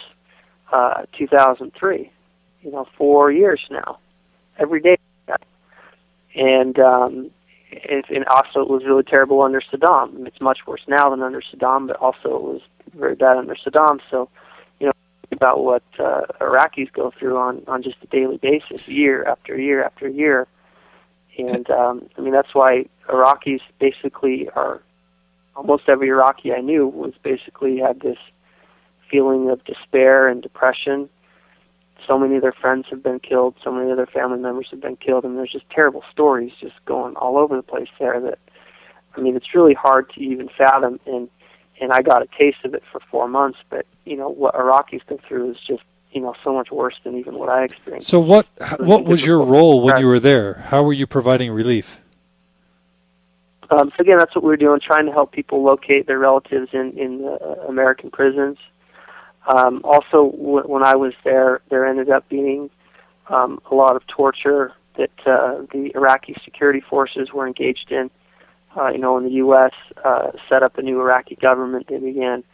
uh, 0.73 1.03
2003. 1.17 2.11
You 2.63 2.71
know, 2.71 2.87
four 2.97 3.31
years 3.31 3.61
now, 3.71 3.99
every 4.59 4.81
day 4.81 4.97
and 6.35 6.79
um, 6.79 7.31
it, 7.73 8.05
and 8.11 8.25
also 8.27 8.61
it 8.61 8.69
was 8.69 8.85
really 8.85 9.03
terrible 9.03 9.43
under 9.43 9.61
Saddam. 9.61 10.27
It's 10.27 10.41
much 10.41 10.67
worse 10.67 10.83
now 10.87 11.11
than 11.11 11.23
under 11.23 11.41
Saddam, 11.41 11.87
but 11.87 11.97
also 11.97 12.37
it 12.37 12.43
was 12.43 12.61
very 12.95 13.15
bad 13.15 13.39
under 13.39 13.55
Saddam. 13.55 14.01
So, 14.11 14.29
you 14.79 14.87
know, 14.87 14.93
about 15.33 15.65
what 15.65 15.83
uh, 15.99 16.23
Iraqis 16.41 16.93
go 16.93 17.13
through 17.19 17.39
on 17.39 17.63
on 17.67 17.83
just 17.83 17.97
a 18.03 18.07
daily 18.07 18.37
basis, 18.37 18.87
year 18.87 19.25
after 19.25 19.59
year 19.59 19.83
after 19.83 20.09
year, 20.09 20.47
and 21.39 21.69
um, 21.71 22.09
I 22.19 22.21
mean 22.21 22.33
that's 22.33 22.55
why 22.55 22.87
Iraqis 23.09 23.61
basically 23.81 24.49
are 24.51 24.83
almost 25.57 25.85
every 25.89 26.09
Iraqi 26.09 26.53
I 26.53 26.61
knew 26.61 26.87
was 26.87 27.15
basically 27.23 27.79
had 27.79 28.01
this 28.01 28.19
feeling 29.11 29.51
of 29.51 29.65
despair 29.65 30.29
and 30.29 30.43
depression 30.43 31.09
so 32.07 32.19
many 32.19 32.37
of 32.37 32.43
their 32.43 32.53
friends 32.53 32.87
have 32.91 33.03
been 33.03 33.21
killed, 33.21 33.55
so 33.63 33.73
many 33.73 33.91
of 33.91 33.97
their 33.97 34.07
family 34.07 34.39
members 34.39 34.69
have 34.71 34.81
been 34.81 34.97
killed, 34.97 35.25
and 35.25 35.37
there's 35.37 35.53
just 35.53 35.69
terrible 35.71 36.05
stories 36.11 36.53
just 36.61 36.85
going 36.85 37.17
all 37.17 37.39
over 37.39 37.57
the 37.57 37.63
place 37.63 37.89
there. 37.99 38.21
That 38.21 38.39
I 39.17 39.21
mean, 39.21 39.37
it's 39.37 39.55
really 39.55 39.75
hard 39.75 40.11
to 40.15 40.21
even 40.21 40.49
fathom. 40.49 41.01
And 41.07 41.29
and 41.81 41.93
I 41.93 42.03
got 42.03 42.23
a 42.23 42.29
taste 42.39 42.59
of 42.65 42.75
it 42.75 42.83
for 42.91 43.01
four 43.11 43.29
months, 43.29 43.59
but 43.69 43.87
you 44.05 44.17
know 44.17 44.29
what 44.29 44.55
Iraqis 44.55 45.03
go 45.07 45.19
through 45.27 45.53
is 45.53 45.57
just 45.59 45.83
you 46.13 46.21
know 46.21 46.35
so 46.45 46.53
much 46.55 46.71
worse 46.71 46.97
than 47.05 47.17
even 47.19 47.39
what 47.39 47.49
I 47.49 47.65
experienced. 47.65 48.09
So 48.09 48.21
what 48.21 48.47
what 48.79 49.05
was 49.05 49.25
your 49.25 49.43
role 49.43 49.83
when 49.83 49.99
you 49.99 50.07
were 50.07 50.21
there? 50.21 50.55
How 50.55 50.83
were 50.83 50.93
you 50.93 51.07
providing 51.07 51.51
relief? 51.51 52.01
Um, 53.71 53.91
so 53.97 54.03
again, 54.03 54.19
that's 54.19 54.35
what 54.35 54.45
we 54.45 54.49
were 54.49 54.57
doing, 54.59 54.81
trying 54.81 55.07
to 55.07 55.13
help 55.13 55.33
people 55.33 55.63
locate 55.63 56.07
their 56.07 56.19
relatives 56.19 56.69
in 56.73 56.97
in 56.99 57.25
uh, 57.27 57.67
American 57.69 58.11
prisons. 58.11 58.59
Um, 59.47 59.81
also, 59.85 60.31
w- 60.31 60.67
when 60.67 60.83
I 60.83 60.95
was 60.95 61.15
there, 61.25 61.61
there 61.71 61.87
ended 61.87 62.11
up 62.11 62.29
being 62.29 62.71
um, 63.29 63.61
a 63.71 63.75
lot 63.75 63.97
of 63.97 64.07
torture 64.07 64.73
that 64.97 65.11
uh, 65.27 65.63
the 65.73 65.91
Iraqi 65.95 66.37
security 66.45 66.81
forces 66.81 67.33
were 67.33 67.47
engaged 67.47 67.91
in. 67.91 68.11
Uh, 68.77 68.89
you 68.89 68.99
know, 68.99 69.15
when 69.15 69.25
the 69.25 69.33
U.S. 69.33 69.73
Uh, 70.05 70.33
set 70.49 70.63
up 70.63 70.79
a 70.79 70.83
new 70.83 71.01
Iraqi 71.01 71.37
government, 71.37 71.87
they 71.89 71.99
began 71.99 72.45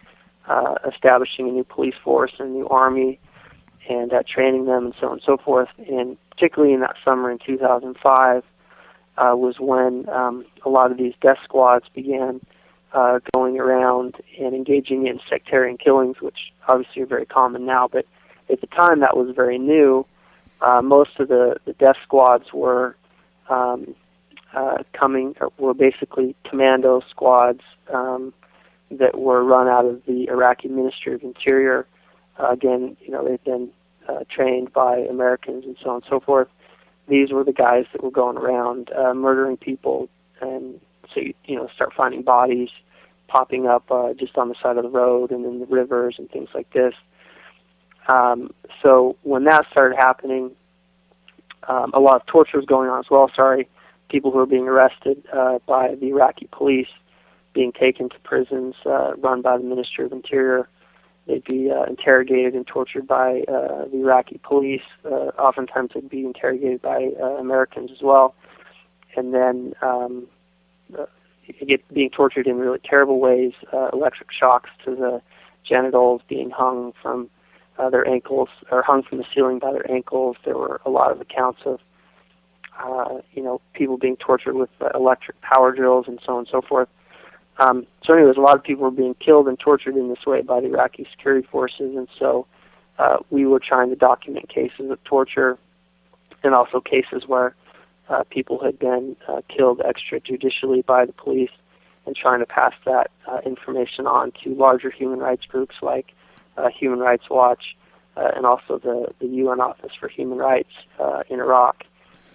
uh, 0.48 0.74
establishing 0.90 1.48
a 1.48 1.52
new 1.52 1.64
police 1.64 1.94
force 2.02 2.32
and 2.38 2.48
a 2.48 2.52
new 2.52 2.68
army 2.68 3.20
and 3.88 4.12
uh, 4.12 4.22
training 4.26 4.66
them 4.66 4.86
and 4.86 4.94
so 5.00 5.06
on 5.06 5.12
and 5.14 5.22
so 5.24 5.36
forth. 5.36 5.68
And 5.78 6.16
particularly 6.30 6.74
in 6.74 6.80
that 6.80 6.96
summer 7.04 7.30
in 7.30 7.38
2005 7.44 8.42
uh, 9.16 9.36
was 9.36 9.56
when 9.58 10.08
um, 10.08 10.44
a 10.64 10.68
lot 10.68 10.90
of 10.90 10.98
these 10.98 11.14
death 11.20 11.38
squads 11.44 11.86
began 11.94 12.40
uh, 12.92 13.20
going 13.34 13.58
around 13.58 14.16
and 14.38 14.54
engaging 14.54 15.06
in 15.06 15.20
sectarian 15.28 15.76
killings, 15.76 16.20
which 16.20 16.52
obviously 16.66 17.02
are 17.02 17.06
very 17.06 17.26
common 17.26 17.66
now. 17.66 17.88
But 17.88 18.06
at 18.50 18.60
the 18.60 18.66
time, 18.68 19.00
that 19.00 19.16
was 19.16 19.34
very 19.34 19.58
new. 19.58 20.06
Uh, 20.60 20.82
most 20.82 21.20
of 21.20 21.28
the, 21.28 21.56
the 21.64 21.72
death 21.74 21.96
squads 22.02 22.52
were 22.52 22.96
um, 23.48 23.94
uh, 24.54 24.78
coming, 24.92 25.34
were 25.58 25.74
basically 25.74 26.34
commando 26.44 27.02
squads 27.08 27.60
um, 27.92 28.32
that 28.90 29.18
were 29.18 29.44
run 29.44 29.68
out 29.68 29.84
of 29.84 30.02
the 30.06 30.28
Iraqi 30.28 30.68
Ministry 30.68 31.14
of 31.14 31.22
Interior. 31.22 31.86
Uh, 32.38 32.48
again, 32.50 32.96
you 33.00 33.10
know, 33.10 33.26
they've 33.26 33.44
been 33.44 33.70
uh, 34.08 34.24
trained 34.30 34.72
by 34.72 34.98
Americans 34.98 35.64
and 35.64 35.76
so 35.82 35.90
on 35.90 35.96
and 35.96 36.04
so 36.08 36.20
forth. 36.20 36.48
These 37.08 37.30
were 37.30 37.44
the 37.44 37.52
guys 37.52 37.84
that 37.92 38.02
were 38.02 38.10
going 38.10 38.36
around 38.36 38.90
uh, 38.92 39.14
murdering 39.14 39.56
people 39.56 40.08
and 40.40 40.80
so 41.14 41.20
you, 41.20 41.34
you 41.44 41.56
know 41.56 41.68
start 41.74 41.92
finding 41.96 42.22
bodies 42.22 42.70
popping 43.28 43.66
up 43.66 43.84
uh, 43.90 44.14
just 44.14 44.36
on 44.36 44.48
the 44.48 44.54
side 44.60 44.76
of 44.76 44.82
the 44.82 44.90
road 44.90 45.30
and 45.30 45.44
in 45.44 45.60
the 45.60 45.66
rivers 45.66 46.16
and 46.18 46.30
things 46.30 46.48
like 46.54 46.72
this. 46.72 46.94
Um, 48.08 48.52
so 48.82 49.16
when 49.22 49.44
that 49.44 49.66
started 49.70 49.96
happening, 49.96 50.52
um, 51.68 51.92
a 51.92 52.00
lot 52.00 52.20
of 52.20 52.26
torture 52.26 52.56
was 52.56 52.66
going 52.66 52.88
on 52.88 52.98
as 53.00 53.10
well. 53.10 53.30
Sorry, 53.34 53.68
people 54.08 54.30
who 54.30 54.38
were 54.38 54.46
being 54.46 54.66
arrested 54.66 55.22
uh, 55.32 55.58
by 55.66 55.94
the 55.94 56.08
Iraqi 56.08 56.48
police, 56.50 56.88
being 57.52 57.70
taken 57.70 58.08
to 58.08 58.18
prisons 58.24 58.74
uh, 58.86 59.14
run 59.16 59.42
by 59.42 59.58
the 59.58 59.64
Ministry 59.64 60.06
of 60.06 60.12
Interior. 60.12 60.68
They'd 61.26 61.44
be 61.44 61.70
uh, 61.70 61.84
interrogated 61.84 62.54
and 62.54 62.66
tortured 62.66 63.06
by 63.06 63.42
uh, 63.48 63.84
the 63.92 64.00
Iraqi 64.00 64.40
police. 64.42 64.80
Uh, 65.04 65.30
oftentimes, 65.38 65.90
they'd 65.94 66.08
be 66.08 66.24
interrogated 66.24 66.80
by 66.80 67.10
uh, 67.20 67.24
Americans 67.36 67.90
as 67.92 68.00
well. 68.00 68.34
And 69.14 69.34
then 69.34 69.74
um, 69.82 70.26
get 71.66 71.86
being 71.92 72.10
tortured 72.10 72.46
in 72.46 72.58
really 72.58 72.78
terrible 72.84 73.20
ways, 73.20 73.52
uh, 73.72 73.88
electric 73.92 74.30
shocks 74.32 74.70
to 74.84 74.94
the 74.94 75.22
genitals, 75.64 76.22
being 76.28 76.50
hung 76.50 76.92
from 77.02 77.30
uh, 77.78 77.90
their 77.90 78.06
ankles 78.06 78.48
or 78.70 78.82
hung 78.82 79.02
from 79.02 79.18
the 79.18 79.24
ceiling 79.34 79.58
by 79.58 79.72
their 79.72 79.90
ankles. 79.90 80.36
There 80.44 80.56
were 80.56 80.80
a 80.84 80.90
lot 80.90 81.10
of 81.10 81.20
accounts 81.20 81.60
of 81.64 81.80
uh, 82.78 83.20
you 83.32 83.42
know 83.42 83.60
people 83.72 83.96
being 83.96 84.16
tortured 84.16 84.54
with 84.54 84.70
uh, 84.80 84.90
electric 84.94 85.40
power 85.40 85.72
drills 85.72 86.06
and 86.08 86.18
so 86.24 86.32
on 86.34 86.38
and 86.40 86.48
so 86.48 86.60
forth. 86.60 86.88
Um, 87.58 87.86
so, 88.04 88.14
anyways, 88.14 88.36
a 88.36 88.40
lot 88.40 88.56
of 88.56 88.62
people 88.62 88.84
were 88.84 88.90
being 88.90 89.14
killed 89.14 89.48
and 89.48 89.58
tortured 89.58 89.96
in 89.96 90.08
this 90.08 90.24
way 90.26 90.42
by 90.42 90.60
the 90.60 90.68
Iraqi 90.68 91.06
security 91.10 91.46
forces, 91.50 91.96
and 91.96 92.08
so 92.16 92.46
uh, 92.98 93.18
we 93.30 93.46
were 93.46 93.58
trying 93.58 93.90
to 93.90 93.96
document 93.96 94.48
cases 94.48 94.90
of 94.90 95.02
torture 95.04 95.58
and 96.44 96.54
also 96.54 96.80
cases 96.80 97.24
where 97.26 97.54
uh, 98.08 98.24
people 98.30 98.62
had 98.62 98.78
been 98.78 99.16
uh, 99.26 99.42
killed 99.48 99.80
extrajudicially 99.80 100.84
by 100.84 101.04
the 101.04 101.12
police 101.12 101.50
and 102.06 102.16
trying 102.16 102.40
to 102.40 102.46
pass 102.46 102.72
that 102.86 103.10
uh, 103.26 103.40
information 103.44 104.06
on 104.06 104.32
to 104.42 104.54
larger 104.54 104.90
human 104.90 105.18
rights 105.18 105.44
groups 105.46 105.76
like 105.82 106.12
uh, 106.56 106.68
Human 106.68 106.98
Rights 106.98 107.30
Watch 107.30 107.76
uh, 108.16 108.30
and 108.34 108.44
also 108.44 108.78
the, 108.78 109.08
the 109.20 109.26
UN 109.26 109.60
Office 109.60 109.92
for 109.98 110.08
Human 110.08 110.38
Rights 110.38 110.72
uh, 110.98 111.22
in 111.28 111.38
Iraq, 111.38 111.84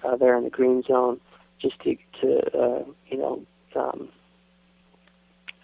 uh, 0.03 0.15
there 0.15 0.38
in 0.38 0.43
the 0.43 0.49
Green 0.49 0.82
Zone, 0.84 1.19
just 1.59 1.80
to, 1.82 1.97
to 2.21 2.57
uh, 2.57 2.84
you 3.09 3.17
know, 3.17 3.41
um, 3.76 4.09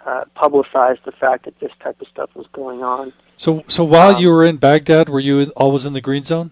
uh, 0.05 0.25
publicize 0.35 1.01
the 1.03 1.11
fact 1.11 1.45
that 1.45 1.59
this 1.59 1.71
type 1.81 1.99
of 2.01 2.07
stuff 2.07 2.29
was 2.35 2.47
going 2.51 2.83
on. 2.83 3.13
So, 3.37 3.63
so 3.67 3.83
while 3.83 4.15
um, 4.15 4.21
you 4.21 4.29
were 4.29 4.45
in 4.45 4.57
Baghdad, 4.57 5.07
were 5.07 5.19
you 5.19 5.51
always 5.55 5.85
in 5.85 5.93
the 5.93 6.01
Green 6.01 6.23
Zone? 6.23 6.51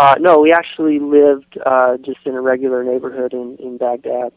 Uh, 0.00 0.14
no, 0.18 0.40
we 0.40 0.50
actually 0.50 0.98
lived 0.98 1.58
uh, 1.66 1.98
just 1.98 2.20
in 2.24 2.34
a 2.34 2.40
regular 2.40 2.82
neighborhood 2.82 3.34
in, 3.34 3.58
in 3.58 3.76
Baghdad. 3.76 4.32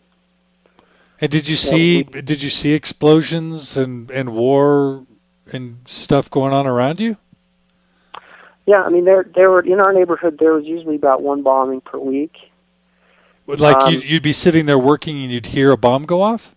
And 1.22 1.32
did 1.32 1.48
you 1.48 1.56
see 1.56 2.04
we, 2.04 2.22
did 2.22 2.44
you 2.44 2.50
see 2.50 2.74
explosions 2.74 3.78
and, 3.78 4.12
and 4.12 4.34
war 4.34 5.06
and 5.54 5.78
stuff 5.88 6.30
going 6.30 6.52
on 6.52 6.68
around 6.68 7.00
you? 7.00 7.16
Yeah, 8.66 8.82
I 8.82 8.90
mean 8.90 9.06
there 9.06 9.26
there 9.34 9.50
were 9.50 9.62
in 9.62 9.80
our 9.80 9.94
neighborhood 9.94 10.38
there 10.38 10.52
was 10.52 10.66
usually 10.66 10.96
about 10.96 11.22
one 11.22 11.44
bombing 11.44 11.80
per 11.80 11.98
week. 11.98 12.36
Like 13.48 13.78
um, 13.78 13.94
you'd, 13.94 14.04
you'd 14.04 14.24
be 14.24 14.34
sitting 14.34 14.66
there 14.66 14.78
working 14.78 15.22
and 15.22 15.32
you'd 15.32 15.46
hear 15.46 15.72
a 15.72 15.78
bomb 15.78 16.06
go 16.06 16.22
off. 16.22 16.54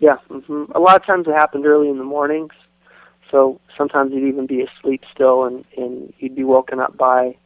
Yeah, 0.00 0.16
mm-hmm. 0.28 0.72
a 0.72 0.80
lot 0.80 0.96
of 0.96 1.06
times 1.06 1.28
it 1.28 1.34
happened 1.34 1.66
early 1.66 1.88
in 1.88 1.98
the 1.98 2.04
mornings. 2.04 2.52
So 3.30 3.60
sometimes 3.78 4.12
you'd 4.12 4.26
even 4.26 4.46
be 4.46 4.62
asleep 4.62 5.04
still, 5.14 5.44
and 5.44 5.64
and 5.76 6.12
you'd 6.18 6.34
be 6.34 6.42
woken 6.42 6.80
up 6.80 6.96
by 6.96 7.36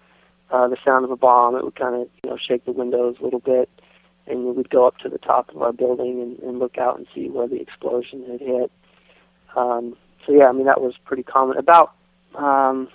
uh, 0.51 0.69
the 0.69 0.77
sound 0.85 1.05
of 1.05 1.11
a 1.11 1.17
bomb. 1.17 1.57
It 1.57 1.65
would 1.65 1.77
kind 1.77 1.95
of 1.95 2.09
you 2.25 2.31
know 2.31 2.37
shake 2.37 2.65
the 2.65 2.73
windows 2.73 3.17
a 3.21 3.25
little 3.25 3.41
bit, 3.41 3.69
and 4.27 4.57
we'd 4.57 4.71
go 4.71 4.87
up 4.87 4.99
to 4.99 5.09
the 5.09 5.19
top 5.19 5.51
of 5.51 5.63
our 5.63 5.73
building 5.73 6.21
and, 6.21 6.39
and 6.41 6.59
look 6.59 6.79
out 6.79 6.99
and 6.99 7.07
see 7.15 7.29
where 7.29 7.49
the 7.49 7.61
explosion 7.61 8.25
had 8.31 8.41
hit. 8.41 8.71
Um, 9.57 9.97
so 10.25 10.33
yeah, 10.33 10.49
I 10.49 10.53
mean 10.53 10.67
that 10.67 10.81
was 10.81 10.95
pretty 11.05 11.23
common. 11.23 11.57
About 11.57 11.93
um, 12.35 12.89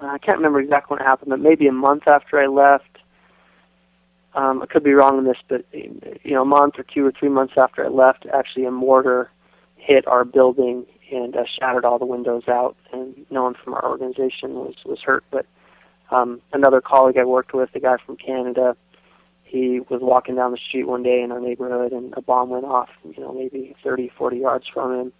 I 0.00 0.18
can't 0.18 0.38
remember 0.38 0.60
exactly 0.60 0.94
when 0.94 1.02
it 1.02 1.08
happened, 1.08 1.30
but 1.30 1.40
maybe 1.40 1.66
a 1.66 1.72
month 1.72 2.06
after 2.06 2.40
I 2.40 2.46
left. 2.46 2.84
Um, 4.34 4.62
I 4.62 4.66
could 4.66 4.82
be 4.82 4.92
wrong 4.92 5.18
on 5.18 5.24
this, 5.24 5.38
but 5.48 5.64
you 5.72 6.20
know, 6.24 6.42
a 6.42 6.46
month 6.46 6.74
or 6.78 6.82
two 6.82 7.06
or 7.06 7.12
three 7.12 7.28
months 7.28 7.54
after 7.56 7.84
I 7.84 7.88
left, 7.88 8.26
actually 8.32 8.64
a 8.64 8.70
mortar 8.70 9.30
hit 9.76 10.06
our 10.08 10.24
building 10.24 10.86
and 11.12 11.36
uh, 11.36 11.44
shattered 11.46 11.84
all 11.84 11.98
the 11.98 12.06
windows 12.06 12.44
out, 12.48 12.76
and 12.92 13.14
no 13.30 13.44
one 13.44 13.54
from 13.54 13.74
our 13.74 13.88
organization 13.88 14.54
was 14.54 14.74
was 14.84 15.00
hurt. 15.00 15.24
But 15.30 15.46
um, 16.10 16.40
another 16.52 16.80
colleague 16.80 17.18
I 17.18 17.24
worked 17.24 17.54
with, 17.54 17.70
a 17.74 17.80
guy 17.80 17.96
from 18.04 18.16
Canada, 18.16 18.76
he 19.44 19.80
was 19.88 20.00
walking 20.00 20.34
down 20.34 20.50
the 20.50 20.58
street 20.58 20.84
one 20.84 21.02
day 21.02 21.22
in 21.22 21.30
our 21.30 21.40
neighborhood, 21.40 21.92
and 21.92 22.12
a 22.16 22.20
bomb 22.20 22.50
went 22.50 22.64
off, 22.64 22.90
you 23.04 23.22
know, 23.22 23.32
maybe 23.32 23.74
30, 23.82 24.10
40 24.16 24.38
yards 24.38 24.66
from 24.66 25.00
him. 25.00 25.12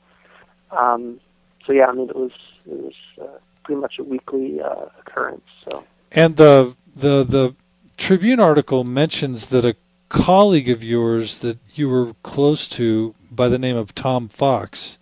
Um, 0.71 1.21
so 1.65 1.73
yeah, 1.73 1.87
I 1.87 1.93
mean, 1.93 2.11
it 2.11 2.17
was 2.17 2.33
it 2.67 2.83
was 2.83 2.95
uh, 3.21 3.39
pretty 3.63 3.81
much 3.81 3.99
a 3.99 4.05
weekly 4.05 4.61
uh, 4.61 4.87
occurrence. 4.99 5.45
So. 5.69 5.85
And 6.13 6.37
the 6.37 6.75
the 6.97 7.25
the 7.25 7.55
Tribune 7.97 8.41
article 8.41 8.83
mentions 8.83 9.49
that 9.49 9.65
a 9.65 9.77
colleague 10.09 10.69
of 10.69 10.83
yours 10.83 11.39
that 11.39 11.59
you 11.75 11.89
were 11.89 12.15
close 12.23 12.69
to 12.69 13.15
by 13.31 13.49
the 13.49 13.59
name 13.59 13.77
of 13.77 13.95
Tom 13.95 14.29
Fox, 14.29 14.99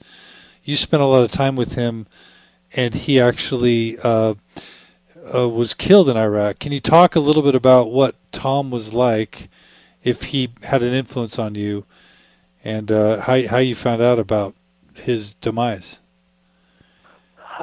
you 0.64 0.76
spent 0.76 1.02
a 1.02 1.06
lot 1.06 1.22
of 1.22 1.32
time 1.32 1.56
with 1.56 1.74
him, 1.74 2.06
and 2.74 2.94
he 2.94 3.20
actually 3.20 3.98
uh, 4.02 4.34
uh, 5.34 5.48
was 5.48 5.74
killed 5.74 6.08
in 6.08 6.16
Iraq. 6.16 6.58
Can 6.58 6.72
you 6.72 6.80
talk 6.80 7.16
a 7.16 7.20
little 7.20 7.42
bit 7.42 7.54
about 7.54 7.90
what 7.90 8.16
Tom 8.32 8.70
was 8.70 8.92
like, 8.94 9.48
if 10.02 10.24
he 10.24 10.50
had 10.62 10.82
an 10.82 10.92
influence 10.92 11.38
on 11.38 11.54
you, 11.54 11.84
and 12.64 12.90
uh, 12.90 13.20
how 13.20 13.46
how 13.46 13.58
you 13.58 13.74
found 13.74 14.02
out 14.02 14.18
about 14.18 14.54
his 14.94 15.34
demise? 15.34 16.00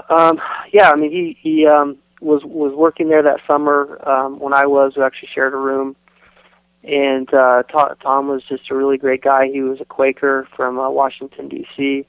Um, 0.10 0.40
yeah, 0.72 0.92
I 0.92 0.96
mean 0.96 1.12
he 1.12 1.38
he 1.42 1.66
um, 1.66 1.98
was 2.22 2.44
was 2.44 2.74
working 2.74 3.10
there 3.10 3.24
that 3.24 3.42
summer 3.46 4.00
um, 4.08 4.40
when 4.40 4.54
I 4.54 4.66
was. 4.66 4.94
We 4.96 5.04
actually 5.04 5.30
shared 5.34 5.54
a 5.54 5.58
room, 5.58 5.96
and 6.84 7.32
uh, 7.34 7.64
Tom 7.64 8.28
was 8.28 8.44
just 8.44 8.70
a 8.70 8.76
really 8.76 8.98
great 8.98 9.22
guy. 9.22 9.48
He 9.48 9.62
was 9.62 9.82
a 9.82 9.86
Quaker 9.86 10.48
from 10.56 10.80
uh, 10.80 10.90
Washington 10.90 11.50
D.C. 11.50 12.06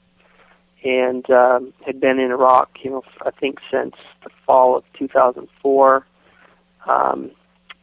and 0.83 1.29
um, 1.29 1.73
had 1.85 1.99
been 1.99 2.19
in 2.19 2.31
Iraq, 2.31 2.69
you 2.83 2.91
know, 2.91 3.03
I 3.25 3.31
think 3.31 3.59
since 3.71 3.95
the 4.23 4.29
fall 4.45 4.75
of 4.75 4.83
2004. 4.97 6.05
Um, 6.87 7.31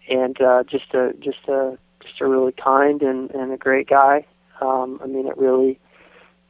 and 0.08 0.40
uh, 0.40 0.64
just 0.64 0.94
a 0.94 1.12
just 1.20 1.46
a 1.48 1.78
just 2.00 2.20
a 2.20 2.26
really 2.26 2.52
kind 2.52 3.02
and 3.02 3.30
and 3.30 3.52
a 3.52 3.56
great 3.56 3.88
guy. 3.88 4.26
Um, 4.60 5.00
I 5.02 5.06
mean, 5.06 5.26
it 5.28 5.36
really 5.36 5.78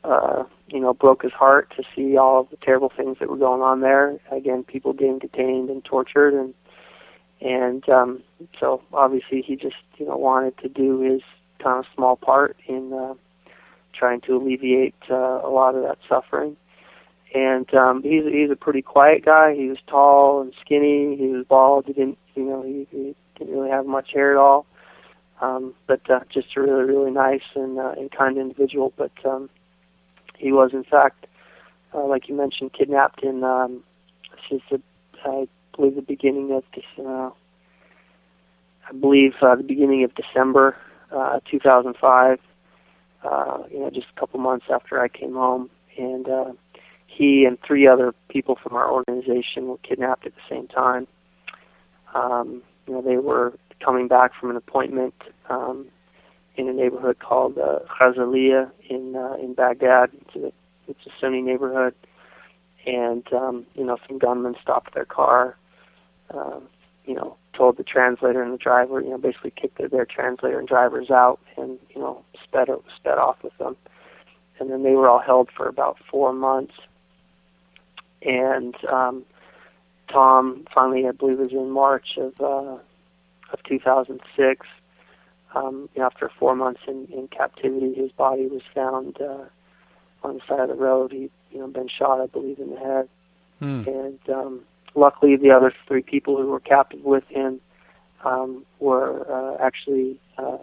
uh, 0.04 0.44
you 0.68 0.80
know 0.80 0.94
broke 0.94 1.22
his 1.22 1.32
heart 1.32 1.72
to 1.76 1.82
see 1.94 2.16
all 2.16 2.40
of 2.40 2.50
the 2.50 2.56
terrible 2.56 2.92
things 2.96 3.18
that 3.20 3.28
were 3.28 3.36
going 3.36 3.62
on 3.62 3.80
there. 3.80 4.18
Again, 4.30 4.64
people 4.64 4.92
being 4.92 5.18
detained 5.18 5.70
and 5.70 5.84
tortured, 5.84 6.34
and 6.34 6.54
and 7.40 7.88
um, 7.88 8.22
so 8.58 8.82
obviously 8.92 9.42
he 9.42 9.56
just 9.56 9.76
you 9.98 10.06
know 10.06 10.16
wanted 10.16 10.56
to 10.58 10.68
do 10.68 11.00
his 11.00 11.22
kind 11.62 11.78
of 11.78 11.86
small 11.94 12.16
part 12.16 12.56
in 12.66 12.92
uh, 12.92 13.14
trying 13.98 14.20
to 14.22 14.36
alleviate 14.36 14.94
uh, 15.10 15.40
a 15.42 15.50
lot 15.50 15.74
of 15.74 15.82
that 15.82 15.98
suffering. 16.08 16.56
And 17.34 17.72
um, 17.74 18.02
he's 18.02 18.24
he's 18.24 18.50
a 18.50 18.56
pretty 18.56 18.80
quiet 18.80 19.24
guy. 19.24 19.54
He 19.54 19.68
was 19.68 19.78
tall 19.86 20.40
and 20.40 20.52
skinny. 20.60 21.16
He 21.16 21.26
was 21.26 21.44
bald. 21.46 21.84
He 21.86 21.92
didn't 21.92 22.18
you 22.34 22.44
know 22.44 22.62
he, 22.62 22.86
he 22.90 23.14
didn't 23.36 23.52
really 23.54 23.70
have 23.70 23.86
much 23.86 24.12
hair 24.12 24.32
at 24.32 24.38
all. 24.38 24.64
Um, 25.40 25.74
but 25.86 26.08
uh, 26.10 26.20
just 26.30 26.56
a 26.56 26.60
really 26.62 26.84
really 26.84 27.10
nice 27.10 27.42
and 27.54 27.78
uh, 27.78 27.92
and 27.98 28.10
kind 28.10 28.38
individual. 28.38 28.94
But 28.96 29.12
um, 29.26 29.50
he 30.38 30.52
was 30.52 30.70
in 30.72 30.84
fact, 30.84 31.26
uh, 31.94 32.06
like 32.06 32.28
you 32.28 32.34
mentioned, 32.34 32.72
kidnapped 32.72 33.22
in 33.22 33.44
um, 33.44 33.84
since 34.48 34.62
the 34.70 34.80
I 35.24 35.48
believe 35.76 35.96
the 35.96 36.02
beginning 36.02 36.52
of 36.52 36.64
this. 36.74 36.84
Uh, 36.98 37.30
I 38.88 38.92
believe 38.98 39.34
uh, 39.42 39.54
the 39.54 39.62
beginning 39.62 40.02
of 40.02 40.14
December 40.14 40.76
uh, 41.12 41.40
2005. 41.50 42.38
Uh, 43.24 43.64
you 43.70 43.80
know, 43.80 43.90
just 43.90 44.06
a 44.16 44.20
couple 44.20 44.38
months 44.38 44.66
after 44.72 45.00
I 45.00 45.08
came 45.08 45.34
home, 45.34 45.70
and 45.96 46.28
uh, 46.28 46.52
he 47.06 47.44
and 47.44 47.58
three 47.66 47.86
other 47.86 48.14
people 48.28 48.56
from 48.62 48.76
our 48.76 48.90
organization 48.90 49.66
were 49.66 49.78
kidnapped 49.78 50.26
at 50.26 50.34
the 50.34 50.40
same 50.48 50.68
time. 50.68 51.06
Um, 52.14 52.62
you 52.86 52.94
know, 52.94 53.02
they 53.02 53.16
were 53.16 53.54
coming 53.84 54.08
back 54.08 54.32
from 54.38 54.50
an 54.50 54.56
appointment 54.56 55.14
um, 55.50 55.86
in 56.56 56.68
a 56.68 56.72
neighborhood 56.72 57.18
called 57.18 57.58
uh, 57.58 57.80
Khazalia 57.88 58.70
in 58.88 59.16
uh, 59.16 59.34
in 59.34 59.54
Baghdad. 59.54 60.10
It's 60.12 60.36
a, 60.36 60.52
it's 60.88 61.06
a 61.06 61.10
Sunni 61.20 61.42
neighborhood, 61.42 61.94
and 62.86 63.24
um, 63.32 63.66
you 63.74 63.84
know, 63.84 63.98
some 64.06 64.18
gunmen 64.18 64.54
stopped 64.62 64.94
their 64.94 65.04
car. 65.04 65.56
Uh, 66.30 66.60
you 67.04 67.14
know, 67.14 67.36
told 67.58 67.76
the 67.76 67.82
translator 67.82 68.42
and 68.42 68.52
the 68.52 68.58
driver, 68.58 69.00
you 69.00 69.10
know, 69.10 69.18
basically 69.18 69.50
kicked 69.50 69.78
their, 69.78 69.88
their 69.88 70.06
translator 70.06 70.58
and 70.58 70.68
drivers 70.68 71.10
out, 71.10 71.40
and 71.56 71.78
you 71.94 72.00
know, 72.00 72.24
sped 72.42 72.68
sped 72.96 73.18
off 73.18 73.42
with 73.42 73.56
them. 73.58 73.76
And 74.60 74.70
then 74.70 74.84
they 74.84 74.92
were 74.92 75.08
all 75.08 75.18
held 75.18 75.50
for 75.54 75.68
about 75.68 75.98
four 76.10 76.32
months. 76.32 76.74
And 78.22 78.74
um, 78.86 79.24
Tom 80.10 80.66
finally, 80.72 81.06
I 81.06 81.10
believe, 81.10 81.40
it 81.40 81.42
was 81.42 81.52
in 81.52 81.70
March 81.70 82.16
of 82.16 82.40
uh, 82.40 82.78
of 83.52 83.62
2006. 83.68 84.66
Um, 85.54 85.88
after 85.98 86.30
four 86.38 86.54
months 86.54 86.82
in, 86.86 87.06
in 87.06 87.26
captivity, 87.28 87.94
his 87.94 88.12
body 88.12 88.46
was 88.46 88.60
found 88.74 89.18
uh, 89.20 89.44
on 90.22 90.34
the 90.34 90.40
side 90.46 90.60
of 90.60 90.68
the 90.68 90.74
road. 90.74 91.10
He, 91.10 91.30
you 91.50 91.58
know, 91.58 91.66
been 91.66 91.88
shot, 91.88 92.20
I 92.20 92.26
believe, 92.26 92.58
in 92.58 92.70
the 92.70 92.78
head. 92.78 93.08
Hmm. 93.58 93.82
And 93.86 94.18
um, 94.28 94.60
luckily, 94.94 95.36
the 95.36 95.50
other 95.50 95.72
three 95.86 96.02
people 96.02 96.36
who 96.36 96.48
were 96.48 96.60
captive 96.60 97.00
with 97.02 97.24
him 97.28 97.60
um, 98.24 98.64
were 98.80 99.26
uh, 99.30 99.56
actually 99.62 100.20
uh, 100.36 100.58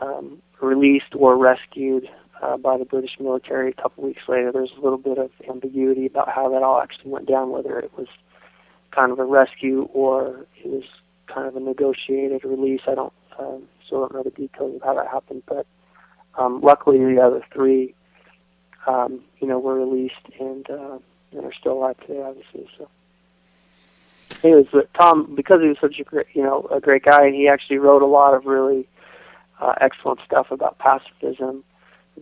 um, 0.00 0.42
released 0.60 1.14
or 1.14 1.36
rescued 1.36 2.08
uh, 2.42 2.56
by 2.56 2.76
the 2.76 2.84
British 2.84 3.16
military 3.18 3.70
a 3.70 3.82
couple 3.82 4.04
weeks 4.04 4.22
later. 4.28 4.52
There's 4.52 4.72
a 4.76 4.80
little 4.80 4.98
bit 4.98 5.18
of 5.18 5.30
ambiguity 5.48 6.06
about 6.06 6.28
how 6.28 6.48
that 6.50 6.62
all 6.62 6.80
actually 6.80 7.10
went 7.10 7.28
down, 7.28 7.50
whether 7.50 7.78
it 7.78 7.92
was 7.96 8.08
kind 8.90 9.12
of 9.12 9.18
a 9.18 9.24
rescue 9.24 9.88
or 9.92 10.46
it 10.62 10.66
was 10.66 10.84
kind 11.32 11.48
of 11.48 11.56
a 11.56 11.60
negotiated 11.60 12.44
release. 12.44 12.82
I 12.86 12.94
don't 12.94 13.12
um, 13.38 13.62
still 13.84 14.00
don't 14.00 14.14
know 14.14 14.22
the 14.22 14.30
details 14.30 14.76
of 14.76 14.82
how 14.82 14.94
that 14.94 15.08
happened, 15.08 15.42
but 15.46 15.66
um, 16.38 16.60
luckily 16.62 16.98
the 16.98 17.20
other 17.20 17.44
three, 17.52 17.94
um, 18.86 19.22
you 19.40 19.48
know, 19.48 19.58
were 19.58 19.74
released 19.74 20.14
and 20.38 20.68
uh, 20.70 20.98
and 21.32 21.44
are 21.44 21.52
still 21.58 21.72
alive 21.72 21.98
today, 22.00 22.22
obviously. 22.22 22.68
So, 22.78 22.88
anyways, 24.42 24.66
but 24.72 24.92
Tom, 24.94 25.34
because 25.34 25.60
he 25.60 25.68
was 25.68 25.78
such 25.80 25.98
a 25.98 26.04
great, 26.04 26.26
you 26.34 26.42
know, 26.42 26.68
a 26.70 26.80
great 26.80 27.04
guy, 27.04 27.26
and 27.26 27.34
he 27.34 27.48
actually 27.48 27.78
wrote 27.78 28.02
a 28.02 28.06
lot 28.06 28.34
of 28.34 28.46
really 28.46 28.88
uh, 29.60 29.74
excellent 29.80 30.20
stuff 30.24 30.50
about 30.50 30.78
pacifism 30.78 31.64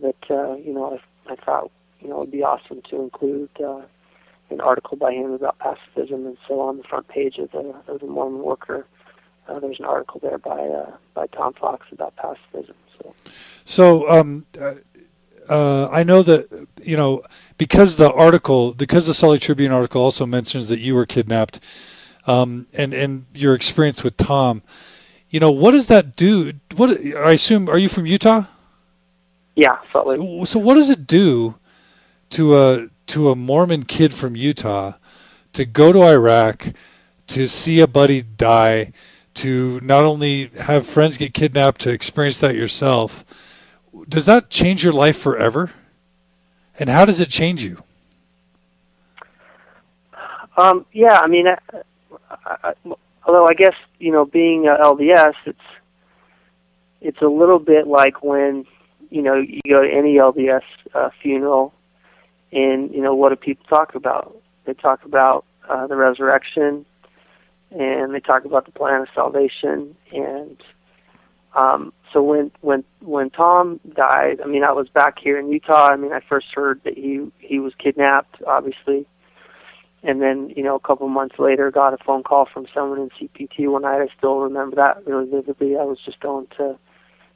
that 0.01 0.15
uh, 0.29 0.55
you 0.55 0.73
know 0.73 0.99
I, 1.27 1.33
I 1.33 1.35
thought 1.35 1.71
you 2.01 2.09
know 2.09 2.17
it 2.17 2.19
would 2.21 2.31
be 2.31 2.43
awesome 2.43 2.81
to 2.89 3.01
include 3.01 3.49
uh, 3.63 3.81
an 4.49 4.61
article 4.61 4.97
by 4.97 5.13
him 5.13 5.31
about 5.31 5.59
pacifism, 5.59 6.25
and 6.25 6.37
so 6.47 6.59
on 6.59 6.77
the 6.77 6.83
front 6.83 7.07
page 7.07 7.37
of 7.37 7.51
the 7.51 7.75
of 7.87 7.99
the 7.99 8.07
Mormon 8.07 8.43
Worker, 8.43 8.85
uh, 9.47 9.59
there's 9.59 9.79
an 9.79 9.85
article 9.85 10.19
there 10.21 10.37
by 10.37 10.59
uh, 10.59 10.91
by 11.13 11.27
Tom 11.27 11.53
Fox 11.53 11.85
about 11.91 12.15
pacifism. 12.15 12.75
So, 12.97 13.13
so 13.65 14.09
um, 14.09 14.45
uh, 15.49 15.89
I 15.91 16.03
know 16.03 16.23
that 16.23 16.67
you 16.81 16.97
know 16.97 17.23
because 17.57 17.97
the 17.97 18.11
article, 18.11 18.73
because 18.73 19.07
the 19.07 19.27
Lake 19.27 19.41
Tribune 19.41 19.71
article 19.71 20.01
also 20.01 20.25
mentions 20.25 20.69
that 20.69 20.79
you 20.79 20.95
were 20.95 21.05
kidnapped, 21.05 21.59
um, 22.27 22.67
and 22.73 22.93
and 22.93 23.25
your 23.33 23.53
experience 23.53 24.03
with 24.03 24.17
Tom. 24.17 24.61
You 25.29 25.39
know, 25.39 25.51
what 25.51 25.71
does 25.71 25.87
that 25.87 26.15
do? 26.15 26.53
What 26.75 26.99
I 27.15 27.31
assume, 27.31 27.69
are 27.69 27.77
you 27.77 27.89
from 27.89 28.05
Utah? 28.05 28.45
Yeah, 29.55 29.77
Salt 29.91 30.07
Lake. 30.07 30.17
So, 30.17 30.43
so 30.45 30.59
what 30.59 30.75
does 30.75 30.89
it 30.89 31.07
do 31.07 31.55
to 32.31 32.57
a 32.57 32.87
to 33.07 33.29
a 33.29 33.35
Mormon 33.35 33.83
kid 33.83 34.13
from 34.13 34.35
Utah 34.35 34.93
to 35.53 35.65
go 35.65 35.91
to 35.91 36.03
Iraq 36.03 36.73
to 37.27 37.47
see 37.47 37.79
a 37.79 37.87
buddy 37.87 38.21
die, 38.21 38.91
to 39.35 39.79
not 39.81 40.03
only 40.03 40.47
have 40.59 40.85
friends 40.85 41.17
get 41.17 41.33
kidnapped, 41.33 41.81
to 41.81 41.91
experience 41.91 42.39
that 42.39 42.55
yourself? 42.55 43.23
Does 44.09 44.25
that 44.25 44.49
change 44.49 44.83
your 44.83 44.93
life 44.93 45.17
forever? 45.17 45.71
And 46.79 46.89
how 46.89 47.05
does 47.05 47.21
it 47.21 47.29
change 47.29 47.63
you? 47.63 47.83
Um, 50.57 50.85
yeah, 50.91 51.19
I 51.19 51.27
mean, 51.27 51.45
I, 52.45 52.73
although 53.25 53.47
I 53.47 53.53
guess 53.53 53.75
you 53.99 54.11
know, 54.11 54.25
being 54.25 54.67
a 54.67 54.71
LDS, 54.71 55.35
it's 55.45 55.59
it's 57.01 57.21
a 57.21 57.27
little 57.27 57.59
bit 57.59 57.87
like 57.87 58.23
when 58.23 58.65
you 59.09 59.21
know 59.21 59.35
you 59.35 59.61
go 59.67 59.83
to 59.83 59.89
any 59.89 60.15
LDS 60.15 60.63
uh, 60.93 61.09
funeral, 61.21 61.73
and 62.51 62.93
you 62.93 63.01
know 63.01 63.15
what 63.15 63.29
do 63.29 63.35
people 63.35 63.65
talk 63.67 63.95
about? 63.95 64.35
They 64.65 64.73
talk 64.73 65.03
about 65.03 65.45
uh, 65.69 65.87
the 65.87 65.95
resurrection, 65.95 66.85
and 67.71 68.13
they 68.13 68.19
talk 68.19 68.45
about 68.45 68.65
the 68.65 68.71
plan 68.71 69.01
of 69.01 69.07
salvation, 69.13 69.95
and 70.11 70.57
um, 71.55 71.93
so 72.11 72.21
when 72.21 72.51
when 72.61 72.83
when 73.01 73.29
Tom 73.29 73.79
died, 73.93 74.41
I 74.41 74.47
mean, 74.47 74.63
I 74.63 74.71
was 74.71 74.89
back 74.89 75.19
here 75.19 75.37
in 75.37 75.51
Utah. 75.51 75.89
I 75.89 75.95
mean, 75.95 76.13
I 76.13 76.19
first 76.19 76.47
heard 76.53 76.81
that 76.83 76.97
he 76.97 77.31
he 77.39 77.59
was 77.59 77.73
kidnapped, 77.77 78.41
obviously, 78.47 79.05
and 80.03 80.21
then 80.21 80.51
you 80.55 80.63
know 80.63 80.75
a 80.75 80.79
couple 80.79 81.07
months 81.07 81.35
later, 81.39 81.71
got 81.71 81.93
a 81.93 82.03
phone 82.03 82.23
call 82.23 82.45
from 82.45 82.67
someone 82.73 82.99
in 82.99 83.09
CPT 83.09 83.69
one 83.69 83.83
night. 83.83 84.01
I 84.01 84.07
still 84.17 84.39
remember 84.39 84.75
that 84.75 85.05
really 85.07 85.29
vividly. 85.29 85.77
I 85.77 85.83
was 85.83 85.99
just 86.03 86.19
going 86.19 86.47
to, 86.57 86.77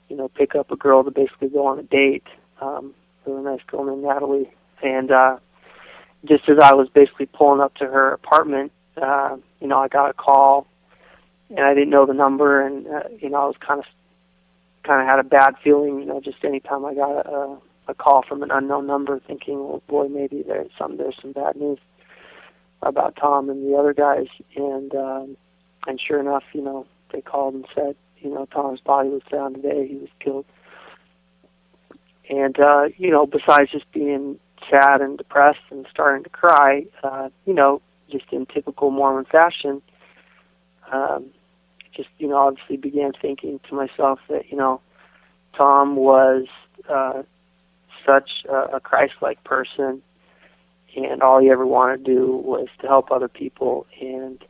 you 0.09 0.18
know, 0.18 0.28
pick 0.28 0.55
up 0.55 0.72
a 0.72 0.76
girl 0.76 1.03
to 1.03 1.11
basically 1.11 1.49
go 1.49 1.65
on 1.65 1.80
a 1.80 1.84
date. 1.84 2.28
Um, 2.61 2.93
really 3.26 3.43
nice 3.43 3.61
girl 3.68 3.86
named 3.86 4.03
Natalie, 4.03 4.51
and 4.84 5.11
uh, 5.11 5.38
just 6.26 6.49
as 6.49 6.57
I 6.61 6.74
was 6.74 6.89
basically 6.89 7.28
pulling 7.28 7.61
up 7.61 7.76
to 7.76 7.86
her 7.86 8.11
apartment, 8.11 8.72
uh, 9.01 9.38
you 9.61 9.68
know, 9.68 9.80
I 9.80 9.88
got 9.88 10.09
a 10.09 10.13
call, 10.13 10.68
and 11.49 11.61
I 11.61 11.74
didn't 11.74 11.89
know 11.89 12.05
the 12.05 12.13
number, 12.13 12.65
and 12.65 12.88
uh, 12.88 13.03
you 13.20 13.30
know, 13.30 13.38
I 13.38 13.45
was 13.45 13.55
kind 13.65 13.80
of 13.80 13.86
kind 14.84 15.01
of 15.01 15.07
had 15.07 15.20
a 15.20 15.24
bad 15.24 15.55
feeling, 15.63 15.99
you 15.99 16.05
know, 16.05 16.22
just 16.22 16.43
anytime 16.43 16.86
I 16.86 16.93
got 16.93 17.26
a, 17.26 17.57
a 17.89 17.93
call 17.93 18.24
from 18.28 18.41
an 18.41 18.51
unknown 18.51 18.88
number, 18.88 19.20
thinking, 19.20 19.59
well, 19.59 19.84
boy, 19.88 20.07
maybe 20.07 20.43
there's 20.45 20.72
some 20.78 20.97
there's 20.97 21.15
some 21.22 21.32
bad 21.32 21.55
news 21.55 21.80
about 22.82 23.15
Tom 23.15 23.49
and 23.49 23.67
the 23.67 23.78
other 23.78 23.93
guys, 23.93 24.28
and 24.55 24.93
um, 24.95 25.38
and 25.88 25.99
sure 25.99 26.19
enough, 26.19 26.43
you 26.53 26.61
know, 26.61 26.86
they 27.11 27.21
called 27.21 27.53
and 27.53 27.65
said, 27.73 27.95
you 28.19 28.30
know, 28.30 28.45
Tom's 28.45 28.82
body 28.82 29.09
was 29.09 29.21
found 29.30 29.55
today. 29.55 29.88
He 29.88 29.95
was 29.95 30.09
killed. 30.19 30.45
And 32.30 32.59
uh, 32.59 32.86
you 32.97 33.09
know, 33.09 33.25
besides 33.25 33.71
just 33.71 33.89
being 33.91 34.39
sad 34.69 35.01
and 35.01 35.17
depressed 35.17 35.59
and 35.71 35.86
starting 35.89 36.23
to 36.23 36.30
cry, 36.30 36.86
uh, 37.03 37.30
you 37.45 37.53
know, 37.53 37.82
just 38.11 38.25
in 38.32 38.45
typical 38.45 38.91
Mormon 38.91 39.25
fashion, 39.25 39.82
um, 40.91 41.28
just 41.95 42.09
you 42.17 42.28
know 42.28 42.38
obviously 42.38 42.78
began 42.78 43.13
thinking 43.19 43.59
to 43.69 43.75
myself 43.75 44.19
that 44.30 44.49
you 44.49 44.57
know 44.57 44.82
Tom 45.55 45.95
was 45.95 46.45
uh, 46.89 47.23
such 48.05 48.45
a, 48.49 48.75
a 48.75 48.80
Christ-like 48.80 49.43
person, 49.43 50.01
and 51.06 51.22
all 51.22 51.39
he 51.39 51.50
ever 51.50 51.66
wanted 51.66 52.06
to 52.06 52.14
do 52.14 52.28
was 52.38 52.68
to 52.82 52.88
help 52.88 53.12
other 53.12 53.28
people, 53.28 53.86
and 54.02 54.43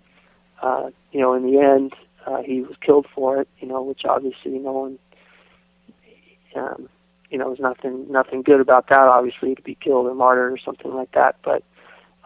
uh, 0.62 0.90
you 1.12 1.20
know 1.20 1.34
in 1.34 1.44
the 1.44 1.60
end 1.60 1.94
uh, 2.26 2.42
he 2.42 2.62
was 2.62 2.76
killed 2.82 3.08
for 3.14 3.42
it, 3.42 3.48
you 3.60 3.68
know, 3.68 3.82
which 3.82 4.06
obviously 4.06 4.60
no 4.60 4.72
one. 4.72 5.00
Um, 6.56 6.90
you 7.30 7.38
know, 7.38 7.48
there's 7.48 7.60
nothing 7.60 8.12
nothing 8.12 8.42
good 8.42 8.62
about 8.62 8.88
that. 8.90 9.02
Obviously, 9.02 9.56
to 9.56 9.62
be 9.62 9.76
killed 9.76 10.08
or 10.08 10.16
martyred 10.16 10.54
or 10.54 10.58
something 10.58 10.94
like 10.94 11.12
that. 11.12 11.36
But 11.44 11.64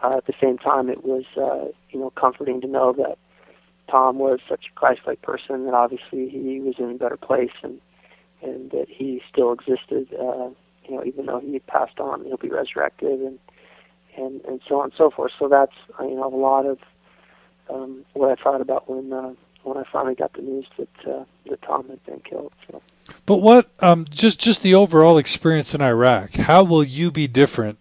uh, 0.02 0.16
at 0.16 0.26
the 0.26 0.34
same 0.40 0.58
time, 0.58 0.88
it 0.88 1.04
was 1.04 1.24
uh, 1.36 1.68
you 1.90 1.98
know 1.98 2.10
comforting 2.10 2.60
to 2.60 2.66
know 2.66 2.92
that 2.92 3.18
Tom 3.90 4.18
was 4.18 4.40
such 4.48 4.66
a 4.70 4.74
Christ-like 4.74 5.22
person 5.22 5.66
that 5.66 5.74
obviously 5.74 6.28
he 6.28 6.60
was 6.60 6.76
in 6.78 6.90
a 6.90 6.94
better 6.94 7.16
place 7.16 7.52
and 7.62 7.80
and 8.42 8.70
that 8.70 8.86
he 8.88 9.22
still 9.30 9.52
existed. 9.52 10.08
Uh, 10.14 10.50
you 10.84 10.96
know, 10.96 11.04
even 11.04 11.26
though 11.26 11.38
he 11.40 11.52
had 11.52 11.66
passed 11.66 12.00
on, 12.00 12.24
he'll 12.24 12.36
be 12.36 12.48
resurrected 12.48 13.20
and 13.20 13.38
and 14.16 14.40
and 14.42 14.60
so 14.68 14.78
on 14.78 14.84
and 14.84 14.92
so 14.96 15.10
forth. 15.10 15.32
So 15.38 15.48
that's 15.48 15.74
you 16.00 16.14
know 16.14 16.32
a 16.32 16.36
lot 16.36 16.66
of 16.66 16.78
um, 17.70 18.04
what 18.12 18.36
I 18.36 18.42
thought 18.42 18.60
about 18.60 18.88
when 18.88 19.12
uh, 19.12 19.34
when 19.62 19.76
I 19.76 19.84
finally 19.90 20.14
got 20.14 20.32
the 20.32 20.42
news 20.42 20.66
that 20.78 20.88
uh, 21.06 21.24
that 21.48 21.62
Tom 21.62 21.88
had 21.88 22.04
been 22.04 22.20
killed. 22.20 22.52
So. 22.70 22.82
But 23.26 23.38
what 23.38 23.70
um, 23.80 24.06
just 24.10 24.40
just 24.40 24.62
the 24.62 24.74
overall 24.74 25.18
experience 25.18 25.74
in 25.74 25.80
Iraq? 25.80 26.34
How 26.34 26.62
will 26.62 26.84
you 26.84 27.10
be 27.10 27.26
different 27.26 27.78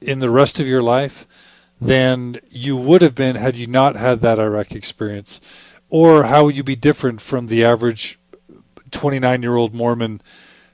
in 0.00 0.20
the 0.20 0.30
rest 0.30 0.60
of 0.60 0.66
your 0.66 0.82
life? 0.82 1.26
than 1.80 2.40
you 2.50 2.76
would 2.76 3.02
have 3.02 3.14
been 3.14 3.36
had 3.36 3.56
you 3.56 3.66
not 3.66 3.96
had 3.96 4.20
that 4.20 4.38
Iraq 4.38 4.72
experience? 4.72 5.40
Or 5.90 6.24
how 6.24 6.44
would 6.44 6.56
you 6.56 6.64
be 6.64 6.76
different 6.76 7.20
from 7.20 7.46
the 7.46 7.64
average 7.64 8.18
29 8.90 9.42
year 9.42 9.56
old 9.56 9.74
Mormon 9.74 10.20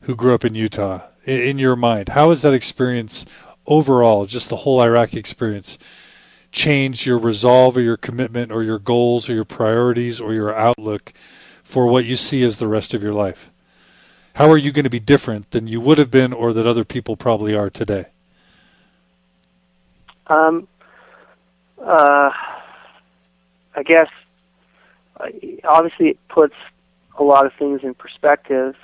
who 0.02 0.16
grew 0.16 0.34
up 0.34 0.44
in 0.44 0.54
Utah 0.54 1.02
in 1.24 1.58
your 1.58 1.76
mind? 1.76 2.10
How 2.10 2.30
has 2.30 2.42
that 2.42 2.54
experience 2.54 3.26
overall, 3.66 4.26
just 4.26 4.50
the 4.50 4.56
whole 4.56 4.80
Iraq 4.80 5.14
experience, 5.14 5.78
change 6.52 7.06
your 7.06 7.18
resolve 7.18 7.76
or 7.76 7.80
your 7.80 7.96
commitment 7.96 8.52
or 8.52 8.62
your 8.62 8.78
goals 8.78 9.28
or 9.28 9.34
your 9.34 9.44
priorities 9.44 10.20
or 10.20 10.32
your 10.32 10.54
outlook 10.54 11.12
for 11.62 11.86
what 11.86 12.04
you 12.04 12.16
see 12.16 12.42
as 12.42 12.58
the 12.58 12.68
rest 12.68 12.94
of 12.94 13.02
your 13.02 13.12
life? 13.12 13.50
How 14.34 14.50
are 14.50 14.56
you 14.56 14.72
going 14.72 14.84
to 14.84 14.90
be 14.90 15.00
different 15.00 15.50
than 15.50 15.66
you 15.66 15.80
would 15.80 15.98
have 15.98 16.10
been 16.10 16.32
or 16.32 16.52
that 16.52 16.66
other 16.66 16.84
people 16.84 17.16
probably 17.16 17.56
are 17.56 17.70
today? 17.70 18.06
Um, 20.26 20.66
uh, 21.80 22.30
I 23.76 23.82
guess 23.84 24.08
uh, 25.18 25.26
obviously 25.64 26.08
it 26.10 26.18
puts 26.28 26.54
a 27.18 27.22
lot 27.22 27.46
of 27.46 27.52
things 27.54 27.80
in 27.82 27.94
perspective. 27.94 28.74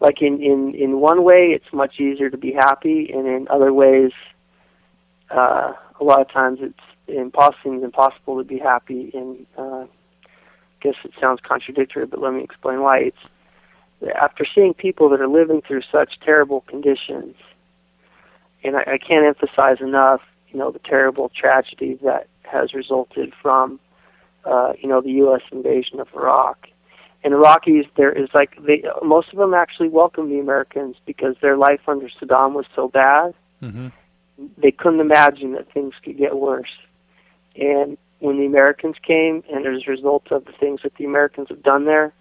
Like 0.00 0.22
in 0.22 0.40
in 0.42 0.74
in 0.74 1.00
one 1.00 1.24
way, 1.24 1.48
it's 1.48 1.72
much 1.72 1.98
easier 1.98 2.30
to 2.30 2.36
be 2.36 2.52
happy, 2.52 3.10
and 3.12 3.26
in 3.26 3.48
other 3.50 3.72
ways, 3.72 4.12
uh, 5.30 5.72
a 6.00 6.04
lot 6.04 6.20
of 6.20 6.30
times 6.30 6.60
it's 6.62 6.78
impossible 7.08 7.82
impossible 7.82 8.38
to 8.38 8.44
be 8.44 8.58
happy. 8.58 9.10
And 9.14 9.46
uh, 9.56 9.84
I 9.84 9.86
guess 10.80 10.94
it 11.04 11.12
sounds 11.20 11.40
contradictory, 11.42 12.06
but 12.06 12.20
let 12.20 12.32
me 12.32 12.42
explain 12.42 12.80
why. 12.80 12.98
It's 12.98 13.20
after 14.14 14.46
seeing 14.54 14.74
people 14.74 15.08
that 15.08 15.20
are 15.20 15.28
living 15.28 15.62
through 15.62 15.82
such 15.90 16.20
terrible 16.20 16.60
conditions, 16.60 17.34
and 18.62 18.76
I, 18.76 18.82
I 18.82 18.98
can't 18.98 19.26
emphasize 19.26 19.80
enough 19.80 20.20
you 20.50 20.58
know 20.58 20.70
the 20.70 20.78
terrible 20.78 21.30
tragedy 21.34 21.98
that 22.02 22.28
has 22.42 22.72
resulted 22.74 23.32
from 23.40 23.80
uh, 24.44 24.72
you 24.80 24.88
know 24.88 25.00
the 25.00 25.12
U.S. 25.12 25.42
invasion 25.52 26.00
of 26.00 26.08
Iraq. 26.14 26.68
And 27.24 27.34
Iraqis, 27.34 27.88
there 27.96 28.12
is 28.12 28.28
like 28.32 28.56
they 28.62 28.84
most 29.02 29.32
of 29.32 29.38
them 29.38 29.52
actually 29.52 29.88
welcomed 29.88 30.30
the 30.30 30.38
Americans 30.38 30.96
because 31.04 31.34
their 31.42 31.56
life 31.56 31.80
under 31.88 32.08
Saddam 32.08 32.52
was 32.52 32.66
so 32.76 32.88
bad. 32.88 33.34
Mm-hmm. 33.60 33.88
They 34.56 34.70
couldn't 34.70 35.00
imagine 35.00 35.52
that 35.52 35.72
things 35.72 35.94
could 36.02 36.16
get 36.16 36.36
worse. 36.36 36.70
And 37.56 37.98
when 38.20 38.38
the 38.38 38.46
Americans 38.46 38.96
came, 39.02 39.42
and 39.52 39.66
as 39.66 39.82
a 39.86 39.90
result 39.90 40.30
of 40.30 40.44
the 40.44 40.52
things 40.52 40.80
that 40.84 40.94
the 40.96 41.04
Americans 41.04 41.48
have 41.48 41.62
done 41.62 41.86
there, 41.86 42.12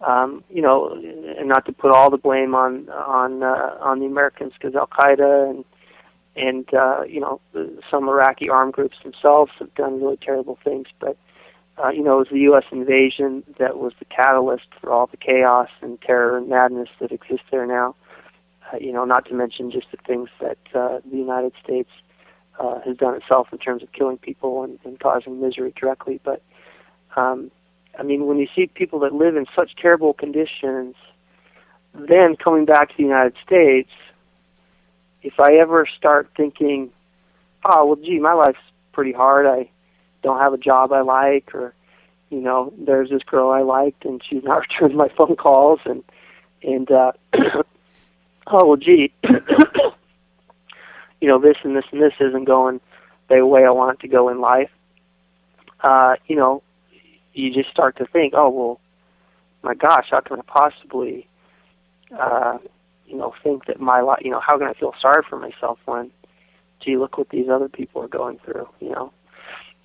um, 0.00 0.44
you 0.50 0.60
know, 0.60 0.92
and 1.38 1.48
not 1.48 1.64
to 1.66 1.72
put 1.72 1.90
all 1.90 2.10
the 2.10 2.18
blame 2.18 2.54
on 2.54 2.88
on 2.90 3.42
uh, 3.42 3.76
on 3.80 4.00
the 4.00 4.06
Americans 4.06 4.52
because 4.52 4.74
Al 4.74 4.86
Qaeda 4.86 5.50
and 5.50 5.64
and 6.36 6.74
uh, 6.74 7.02
you 7.08 7.20
know 7.20 7.40
some 7.90 8.08
Iraqi 8.08 8.48
armed 8.48 8.74
groups 8.74 8.96
themselves 9.02 9.52
have 9.58 9.74
done 9.74 10.02
really 10.02 10.18
terrible 10.18 10.58
things. 10.62 10.88
But 10.98 11.16
uh, 11.82 11.88
you 11.88 12.02
know 12.02 12.16
it 12.16 12.18
was 12.18 12.28
the 12.30 12.40
U.S. 12.40 12.64
invasion 12.70 13.42
that 13.58 13.78
was 13.78 13.92
the 13.98 14.04
catalyst 14.04 14.66
for 14.80 14.90
all 14.90 15.06
the 15.06 15.16
chaos 15.16 15.68
and 15.82 16.00
terror 16.00 16.36
and 16.36 16.48
madness 16.48 16.88
that 17.00 17.12
exists 17.12 17.46
there 17.50 17.66
now. 17.66 17.94
Uh, 18.72 18.76
you 18.78 18.92
know, 18.92 19.04
not 19.04 19.26
to 19.26 19.34
mention 19.34 19.70
just 19.70 19.86
the 19.90 19.98
things 20.06 20.28
that 20.40 20.58
uh, 20.74 21.00
the 21.10 21.16
United 21.16 21.52
States 21.62 21.90
uh, 22.58 22.80
has 22.80 22.96
done 22.96 23.14
itself 23.14 23.48
in 23.52 23.58
terms 23.58 23.82
of 23.82 23.92
killing 23.92 24.16
people 24.16 24.62
and, 24.62 24.78
and 24.84 25.00
causing 25.00 25.40
misery 25.40 25.72
directly. 25.78 26.20
But 26.24 26.42
um, 27.16 27.50
I 27.98 28.02
mean, 28.02 28.26
when 28.26 28.38
you 28.38 28.48
see 28.54 28.66
people 28.66 29.00
that 29.00 29.12
live 29.12 29.36
in 29.36 29.46
such 29.54 29.76
terrible 29.76 30.14
conditions, 30.14 30.94
then 31.94 32.36
coming 32.36 32.64
back 32.64 32.88
to 32.90 32.94
the 32.96 33.02
United 33.02 33.34
States 33.44 33.90
if 35.24 35.40
I 35.40 35.54
ever 35.54 35.86
start 35.96 36.28
thinking, 36.36 36.90
oh 37.64 37.86
well, 37.86 37.96
gee, 37.96 38.20
my 38.20 38.34
life's 38.34 38.58
pretty 38.92 39.12
hard. 39.12 39.46
I 39.46 39.70
don't 40.24 40.40
have 40.40 40.52
a 40.52 40.58
job 40.58 40.92
I 40.92 41.02
like, 41.02 41.54
or 41.54 41.74
you 42.30 42.40
know, 42.40 42.72
there's 42.76 43.10
this 43.10 43.22
girl 43.22 43.50
I 43.50 43.60
liked 43.60 44.04
and 44.04 44.20
she's 44.24 44.42
not 44.42 44.60
returning 44.68 44.96
my 44.96 45.08
phone 45.08 45.36
calls, 45.36 45.80
and 45.84 46.02
and 46.62 46.90
uh, 46.90 47.12
oh 48.48 48.66
well, 48.66 48.76
gee, 48.76 49.12
you 51.20 51.28
know, 51.28 51.38
this 51.38 51.58
and 51.62 51.76
this 51.76 51.84
and 51.92 52.02
this 52.02 52.14
isn't 52.18 52.44
going 52.44 52.80
the 53.28 53.46
way 53.46 53.64
I 53.64 53.70
want 53.70 53.98
it 53.98 54.02
to 54.02 54.08
go 54.08 54.28
in 54.28 54.40
life. 54.40 54.70
Uh, 55.80 56.16
you 56.26 56.34
know, 56.34 56.62
you 57.34 57.52
just 57.52 57.70
start 57.70 57.96
to 57.98 58.06
think, 58.06 58.34
oh 58.36 58.48
well, 58.48 58.80
my 59.62 59.74
gosh, 59.74 60.08
how 60.10 60.20
can 60.20 60.40
I 60.40 60.42
possibly 60.42 61.28
uh, 62.18 62.58
you 63.06 63.16
know, 63.16 63.34
think 63.42 63.66
that 63.66 63.80
my 63.80 64.00
life, 64.00 64.20
you 64.22 64.30
know, 64.30 64.40
how 64.40 64.58
can 64.58 64.66
I 64.66 64.74
feel 64.74 64.94
sorry 65.00 65.22
for 65.28 65.38
myself 65.38 65.78
when, 65.84 66.10
gee, 66.80 66.96
look 66.96 67.18
what 67.18 67.30
these 67.30 67.48
other 67.48 67.68
people 67.68 68.02
are 68.02 68.08
going 68.08 68.38
through, 68.44 68.68
you 68.80 68.90
know. 68.90 69.12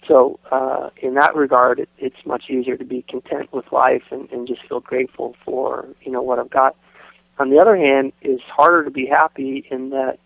So 0.10 0.40
uh, 0.52 0.90
in 0.98 1.14
that 1.14 1.36
regard, 1.36 1.80
it, 1.80 1.90
it's 2.00 2.26
much 2.26 2.50
easier 2.50 2.76
to 2.76 2.84
be 2.84 3.04
content 3.04 3.54
with 3.54 3.72
life 3.72 4.02
and, 4.10 4.30
and 4.32 4.48
just 4.48 4.68
feel 4.68 4.80
grateful 4.80 5.36
for, 5.46 5.88
you 6.02 6.12
know, 6.12 6.22
what 6.24 6.40
I've 6.40 6.50
got. 6.50 6.76
On 7.38 7.52
the 7.52 7.60
other 7.60 7.78
hand, 7.78 8.12
it's 8.22 8.44
harder 8.44 8.84
to 8.84 8.90
be 8.90 9.06
happy 9.06 9.66
in 9.70 9.92
that, 9.92 10.18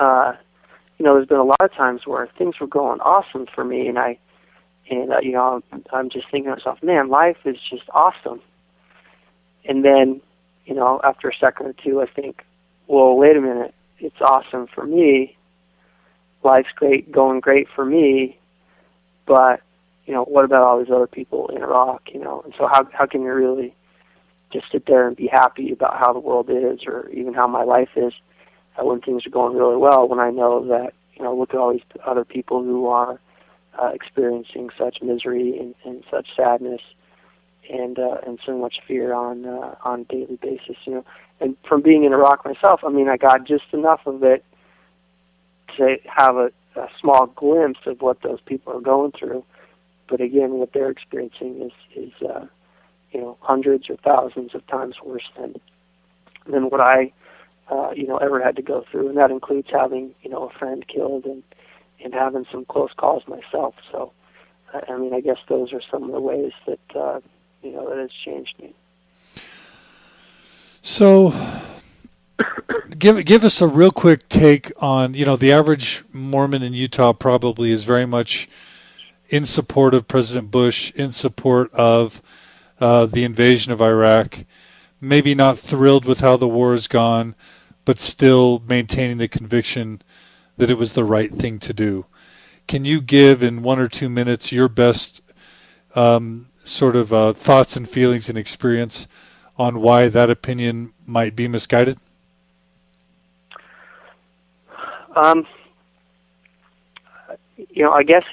uh, 0.00 0.32
you 0.98 1.04
know, 1.04 1.14
there's 1.14 1.28
been 1.28 1.36
a 1.36 1.44
lot 1.44 1.60
of 1.60 1.72
times 1.74 2.06
where 2.06 2.26
things 2.38 2.58
were 2.58 2.66
going 2.66 3.00
awesome 3.00 3.46
for 3.54 3.64
me, 3.64 3.86
and 3.86 3.98
I, 3.98 4.18
and 4.90 5.12
uh, 5.12 5.20
you 5.20 5.32
know, 5.32 5.62
I'm, 5.70 5.84
I'm 5.92 6.10
just 6.10 6.30
thinking 6.30 6.50
to 6.50 6.56
myself, 6.56 6.82
man, 6.82 7.10
life 7.10 7.36
is 7.44 7.58
just 7.70 7.84
awesome. 7.92 8.40
And 9.66 9.84
then 9.84 10.22
you 10.64 10.74
know, 10.74 11.00
after 11.04 11.28
a 11.28 11.34
second 11.34 11.66
or 11.66 11.74
two, 11.74 12.00
I 12.00 12.06
think, 12.06 12.42
well, 12.86 13.14
wait 13.16 13.36
a 13.36 13.40
minute, 13.40 13.74
it's 13.98 14.20
awesome 14.20 14.66
for 14.66 14.86
me. 14.86 15.36
Life's 16.42 16.72
great, 16.74 17.12
going 17.12 17.40
great 17.40 17.68
for 17.74 17.84
me, 17.84 18.38
but 19.26 19.60
you 20.06 20.12
know, 20.12 20.24
what 20.24 20.44
about 20.44 20.62
all 20.62 20.78
these 20.78 20.92
other 20.92 21.06
people 21.06 21.48
in 21.48 21.62
Iraq? 21.62 22.02
You 22.12 22.20
know, 22.20 22.42
and 22.44 22.54
so 22.56 22.66
how 22.66 22.88
how 22.92 23.06
can 23.06 23.22
you 23.22 23.32
really 23.32 23.74
just 24.52 24.70
sit 24.70 24.86
there 24.86 25.06
and 25.06 25.16
be 25.16 25.26
happy 25.26 25.72
about 25.72 25.98
how 25.98 26.12
the 26.12 26.20
world 26.20 26.48
is 26.48 26.86
or 26.86 27.08
even 27.10 27.34
how 27.34 27.46
my 27.46 27.64
life 27.64 27.90
is 27.96 28.12
uh, 28.78 28.84
when 28.84 29.00
things 29.00 29.26
are 29.26 29.30
going 29.30 29.56
really 29.56 29.76
well. 29.76 30.06
When 30.08 30.20
I 30.20 30.30
know 30.30 30.66
that 30.68 30.92
you 31.14 31.22
know, 31.22 31.34
look 31.36 31.50
at 31.50 31.56
all 31.56 31.72
these 31.72 31.82
other 32.04 32.24
people 32.24 32.62
who 32.62 32.86
are 32.86 33.20
uh, 33.80 33.88
experiencing 33.88 34.70
such 34.76 35.02
misery 35.02 35.58
and, 35.58 35.74
and 35.84 36.04
such 36.10 36.28
sadness 36.36 36.80
and 37.70 37.98
uh, 37.98 38.18
and 38.26 38.38
so 38.44 38.56
much 38.58 38.80
fear 38.86 39.12
on 39.14 39.46
uh, 39.46 39.74
on 39.84 40.00
a 40.02 40.04
daily 40.04 40.36
basis. 40.40 40.76
You 40.84 40.94
know, 40.94 41.04
and 41.40 41.56
from 41.68 41.82
being 41.82 42.04
in 42.04 42.12
Iraq 42.12 42.44
myself, 42.44 42.80
I 42.84 42.90
mean, 42.90 43.08
I 43.08 43.16
got 43.16 43.44
just 43.44 43.64
enough 43.72 44.00
of 44.06 44.22
it 44.22 44.44
to 45.76 45.96
have 46.04 46.36
a, 46.36 46.52
a 46.76 46.88
small 47.00 47.26
glimpse 47.26 47.80
of 47.86 48.00
what 48.00 48.22
those 48.22 48.40
people 48.40 48.72
are 48.72 48.80
going 48.80 49.12
through. 49.12 49.44
But 50.08 50.20
again, 50.20 50.54
what 50.54 50.72
they're 50.72 50.90
experiencing 50.90 51.62
is 51.62 51.72
is 51.94 52.12
uh, 52.22 52.46
you 53.12 53.20
know 53.20 53.36
hundreds 53.40 53.88
or 53.88 53.96
thousands 53.96 54.54
of 54.54 54.66
times 54.66 54.96
worse 55.02 55.28
than 55.38 55.54
than 56.46 56.68
what 56.70 56.80
I 56.80 57.12
uh, 57.70 57.90
you 57.94 58.06
know 58.06 58.18
ever 58.18 58.42
had 58.42 58.56
to 58.56 58.62
go 58.62 58.84
through, 58.90 59.08
and 59.08 59.16
that 59.16 59.30
includes 59.30 59.68
having 59.70 60.14
you 60.22 60.30
know 60.30 60.48
a 60.48 60.58
friend 60.58 60.86
killed 60.86 61.24
and 61.24 61.42
and 62.04 62.12
having 62.12 62.46
some 62.52 62.64
close 62.66 62.90
calls 62.96 63.22
myself. 63.26 63.74
So, 63.90 64.12
I 64.72 64.96
mean, 64.98 65.14
I 65.14 65.20
guess 65.20 65.38
those 65.48 65.72
are 65.72 65.80
some 65.90 66.04
of 66.04 66.12
the 66.12 66.20
ways 66.20 66.52
that 66.66 66.96
uh, 66.96 67.20
you 67.62 67.72
know 67.72 67.88
that 67.88 67.98
has 67.98 68.10
changed 68.12 68.54
me. 68.60 68.74
So, 70.82 71.32
give 72.98 73.24
give 73.24 73.44
us 73.44 73.60
a 73.60 73.66
real 73.66 73.90
quick 73.90 74.28
take 74.28 74.72
on 74.78 75.14
you 75.14 75.24
know 75.24 75.36
the 75.36 75.52
average 75.52 76.04
Mormon 76.12 76.62
in 76.62 76.72
Utah 76.72 77.12
probably 77.12 77.70
is 77.70 77.84
very 77.84 78.06
much 78.06 78.48
in 79.28 79.46
support 79.46 79.94
of 79.94 80.06
President 80.06 80.50
Bush, 80.50 80.92
in 80.92 81.10
support 81.10 81.72
of 81.72 82.22
uh, 82.80 83.06
the 83.06 83.24
invasion 83.24 83.72
of 83.72 83.80
Iraq. 83.80 84.44
Maybe 85.00 85.34
not 85.34 85.58
thrilled 85.58 86.04
with 86.04 86.20
how 86.20 86.36
the 86.36 86.48
war 86.48 86.72
has 86.72 86.86
gone, 86.86 87.34
but 87.84 87.98
still 87.98 88.62
maintaining 88.66 89.18
the 89.18 89.28
conviction 89.28 90.02
that 90.56 90.70
it 90.70 90.78
was 90.78 90.92
the 90.92 91.04
right 91.04 91.32
thing 91.32 91.58
to 91.60 91.72
do. 91.72 92.06
Can 92.66 92.84
you 92.84 93.00
give 93.00 93.42
in 93.42 93.62
one 93.62 93.78
or 93.78 93.88
two 93.88 94.08
minutes 94.08 94.52
your 94.52 94.68
best 94.68 95.20
um, 95.94 96.48
sort 96.58 96.96
of 96.96 97.12
uh, 97.12 97.32
thoughts 97.32 97.76
and 97.76 97.88
feelings 97.88 98.28
and 98.28 98.38
experience 98.38 99.06
on 99.56 99.80
why 99.80 100.08
that 100.08 100.30
opinion 100.30 100.92
might 101.06 101.36
be 101.36 101.48
misguided? 101.48 101.98
Um, 105.14 105.46
you 107.56 107.84
know, 107.84 107.92
I 107.92 108.02
guess 108.02 108.24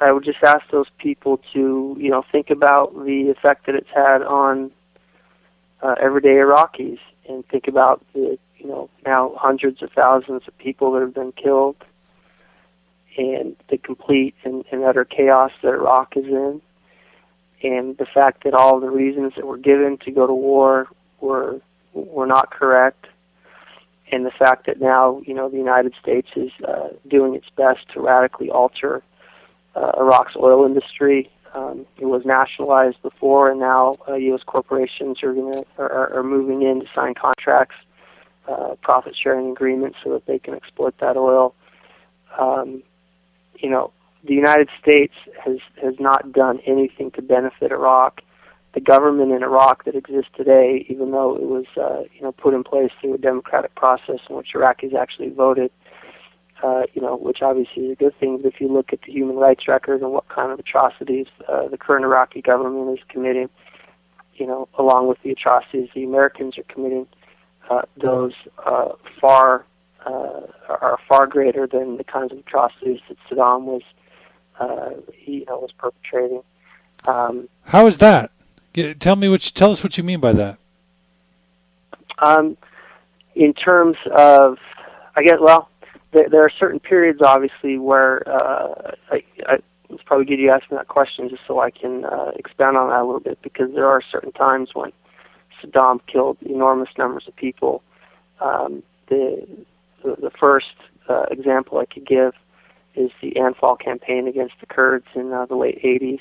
I 0.00 0.10
would 0.12 0.24
just 0.24 0.42
ask 0.42 0.68
those 0.70 0.86
people 0.98 1.38
to, 1.52 1.96
you 1.98 2.10
know, 2.10 2.24
think 2.32 2.50
about 2.50 2.94
the 2.94 3.30
effect 3.30 3.66
that 3.66 3.74
it's 3.74 3.90
had 3.94 4.22
on 4.22 4.70
uh, 5.82 5.94
everyday 6.00 6.34
Iraqis, 6.36 6.98
and 7.28 7.46
think 7.48 7.68
about 7.68 8.04
the, 8.14 8.38
you 8.58 8.66
know, 8.66 8.88
now 9.04 9.34
hundreds 9.36 9.82
of 9.82 9.92
thousands 9.92 10.42
of 10.46 10.56
people 10.58 10.92
that 10.92 11.00
have 11.00 11.14
been 11.14 11.32
killed, 11.32 11.76
and 13.16 13.56
the 13.68 13.78
complete 13.78 14.34
and, 14.44 14.64
and 14.72 14.84
utter 14.84 15.04
chaos 15.04 15.52
that 15.62 15.68
Iraq 15.68 16.16
is 16.16 16.26
in, 16.26 16.62
and 17.62 17.98
the 17.98 18.06
fact 18.06 18.44
that 18.44 18.54
all 18.54 18.80
the 18.80 18.90
reasons 18.90 19.34
that 19.36 19.46
were 19.46 19.58
given 19.58 19.98
to 19.98 20.10
go 20.10 20.26
to 20.26 20.34
war 20.34 20.86
were 21.20 21.60
were 21.92 22.26
not 22.26 22.50
correct, 22.50 23.06
and 24.12 24.26
the 24.26 24.30
fact 24.30 24.66
that 24.66 24.80
now 24.80 25.22
you 25.26 25.34
know 25.34 25.48
the 25.48 25.56
United 25.56 25.94
States 26.00 26.28
is 26.36 26.50
uh, 26.66 26.88
doing 27.08 27.34
its 27.34 27.46
best 27.56 27.88
to 27.94 28.00
radically 28.00 28.50
alter 28.50 29.02
uh, 29.74 29.92
Iraq's 29.98 30.36
oil 30.36 30.64
industry. 30.64 31.30
Um, 31.54 31.84
it 31.98 32.06
was 32.06 32.22
nationalized 32.24 33.02
before, 33.02 33.50
and 33.50 33.58
now 33.58 33.94
uh, 34.08 34.14
U.S. 34.14 34.42
corporations 34.46 35.22
are 35.22 35.32
going 35.32 35.52
to 35.52 35.64
are, 35.78 36.16
are 36.18 36.22
moving 36.22 36.62
in 36.62 36.80
to 36.80 36.86
sign 36.94 37.14
contracts, 37.14 37.76
uh, 38.48 38.74
profit 38.82 39.16
sharing 39.20 39.50
agreements, 39.50 39.98
so 40.04 40.12
that 40.12 40.26
they 40.26 40.38
can 40.38 40.54
exploit 40.54 40.94
that 41.00 41.16
oil. 41.16 41.54
Um, 42.38 42.82
you 43.58 43.68
know, 43.68 43.92
the 44.24 44.34
United 44.34 44.68
States 44.80 45.14
has 45.44 45.58
has 45.82 45.94
not 45.98 46.32
done 46.32 46.60
anything 46.66 47.10
to 47.12 47.22
benefit 47.22 47.72
Iraq. 47.72 48.20
The 48.72 48.80
government 48.80 49.32
in 49.32 49.42
Iraq 49.42 49.84
that 49.84 49.96
exists 49.96 50.30
today, 50.36 50.86
even 50.88 51.10
though 51.10 51.34
it 51.34 51.42
was 51.42 51.66
uh, 51.76 52.04
you 52.14 52.22
know 52.22 52.32
put 52.32 52.54
in 52.54 52.62
place 52.62 52.90
through 53.00 53.14
a 53.14 53.18
democratic 53.18 53.74
process 53.74 54.20
in 54.28 54.36
which 54.36 54.52
Iraqis 54.54 54.94
actually 54.94 55.30
voted, 55.30 55.72
uh, 56.62 56.82
you 56.94 57.02
know, 57.02 57.16
which 57.16 57.42
obviously 57.42 57.86
is 57.86 57.92
a 57.92 57.96
good 57.96 58.18
thing. 58.20 58.38
But 58.38 58.46
if 58.46 58.60
you 58.60 58.68
look 58.68 58.92
at 58.92 59.00
the 59.02 59.12
human 59.12 59.36
rights 59.36 59.66
record 59.66 60.02
and 60.02 60.12
what 60.12 60.28
kind 60.28 60.52
of 60.52 60.58
atrocities 60.58 61.26
uh, 61.48 61.68
the 61.68 61.78
current 61.78 62.04
Iraqi 62.04 62.42
government 62.42 62.96
is 62.96 63.04
committing, 63.08 63.48
you 64.34 64.46
know, 64.46 64.68
along 64.78 65.08
with 65.08 65.18
the 65.22 65.30
atrocities 65.30 65.88
the 65.94 66.04
Americans 66.04 66.56
are 66.56 66.64
committing, 66.64 67.06
uh, 67.70 67.82
those 67.96 68.34
uh, 68.64 68.90
far 69.20 69.64
uh, 70.06 70.42
are 70.68 70.98
far 71.08 71.26
greater 71.26 71.66
than 71.66 71.96
the 71.96 72.04
kinds 72.04 72.32
of 72.32 72.38
atrocities 72.38 73.00
that 73.08 73.16
Saddam 73.28 73.64
was 73.64 73.82
uh, 74.60 74.90
he 75.14 75.38
you 75.38 75.46
know, 75.46 75.58
was 75.58 75.72
perpetrating. 75.72 76.42
Um, 77.06 77.48
How 77.64 77.86
is 77.86 77.98
that? 77.98 78.30
Tell 78.72 79.16
me 79.16 79.28
what. 79.28 79.44
You, 79.44 79.50
tell 79.52 79.70
us 79.70 79.82
what 79.82 79.98
you 79.98 80.04
mean 80.04 80.20
by 80.20 80.32
that. 80.32 80.58
Um, 82.18 82.56
in 83.34 83.54
terms 83.54 83.96
of, 84.12 84.58
I 85.16 85.22
guess, 85.22 85.38
well, 85.40 85.70
there, 86.12 86.28
there 86.28 86.42
are 86.42 86.52
certain 86.58 86.80
periods, 86.80 87.20
obviously, 87.22 87.78
where 87.78 88.28
uh, 88.28 88.92
I, 89.10 89.24
I, 89.46 89.58
it's 89.88 90.02
probably 90.04 90.26
good 90.26 90.38
you 90.38 90.50
ask 90.50 90.70
me 90.70 90.76
that 90.76 90.88
question 90.88 91.28
just 91.28 91.42
so 91.46 91.60
I 91.60 91.70
can 91.70 92.04
uh, 92.04 92.32
expand 92.36 92.76
on 92.76 92.90
that 92.90 93.00
a 93.00 93.04
little 93.04 93.20
bit, 93.20 93.40
because 93.42 93.72
there 93.74 93.88
are 93.88 94.02
certain 94.10 94.32
times 94.32 94.70
when 94.74 94.92
Saddam 95.60 96.00
killed 96.06 96.38
enormous 96.42 96.90
numbers 96.96 97.24
of 97.26 97.34
people. 97.36 97.82
Um, 98.40 98.82
the, 99.08 99.46
the 100.02 100.16
the 100.20 100.30
first 100.30 100.74
uh, 101.08 101.24
example 101.30 101.78
I 101.78 101.86
could 101.86 102.06
give 102.06 102.34
is 102.94 103.10
the 103.20 103.32
Anfal 103.32 103.78
campaign 103.78 104.26
against 104.28 104.54
the 104.60 104.66
Kurds 104.66 105.06
in 105.14 105.32
uh, 105.32 105.46
the 105.46 105.56
late 105.56 105.82
80s, 105.82 106.20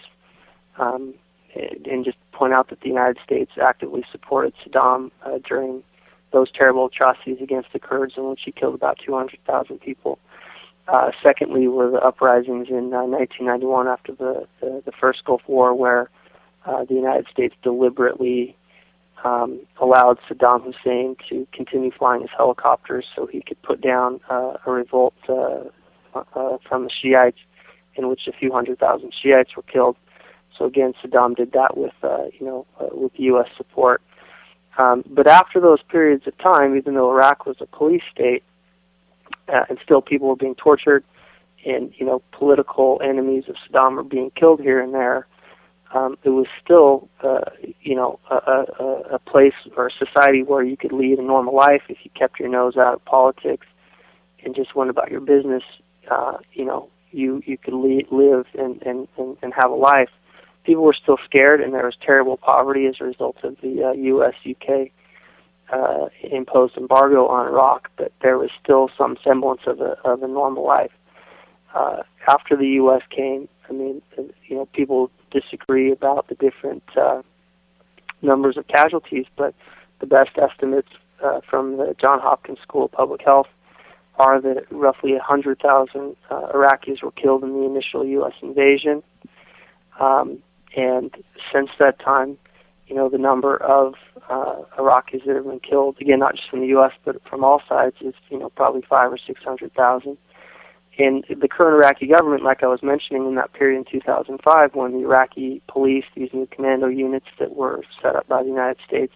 um, 0.78 1.14
and 1.56 2.06
just 2.06 2.18
point 2.32 2.54
out 2.54 2.70
that 2.70 2.82
the 2.82 2.88
United 2.88 3.18
States 3.24 3.52
actively 3.62 4.04
supported 4.12 4.54
Saddam 4.64 5.12
uh, 5.26 5.40
during 5.48 5.84
those 6.32 6.52
terrible 6.52 6.86
atrocities 6.86 7.38
against 7.42 7.74
the 7.74 7.80
Kurds, 7.80 8.14
in 8.18 8.30
which 8.30 8.42
he 8.46 8.52
killed 8.52 8.76
about 8.76 9.00
200,000 9.04 9.80
people. 9.80 10.20
Uh, 10.88 11.12
secondly, 11.24 11.68
were 11.68 11.90
the 11.90 12.00
uprisings 12.00 12.68
in 12.70 12.94
uh, 12.94 13.04
1991 13.04 13.88
after 13.88 14.14
the, 14.14 14.48
the, 14.62 14.82
the 14.86 14.92
first 14.92 15.24
Gulf 15.26 15.42
War, 15.48 15.74
where 15.74 16.10
uh, 16.66 16.84
the 16.86 16.96
United 16.96 17.28
States 17.32 17.56
deliberately 17.64 18.56
um, 19.24 19.60
allowed 19.82 20.18
Saddam 20.28 20.64
Hussein 20.64 21.16
to 21.30 21.48
continue 21.54 21.92
flying 21.92 22.22
his 22.22 22.32
helicopters 22.36 23.06
so 23.16 23.28
he 23.28 23.42
could 23.42 23.62
put 23.62 23.82
down 23.82 24.20
uh, 24.30 24.54
a 24.66 24.72
revolt 24.72 25.14
uh, 25.28 25.64
uh, 26.16 26.58
from 26.68 26.86
the 26.86 26.90
Shiites, 26.90 27.40
in 27.96 28.08
which 28.08 28.28
a 28.28 28.32
few 28.32 28.52
hundred 28.52 28.80
thousand 28.80 29.14
Shiites 29.14 29.56
were 29.56 29.64
killed. 29.64 29.98
So 30.60 30.66
again, 30.66 30.94
Saddam 31.02 31.36
did 31.36 31.54
that 31.54 31.76
with 31.76 31.94
uh, 32.04 32.26
you 32.40 32.46
know 32.46 32.68
uh, 32.80 32.90
with 32.92 33.14
U.S. 33.16 33.48
support. 33.58 34.02
Um, 34.78 35.04
but 35.10 35.28
after 35.28 35.60
those 35.60 35.80
periods 35.90 36.28
of 36.28 36.38
time, 36.38 36.78
even 36.78 36.94
though 36.94 37.10
Iraq 37.10 37.46
was 37.48 37.58
a 37.60 37.66
police 37.66 38.04
state, 38.14 38.44
uh, 39.48 39.66
and 39.70 39.80
still 39.84 40.02
people 40.02 40.28
were 40.28 40.36
being 40.36 40.56
tortured, 40.56 41.04
and 41.66 41.92
you 41.98 42.06
know 42.06 42.22
political 42.32 43.02
enemies 43.04 43.46
of 43.48 43.56
Saddam 43.56 43.96
were 43.96 44.04
being 44.04 44.32
killed 44.32 44.60
here 44.62 44.80
and 44.80 44.94
there, 44.94 45.26
um, 45.96 46.18
it 46.24 46.30
was 46.30 46.46
still 46.64 47.10
uh, 47.24 47.50
you 47.82 47.96
know 47.96 48.20
a, 48.30 48.36
a, 48.36 49.16
a 49.16 49.20
place 49.20 49.56
or 49.76 49.88
a 49.88 49.92
society 49.92 50.44
where 50.44 50.62
you 50.62 50.78
could 50.78 50.92
lead 50.92 51.18
a 51.18 51.24
normal 51.24 51.56
life 51.56 51.84
if 51.90 51.98
you 52.04 52.12
kept 52.14 52.40
your 52.40 52.50
nose 52.50 52.78
out 52.78 52.94
of 52.94 53.06
politics 53.06 53.66
and 54.44 54.56
just 54.56 54.76
went 54.76 54.90
about 54.90 55.10
your 55.10 55.22
business 55.22 55.64
uh, 56.10 56.38
you 56.54 56.66
know, 56.66 56.90
you 57.12 57.42
you 57.46 57.58
could 57.58 57.74
le- 57.74 58.08
live 58.12 58.46
and, 58.58 58.82
and 58.84 59.08
and 59.18 59.38
and 59.42 59.54
have 59.54 59.72
a 59.72 59.76
life. 59.76 60.10
People 60.70 60.84
were 60.84 60.94
still 60.94 61.18
scared, 61.26 61.62
and 61.62 61.74
there 61.74 61.84
was 61.84 61.98
terrible 62.00 62.38
poverty 62.38 62.86
as 62.86 63.02
a 63.02 63.04
result 63.04 63.38
of 63.42 63.58
the 63.60 63.86
uh, 63.86 63.92
U.S. 63.94 64.36
UK 64.48 64.92
uh, 65.74 66.10
imposed 66.22 66.78
embargo 66.78 67.26
on 67.26 67.48
Iraq. 67.48 67.90
But 67.98 68.12
there 68.22 68.38
was 68.38 68.52
still 68.64 68.88
some 68.96 69.18
semblance 69.24 69.62
of 69.66 69.82
a 69.82 69.98
of 70.06 70.22
a 70.22 70.28
normal 70.28 70.64
life. 70.64 70.92
Uh, 71.74 72.04
after 72.28 72.56
the 72.56 72.68
U.S. 72.68 73.02
came, 73.10 73.50
I 73.68 73.74
mean, 73.74 74.04
you 74.16 74.58
know, 74.58 74.68
people 74.68 75.10
disagree 75.32 75.92
about 75.92 76.28
the 76.28 76.36
different 76.36 76.84
uh, 76.96 77.24
numbers 78.22 78.56
of 78.56 78.68
casualties, 78.68 79.26
but 79.36 79.56
the 80.02 80.06
best 80.06 80.38
estimates 80.38 80.90
uh, 81.24 81.42
from 81.50 81.78
the 81.78 81.96
John 82.00 82.20
Hopkins 82.20 82.60
School 82.62 82.86
of 82.86 82.92
Public 82.92 83.24
Health 83.24 83.48
are 84.18 84.40
that 84.40 84.72
roughly 84.72 85.14
100,000 85.14 86.16
uh, 86.30 86.36
Iraqis 86.54 87.02
were 87.02 87.12
killed 87.14 87.42
in 87.44 87.54
the 87.54 87.66
initial 87.66 88.06
U.S. 88.06 88.34
invasion. 88.44 89.02
Um, 90.00 90.44
and 90.76 91.16
since 91.52 91.70
that 91.80 92.00
time, 92.00 92.38
you 92.88 92.96
know, 92.96 93.08
the 93.08 93.18
number 93.18 93.58
of 93.58 93.94
uh, 94.30 94.64
Iraqis 94.78 95.26
that 95.26 95.36
have 95.36 95.46
been 95.46 95.60
killed, 95.60 95.98
again, 96.02 96.20
not 96.20 96.36
just 96.36 96.50
from 96.50 96.62
the 96.62 96.68
U.S., 96.68 96.92
but 97.06 97.22
from 97.30 97.44
all 97.44 97.62
sides, 97.70 97.96
is, 98.02 98.16
you 98.30 98.40
know, 98.40 98.50
probably 98.50 98.82
five 98.82 99.12
or 99.12 99.18
600,000. 99.18 100.18
And 100.98 101.24
the 101.30 101.48
current 101.48 101.76
Iraqi 101.76 102.08
government, 102.08 102.44
like 102.44 102.64
I 102.64 102.68
was 102.68 102.84
mentioning 102.84 103.26
in 103.26 103.36
that 103.36 103.54
period 103.54 103.78
in 103.78 103.86
2005, 103.86 104.76
when 104.76 104.94
the 104.94 105.00
Iraqi 105.00 105.62
police, 105.68 106.04
these 106.16 106.30
new 106.34 106.48
commando 106.48 106.88
units 106.88 107.28
that 107.40 107.56
were 107.56 107.84
set 108.02 108.16
up 108.16 108.28
by 108.28 108.42
the 108.44 108.50
United 108.50 108.78
States, 108.86 109.14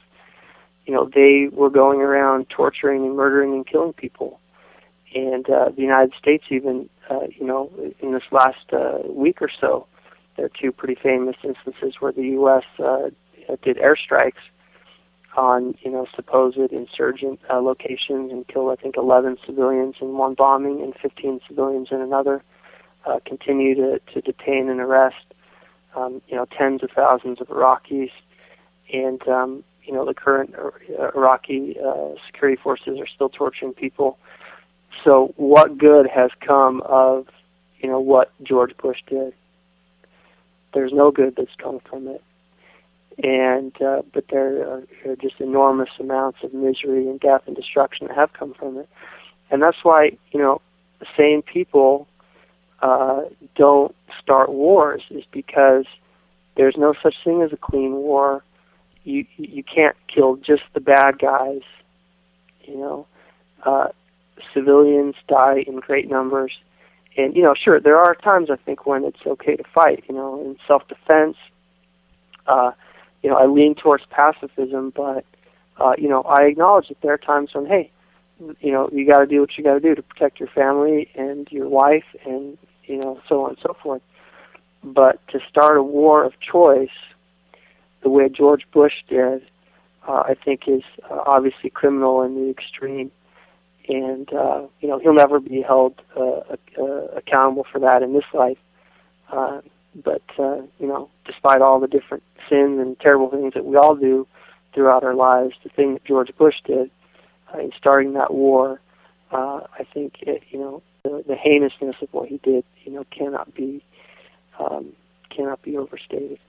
you 0.86 0.93
know, 0.93 1.10
they 1.14 1.49
were 1.51 1.70
going 1.70 1.99
around 1.99 2.49
torturing 2.49 3.04
and 3.06 3.16
murdering 3.16 3.54
and 3.54 3.68
killing 3.68 3.93
people. 3.93 4.39
And 5.16 5.49
uh, 5.49 5.70
the 5.76 5.82
United 5.82 6.14
States, 6.18 6.45
even, 6.49 6.89
uh, 7.10 7.28
you 7.30 7.45
know, 7.45 7.72
in 7.99 8.14
this 8.14 8.24
last 8.32 8.72
uh, 8.72 8.99
week 9.08 9.41
or 9.41 9.49
so, 9.49 9.88
there 10.36 10.45
are 10.45 10.51
two 10.59 10.71
pretty 10.71 10.95
famous 10.95 11.36
instances 11.43 11.95
where 11.99 12.11
the 12.11 12.23
U.S. 12.23 12.63
Uh, 12.79 13.09
did 13.61 13.77
airstrikes 13.77 14.34
on, 15.36 15.75
you 15.81 15.91
know, 15.91 16.05
supposed 16.15 16.57
insurgent 16.57 17.39
uh, 17.49 17.59
locations 17.59 18.31
and 18.31 18.47
killed, 18.47 18.77
I 18.77 18.81
think, 18.81 18.97
11 18.97 19.38
civilians 19.45 19.95
in 20.01 20.17
one 20.17 20.36
bombing 20.36 20.81
and 20.81 20.93
15 21.01 21.41
civilians 21.47 21.89
in 21.91 22.01
another. 22.01 22.43
Uh, 23.05 23.19
continue 23.25 23.75
to, 23.75 23.99
to 24.13 24.21
detain 24.21 24.69
and 24.69 24.79
arrest, 24.79 25.34
um, 25.95 26.21
you 26.27 26.36
know, 26.36 26.45
tens 26.57 26.81
of 26.84 26.89
thousands 26.91 27.41
of 27.41 27.47
Iraqis, 27.47 28.11
and 28.93 29.27
um, 29.27 29.63
you 29.84 29.93
know 29.93 30.05
the 30.05 30.13
current 30.13 30.55
Iraqi 31.15 31.75
uh, 31.86 32.15
security 32.25 32.61
forces 32.61 32.99
are 32.99 33.07
still 33.07 33.29
torturing 33.29 33.73
people. 33.73 34.17
So 35.03 35.34
what 35.36 35.77
good 35.77 36.07
has 36.07 36.31
come 36.39 36.81
of 36.86 37.27
you 37.79 37.89
know 37.89 37.99
what 37.99 38.31
George 38.41 38.75
Bush 38.77 38.99
did? 39.07 39.34
There's 40.74 40.91
no 40.93 41.11
good 41.11 41.36
that's 41.38 41.55
come 41.61 41.80
from 41.89 42.07
it, 42.07 42.24
and 43.24 43.74
uh, 43.82 44.01
but 44.13 44.26
there 44.30 44.61
are, 44.67 44.84
are 45.05 45.15
just 45.15 45.39
enormous 45.39 45.89
amounts 45.99 46.39
of 46.43 46.53
misery 46.53 47.07
and 47.07 47.19
death 47.19 47.41
and 47.47 47.55
destruction 47.55 48.07
that 48.07 48.15
have 48.15 48.34
come 48.34 48.53
from 48.53 48.78
it, 48.78 48.89
and 49.51 49.61
that's 49.61 49.84
why 49.84 50.17
you 50.32 50.39
know 50.39 50.61
same 51.17 51.41
people 51.41 52.07
uh, 52.82 53.21
don't 53.55 53.95
start 54.21 54.49
wars 54.49 55.01
is 55.09 55.24
because 55.32 55.86
there's 56.55 56.76
no 56.78 56.93
such 57.01 57.15
thing 57.24 57.41
as 57.41 57.51
a 57.53 57.57
clean 57.57 57.93
war. 57.93 58.43
You 59.03 59.26
you 59.38 59.63
can't 59.63 59.95
kill 60.13 60.38
just 60.38 60.63
the 60.74 60.80
bad 60.80 61.19
guys. 61.19 61.61
You 62.65 62.78
know, 62.78 63.07
uh, 63.65 63.88
civilians 64.53 65.15
die 65.28 65.63
in 65.67 65.80
great 65.80 66.09
numbers, 66.09 66.53
and 67.18 67.36
you 67.36 67.43
know, 67.43 67.53
sure, 67.53 67.80
there 67.80 67.97
are 67.97 68.16
times 68.16 68.49
I 68.49 68.55
think 68.57 68.86
when 68.86 69.03
it's 69.03 69.20
okay 69.26 69.55
to 69.55 69.64
fight. 69.74 70.03
You 70.07 70.16
know, 70.16 70.41
in 70.41 70.57
self-defense. 70.68 71.38
Uh, 72.45 72.72
you 73.24 73.30
know, 73.30 73.38
I 73.38 73.45
lean 73.45 73.74
towards 73.74 74.03
pacifism, 74.09 74.91
but 74.93 75.26
uh, 75.80 75.93
you 75.97 76.09
know, 76.09 76.22
I 76.24 76.43
acknowledge 76.43 76.89
that 76.89 77.01
there 77.01 77.14
are 77.14 77.18
times 77.18 77.53
when, 77.53 77.66
hey, 77.66 77.89
you 78.59 78.72
know, 78.72 78.89
you 78.91 79.07
got 79.07 79.20
to 79.20 79.26
do 79.26 79.39
what 79.39 79.57
you 79.57 79.64
got 79.64 79.76
to 79.76 79.80
do 79.80 79.95
to 79.95 80.01
protect 80.01 80.39
your 80.39 80.49
family 80.49 81.09
and 81.16 81.47
your 81.51 81.70
wife, 81.70 82.03
and 82.26 82.57
you 82.86 82.97
know, 82.97 83.20
so 83.28 83.43
on 83.45 83.51
and 83.51 83.59
so 83.61 83.76
forth. 83.82 84.01
But 84.84 85.26
to 85.30 85.39
start 85.49 85.78
a 85.78 85.84
war 85.84 86.24
of 86.24 86.34
choice 86.39 86.89
the 88.01 88.09
way 88.09 88.28
George 88.28 88.68
Bush 88.72 88.95
did, 89.07 89.41
uh, 90.07 90.24
I 90.26 90.36
think 90.43 90.68
is 90.68 90.84
uh, 91.09 91.24
obviously 91.26 91.70
criminal 91.70 92.22
in 92.22 92.36
the 92.36 92.49
extreme, 92.49 93.09
and 93.88 94.31
uh, 94.34 94.63
you 94.79 94.88
know 94.88 94.99
he'll 94.99 95.13
never 95.13 95.39
be 95.39 95.61
held 95.61 96.01
uh, 96.15 96.41
uh, 96.79 97.07
accountable 97.15 97.65
for 97.71 97.79
that 97.79 98.03
in 98.03 98.13
this 98.13 98.25
life. 98.34 98.57
Uh, 99.31 99.61
but 99.95 100.23
uh, 100.39 100.57
you 100.79 100.88
know, 100.88 101.09
despite 101.25 101.61
all 101.61 101.79
the 101.79 101.88
different 101.88 102.23
sins 102.49 102.79
and 102.79 102.99
terrible 102.99 103.29
things 103.29 103.53
that 103.53 103.65
we 103.65 103.75
all 103.75 103.95
do 103.95 104.27
throughout 104.73 105.03
our 105.03 105.15
lives, 105.15 105.55
the 105.63 105.69
thing 105.69 105.93
that 105.93 106.05
George 106.05 106.36
Bush 106.38 106.55
did 106.65 106.89
uh, 107.53 107.59
in 107.59 107.71
starting 107.77 108.13
that 108.13 108.34
war, 108.34 108.81
uh, 109.31 109.61
I 109.79 109.84
think 109.93 110.15
it, 110.21 110.43
you 110.49 110.59
know 110.59 110.84
the, 111.03 111.23
the 111.27 111.36
heinousness 111.36 111.97
of 112.01 112.11
what 112.11 112.29
he 112.29 112.38
did, 112.38 112.63
you 112.84 112.91
know, 112.91 113.05
cannot 113.11 113.53
be 113.53 113.84
um, 114.59 114.93
cannot 115.29 115.61
be 115.61 115.77
overstated. 115.77 116.39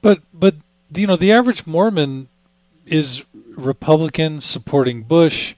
But 0.00 0.20
but 0.32 0.54
you 0.94 1.06
know, 1.06 1.16
the 1.16 1.32
average 1.32 1.66
Mormon 1.66 2.28
is 2.86 3.24
Republican 3.56 4.40
supporting 4.40 5.02
Bush. 5.02 5.54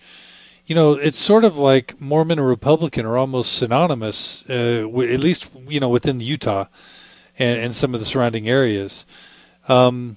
You 0.66 0.74
know, 0.74 0.92
it's 0.94 1.18
sort 1.18 1.44
of 1.44 1.56
like 1.56 2.00
Mormon 2.00 2.40
and 2.40 2.48
Republican 2.48 3.06
are 3.06 3.16
almost 3.16 3.52
synonymous, 3.52 4.44
uh, 4.50 4.84
at 4.84 5.20
least 5.20 5.48
you 5.68 5.78
know 5.78 5.88
within 5.88 6.18
Utah 6.18 6.66
and, 7.38 7.60
and 7.60 7.74
some 7.74 7.94
of 7.94 8.00
the 8.00 8.06
surrounding 8.06 8.48
areas. 8.48 9.06
Um, 9.68 10.16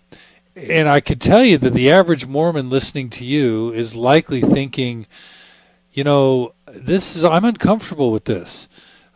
and 0.55 0.89
I 0.89 1.01
could 1.01 1.21
tell 1.21 1.43
you 1.43 1.57
that 1.59 1.73
the 1.73 1.91
average 1.91 2.25
Mormon 2.25 2.69
listening 2.69 3.09
to 3.11 3.23
you 3.23 3.71
is 3.71 3.95
likely 3.95 4.41
thinking, 4.41 5.05
you 5.93 6.03
know, 6.03 6.53
this 6.65 7.15
is 7.15 7.23
I'm 7.23 7.45
uncomfortable 7.45 8.11
with 8.11 8.25
this. 8.25 8.67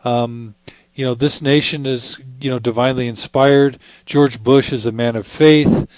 Um, 0.04 0.54
you 0.94 1.04
know, 1.04 1.14
this 1.14 1.42
nation 1.42 1.86
is, 1.86 2.20
you 2.40 2.50
know, 2.50 2.60
divinely 2.60 3.08
inspired. 3.08 3.78
George 4.06 4.42
Bush 4.42 4.72
is 4.72 4.86
a 4.86 4.92
man 4.92 5.16
of 5.16 5.26
faith. 5.26 5.88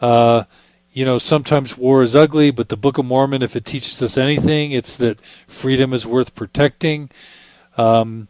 Uh, 0.00 0.44
you 0.98 1.04
know, 1.04 1.18
sometimes 1.18 1.78
war 1.78 2.02
is 2.02 2.16
ugly, 2.16 2.50
but 2.50 2.70
the 2.70 2.76
Book 2.76 2.98
of 2.98 3.04
Mormon, 3.04 3.40
if 3.40 3.54
it 3.54 3.64
teaches 3.64 4.02
us 4.02 4.18
anything, 4.18 4.72
it's 4.72 4.96
that 4.96 5.20
freedom 5.46 5.92
is 5.92 6.04
worth 6.04 6.34
protecting. 6.34 7.08
Um, 7.76 8.26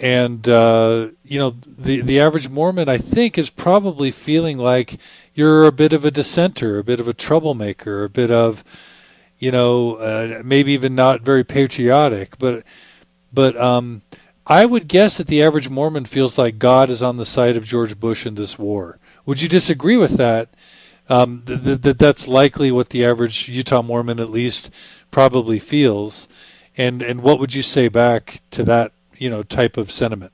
and 0.00 0.48
uh, 0.48 1.10
you 1.24 1.38
know, 1.38 1.50
the 1.50 2.00
the 2.00 2.18
average 2.18 2.48
Mormon, 2.48 2.88
I 2.88 2.98
think, 2.98 3.38
is 3.38 3.48
probably 3.48 4.10
feeling 4.10 4.58
like 4.58 4.98
you're 5.34 5.66
a 5.66 5.70
bit 5.70 5.92
of 5.92 6.04
a 6.04 6.10
dissenter, 6.10 6.78
a 6.78 6.84
bit 6.84 6.98
of 6.98 7.06
a 7.06 7.14
troublemaker, 7.14 8.02
a 8.02 8.10
bit 8.10 8.32
of, 8.32 8.64
you 9.38 9.52
know, 9.52 9.94
uh, 9.94 10.42
maybe 10.44 10.72
even 10.72 10.96
not 10.96 11.20
very 11.20 11.44
patriotic, 11.44 12.38
but 12.40 12.64
but 13.32 13.56
um, 13.56 14.02
I 14.48 14.66
would 14.66 14.88
guess 14.88 15.18
that 15.18 15.28
the 15.28 15.44
average 15.44 15.68
Mormon 15.68 16.06
feels 16.06 16.36
like 16.36 16.58
God 16.58 16.90
is 16.90 17.04
on 17.04 17.18
the 17.18 17.24
side 17.24 17.56
of 17.56 17.64
George 17.64 18.00
Bush 18.00 18.26
in 18.26 18.34
this 18.34 18.58
war. 18.58 18.98
Would 19.26 19.40
you 19.40 19.48
disagree 19.48 19.96
with 19.96 20.16
that? 20.16 20.48
Um, 21.10 21.42
th- 21.44 21.82
th- 21.82 21.96
that's 21.98 22.28
likely 22.28 22.70
what 22.70 22.90
the 22.90 23.04
average 23.04 23.48
Utah 23.48 23.82
Mormon, 23.82 24.20
at 24.20 24.30
least, 24.30 24.70
probably 25.10 25.58
feels. 25.58 26.28
And 26.76 27.02
and 27.02 27.22
what 27.22 27.40
would 27.40 27.52
you 27.52 27.62
say 27.62 27.88
back 27.88 28.40
to 28.52 28.62
that 28.64 28.92
you 29.16 29.28
know 29.28 29.42
type 29.42 29.76
of 29.76 29.90
sentiment? 29.90 30.32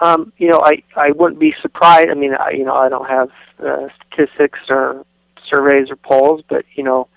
Um, 0.00 0.32
you 0.36 0.48
know, 0.48 0.60
I 0.60 0.82
I 0.96 1.12
wouldn't 1.12 1.40
be 1.40 1.54
surprised. 1.62 2.10
I 2.10 2.14
mean, 2.14 2.34
I, 2.34 2.50
you 2.50 2.64
know, 2.64 2.74
I 2.74 2.88
don't 2.90 3.08
have 3.08 3.30
uh, 3.64 3.88
statistics 4.06 4.60
or 4.68 5.06
surveys 5.48 5.90
or 5.90 5.96
polls, 5.96 6.42
but 6.46 6.66
you 6.74 6.82
know, 6.82 7.08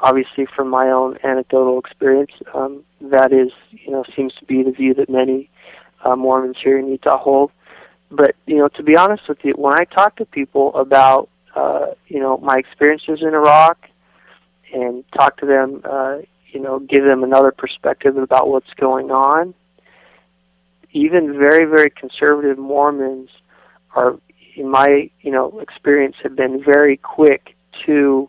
obviously 0.00 0.46
from 0.46 0.68
my 0.68 0.90
own 0.90 1.18
anecdotal 1.22 1.78
experience, 1.78 2.32
um, 2.52 2.84
that 3.00 3.32
is, 3.32 3.52
you 3.70 3.90
know, 3.90 4.04
seems 4.16 4.34
to 4.34 4.44
be 4.44 4.62
the 4.62 4.72
view 4.72 4.94
that 4.94 5.08
many 5.08 5.50
uh, 6.04 6.16
Mormons 6.16 6.56
here 6.62 6.78
in 6.78 6.88
Utah 6.88 7.18
hold. 7.18 7.52
But 8.16 8.36
you 8.46 8.58
know, 8.58 8.68
to 8.68 8.82
be 8.82 8.96
honest 8.96 9.28
with 9.28 9.38
you, 9.42 9.52
when 9.56 9.74
I 9.74 9.84
talk 9.84 10.16
to 10.16 10.26
people 10.26 10.74
about, 10.74 11.28
uh, 11.54 11.86
you 12.08 12.20
know, 12.20 12.36
my 12.38 12.58
experiences 12.58 13.20
in 13.22 13.28
Iraq, 13.28 13.88
and 14.72 15.04
talk 15.12 15.38
to 15.38 15.46
them, 15.46 15.82
uh, 15.84 16.18
you 16.52 16.60
know, 16.60 16.78
give 16.78 17.04
them 17.04 17.22
another 17.22 17.52
perspective 17.52 18.16
about 18.16 18.48
what's 18.48 18.72
going 18.74 19.10
on. 19.10 19.54
Even 20.92 21.36
very, 21.38 21.64
very 21.64 21.90
conservative 21.90 22.58
Mormons 22.58 23.30
are, 23.94 24.18
in 24.54 24.70
my, 24.70 25.10
you 25.20 25.32
know, 25.32 25.58
experience, 25.60 26.16
have 26.22 26.36
been 26.36 26.62
very 26.62 26.96
quick 26.96 27.56
to 27.86 28.28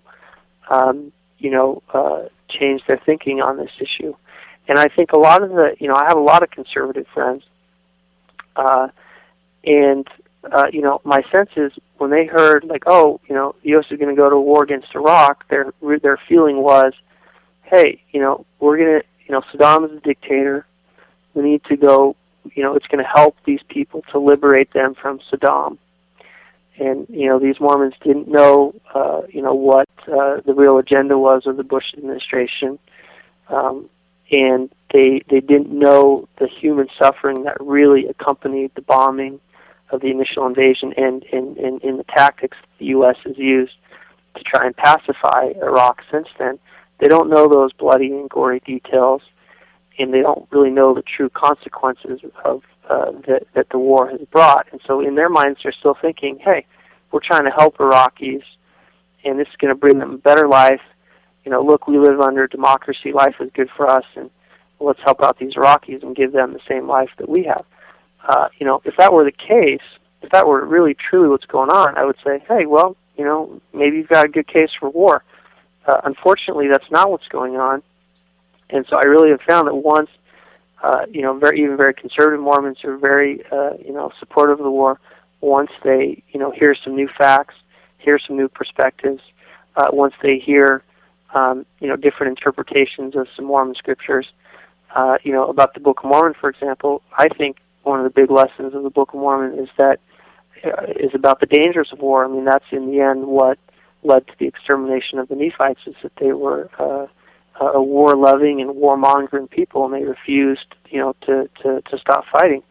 um, 0.70 1.12
you 1.38 1.52
know, 1.52 1.84
uh, 1.94 2.24
change 2.50 2.82
their 2.88 3.00
thinking 3.06 3.42
on 3.42 3.58
this 3.58 3.72
issue. 3.80 4.16
And 4.68 4.80
I 4.80 4.88
think 4.88 5.12
a 5.12 5.20
lot 5.20 5.44
of 5.44 5.50
the, 5.50 5.76
you 5.80 5.88
know, 5.88 5.96
I 5.96 6.06
have 6.08 6.18
a 6.18 6.22
lot 6.22 6.44
of 6.44 6.50
conservative 6.50 7.06
friends, 7.14 7.44
uh, 8.56 8.88
and 9.66 10.07
uh, 10.51 10.68
you 10.72 10.82
know, 10.82 11.01
my 11.03 11.24
sense 11.32 11.49
is 11.55 11.72
when 11.97 12.11
they 12.11 12.26
heard 12.26 12.63
like, 12.66 12.84
oh, 12.86 13.20
you 13.28 13.34
know, 13.34 13.55
the 13.63 13.70
U.S. 13.70 13.86
is 13.89 13.97
going 13.97 14.16
to 14.16 14.20
go 14.20 14.30
to 14.30 14.39
war 14.39 14.63
against 14.63 14.93
Iraq, 14.93 15.47
their 15.49 15.74
their 16.01 16.20
feeling 16.30 16.57
was, 16.57 16.93
hey, 17.63 18.01
you 18.11 18.22
know, 18.22 18.45
we're 18.59 18.78
going 18.78 19.01
to, 19.01 19.07
you 19.26 19.32
know, 19.34 19.41
Saddam 19.53 19.86
is 19.86 19.97
a 19.97 20.01
dictator. 20.01 20.66
We 21.34 21.43
need 21.43 21.63
to 21.66 21.78
go. 21.78 22.16
You 22.53 22.61
know, 22.61 22.76
it's 22.76 22.86
going 22.86 23.03
to 23.03 23.09
help 23.09 23.38
these 23.43 23.61
people 23.70 24.03
to 24.11 24.20
liberate 24.20 24.72
them 24.72 24.93
from 24.93 25.20
Saddam 25.32 25.80
and 26.78 27.05
you 27.09 27.28
know 27.28 27.39
these 27.39 27.59
Mormons 27.59 27.93
didn't 28.03 28.28
know 28.28 28.74
uh, 28.93 29.22
you 29.30 29.41
know 29.41 29.53
what 29.53 29.89
uh, 30.07 30.41
the 30.45 30.53
real 30.53 30.78
agenda 30.78 31.18
was 31.18 31.45
of 31.45 31.57
the 31.57 31.63
Bush 31.63 31.93
administration, 31.95 32.78
um, 33.49 33.89
and 34.32 34.70
they 34.91 35.22
they 35.30 35.39
didn't 35.39 35.72
know 35.72 36.28
the 36.38 36.47
human 36.47 36.88
suffering 36.99 37.43
that 37.43 37.57
really 37.59 38.07
accompanied 38.07 38.72
the 38.76 38.82
bombing 38.82 39.39
of 39.92 40.02
the 40.02 40.10
initial 40.10 40.46
invasion 40.48 40.94
and 40.98 41.24
in 41.26 41.56
in, 41.58 41.80
in 41.82 41.98
the 41.98 42.04
tactics 42.06 42.58
the 42.80 42.86
U.S. 42.88 43.18
has 43.26 43.38
used 43.38 43.74
to 44.36 44.44
try 44.44 44.66
and 44.66 44.76
pacify 44.76 45.52
Iraq 45.62 46.02
since 46.12 46.28
then. 46.38 46.60
They 47.00 47.08
don't 47.08 47.30
know 47.30 47.48
those 47.48 47.74
bloody 47.74 48.08
and 48.08 48.30
gory 48.30 48.62
details, 48.62 49.22
and 49.98 50.14
they 50.14 50.22
don't 50.22 50.48
really 50.52 50.70
know 50.70 50.94
the 50.94 51.02
true 51.02 51.30
consequences 51.30 52.22
of 52.44 52.64
uh, 52.90 53.12
that, 53.28 53.48
that 53.54 53.70
the 53.70 53.80
war 53.80 54.10
has 54.10 54.22
brought. 54.32 54.68
And 54.72 54.80
so 54.86 55.02
in 55.02 55.16
their 55.16 55.30
minds, 55.30 55.60
they're 55.64 55.72
still 55.72 55.98
thinking, 56.00 56.38
hey, 56.40 56.66
we're 57.12 57.22
trying 57.22 57.46
to 57.46 57.52
help 57.52 57.78
Iraqis, 57.78 58.44
and 59.24 59.40
this 59.40 59.48
is 59.48 59.56
going 59.58 59.74
to 59.74 59.80
bring 59.80 60.00
them 60.00 60.14
a 60.14 60.18
better 60.18 60.48
life. 60.48 60.82
You 61.44 61.52
know, 61.52 61.64
look, 61.64 61.88
we 61.88 61.98
live 61.98 62.20
under 62.22 62.48
democracy. 62.48 63.12
Life 63.12 63.36
is 63.40 63.50
good 63.54 63.70
for 63.76 63.88
us, 63.88 64.06
and 64.16 64.30
let's 64.80 65.00
help 65.04 65.22
out 65.22 65.40
these 65.40 65.56
Iraqis 65.56 66.04
and 66.04 66.16
give 66.16 66.32
them 66.32 66.54
the 66.54 66.60
same 66.68 66.88
life 66.88 67.10
that 67.18 67.30
we 67.30 67.44
have. 67.44 67.66
Uh, 68.28 68.49
you 68.57 68.65
know, 68.65 68.82
if 68.86 68.95
that 68.97 69.13
were 69.13 69.23
the 69.23 69.32
case, 69.32 69.82
if 70.21 70.32
that 70.32 70.47
were 70.47 70.65
really 70.65 70.95
truly 70.95 71.30
what's 71.30 71.45
going 71.45 71.69
on, 71.69 71.97
I 71.97 72.05
would 72.05 72.17
say, 72.26 72.43
hey, 72.47 72.65
well, 72.65 72.97
you 73.17 73.23
know, 73.23 73.61
maybe 73.73 73.97
you've 73.97 74.09
got 74.09 74.26
a 74.26 74.30
good 74.30 74.47
case 74.47 74.71
for 74.80 74.89
war. 74.89 75.23
Uh, 75.86 76.01
unfortunately, 76.03 76.67
that's 76.67 76.89
not 76.89 77.11
what's 77.11 77.28
going 77.28 77.57
on. 77.57 77.84
And 78.69 78.86
so 78.89 78.97
I 78.97 79.03
really 79.03 79.30
have 79.30 79.41
found 79.41 79.67
that 79.67 79.76
once, 79.76 80.09
uh, 80.84 81.05
you 81.09 81.21
know, 81.21 81.38
very 81.38 81.61
even 81.61 81.78
very 81.78 81.93
conservative 81.93 82.39
Mormons 82.39 82.84
are 82.84 82.97
very, 82.97 83.43
uh, 83.51 83.73
you 83.84 83.93
know, 83.93 84.11
supportive 84.19 84.59
of 84.59 84.63
the 84.63 84.71
war. 84.71 84.99
Once 85.41 85.69
they, 85.84 86.23
you 86.30 86.39
know, 86.39 86.51
hear 86.51 86.76
some 86.76 86.95
new 86.95 87.07
facts, 87.07 87.55
hear 87.99 88.17
some 88.17 88.36
new 88.36 88.47
perspectives, 88.47 89.21
uh, 89.76 89.88
once 89.91 90.15
they 90.23 90.39
hear, 90.39 90.84
um, 91.36 91.65
you 91.80 91.88
know, 91.88 91.95
different 91.95 92.38
interpretations 92.38 93.15
of 93.15 93.28
some 93.36 93.45
Mormon 93.45 93.76
scriptures, 93.76 94.28
uh, 94.95 95.17
you 95.23 95.32
know, 95.32 95.47
about 95.47 95.73
the 95.76 95.80
Book 95.80 95.99
of 96.03 96.09
Mormon, 96.09 96.34
for 96.39 96.49
example, 96.49 97.03
I 97.17 97.28
think 97.28 97.57
one 97.86 98.00
of 98.00 98.04
the 98.04 98.22
big 98.22 98.32
lessons 98.32 98.74
of 98.74 98.84
the 98.84 98.90
Book 98.90 99.10
of 99.14 99.20
Mormon 99.20 99.58
is 99.60 99.70
that 99.78 100.00
uh, 100.66 100.86
is 101.00 101.12
about 101.14 101.40
the 101.40 101.46
dangers 101.46 101.90
of 101.92 102.00
war. 102.00 102.26
I 102.26 102.28
mean, 102.28 102.46
that's 102.46 102.66
in 102.72 102.92
the 102.92 103.00
end 103.00 103.28
what 103.28 103.58
led 104.04 104.28
to 104.28 104.34
the 104.40 104.48
extermination 104.48 105.20
of 105.20 105.28
the 105.28 105.36
Nephites 105.36 105.82
is 105.86 105.96
that 106.04 106.14
they 106.20 106.34
were 106.34 106.70
uh, 106.80 107.08
a 107.60 107.82
war-loving 107.82 108.60
and 108.62 108.76
war-mongering 108.76 109.48
people, 109.48 109.86
and 109.86 109.94
they 109.94 110.04
refused, 110.04 110.70
you 110.90 111.00
know, 111.00 111.16
to, 111.22 111.50
to, 111.62 111.82
to 111.90 111.98
stop 111.98 112.26
fighting. 112.32 112.64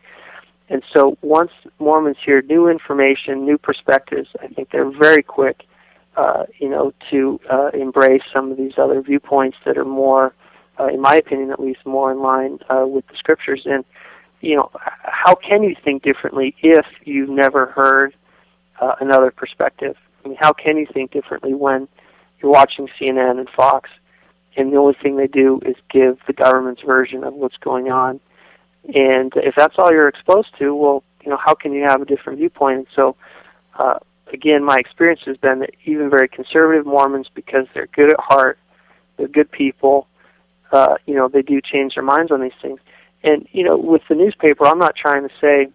And 0.68 0.82
so 0.92 1.16
once 1.22 1.52
Mormons 1.78 2.16
hear 2.24 2.42
new 2.42 2.68
information, 2.68 3.44
new 3.44 3.58
perspectives, 3.58 4.28
I 4.42 4.48
think 4.48 4.70
they're 4.70 4.90
very 4.90 5.22
quick, 5.22 5.64
uh, 6.16 6.44
you 6.58 6.68
know, 6.68 6.92
to 7.10 7.40
uh, 7.50 7.70
embrace 7.72 8.22
some 8.32 8.50
of 8.50 8.56
these 8.56 8.74
other 8.78 9.00
viewpoints 9.00 9.58
that 9.64 9.76
are 9.78 9.84
more, 9.84 10.34
uh, 10.80 10.86
in 10.86 11.00
my 11.00 11.16
opinion 11.16 11.50
at 11.50 11.60
least, 11.60 11.80
more 11.84 12.10
in 12.10 12.20
line 12.20 12.58
uh, 12.68 12.86
with 12.86 13.06
the 13.08 13.16
scriptures. 13.16 13.62
And, 13.64 13.84
you 14.44 14.56
know, 14.56 14.70
how 15.02 15.34
can 15.34 15.62
you 15.62 15.74
think 15.84 16.02
differently 16.02 16.54
if 16.62 16.86
you've 17.04 17.30
never 17.30 17.66
heard 17.66 18.14
uh, 18.80 18.94
another 19.00 19.30
perspective? 19.30 19.96
I 20.24 20.28
mean, 20.28 20.38
how 20.40 20.52
can 20.52 20.76
you 20.76 20.86
think 20.92 21.10
differently 21.12 21.54
when 21.54 21.88
you're 22.40 22.52
watching 22.52 22.88
CNN 22.98 23.38
and 23.38 23.48
Fox 23.48 23.90
and 24.56 24.72
the 24.72 24.76
only 24.76 24.94
thing 24.94 25.16
they 25.16 25.26
do 25.26 25.60
is 25.64 25.76
give 25.90 26.18
the 26.26 26.32
government's 26.32 26.82
version 26.82 27.24
of 27.24 27.34
what's 27.34 27.56
going 27.56 27.90
on. 27.90 28.20
And 28.94 29.32
if 29.36 29.54
that's 29.56 29.76
all 29.78 29.90
you're 29.90 30.08
exposed 30.08 30.50
to, 30.58 30.74
well, 30.74 31.02
you 31.22 31.30
know, 31.30 31.38
how 31.38 31.54
can 31.54 31.72
you 31.72 31.82
have 31.84 32.02
a 32.02 32.04
different 32.04 32.38
viewpoint? 32.38 32.78
And 32.78 32.86
so, 32.94 33.16
uh, 33.78 33.98
again, 34.32 34.62
my 34.62 34.76
experience 34.78 35.22
has 35.24 35.36
been 35.38 35.60
that 35.60 35.70
even 35.86 36.10
very 36.10 36.28
conservative 36.28 36.86
Mormons, 36.86 37.28
because 37.34 37.66
they're 37.72 37.86
good 37.88 38.12
at 38.12 38.20
heart, 38.20 38.58
they're 39.16 39.28
good 39.28 39.50
people, 39.50 40.06
uh, 40.70 40.96
you 41.06 41.14
know, 41.14 41.28
they 41.28 41.42
do 41.42 41.60
change 41.60 41.94
their 41.94 42.04
minds 42.04 42.30
on 42.30 42.42
these 42.42 42.52
things. 42.60 42.80
And 43.24 43.48
you 43.52 43.64
know, 43.64 43.76
with 43.76 44.02
the 44.08 44.14
newspaper, 44.14 44.66
I'm 44.66 44.78
not 44.78 44.94
trying 44.94 45.26
to 45.28 45.34
say, 45.40 45.68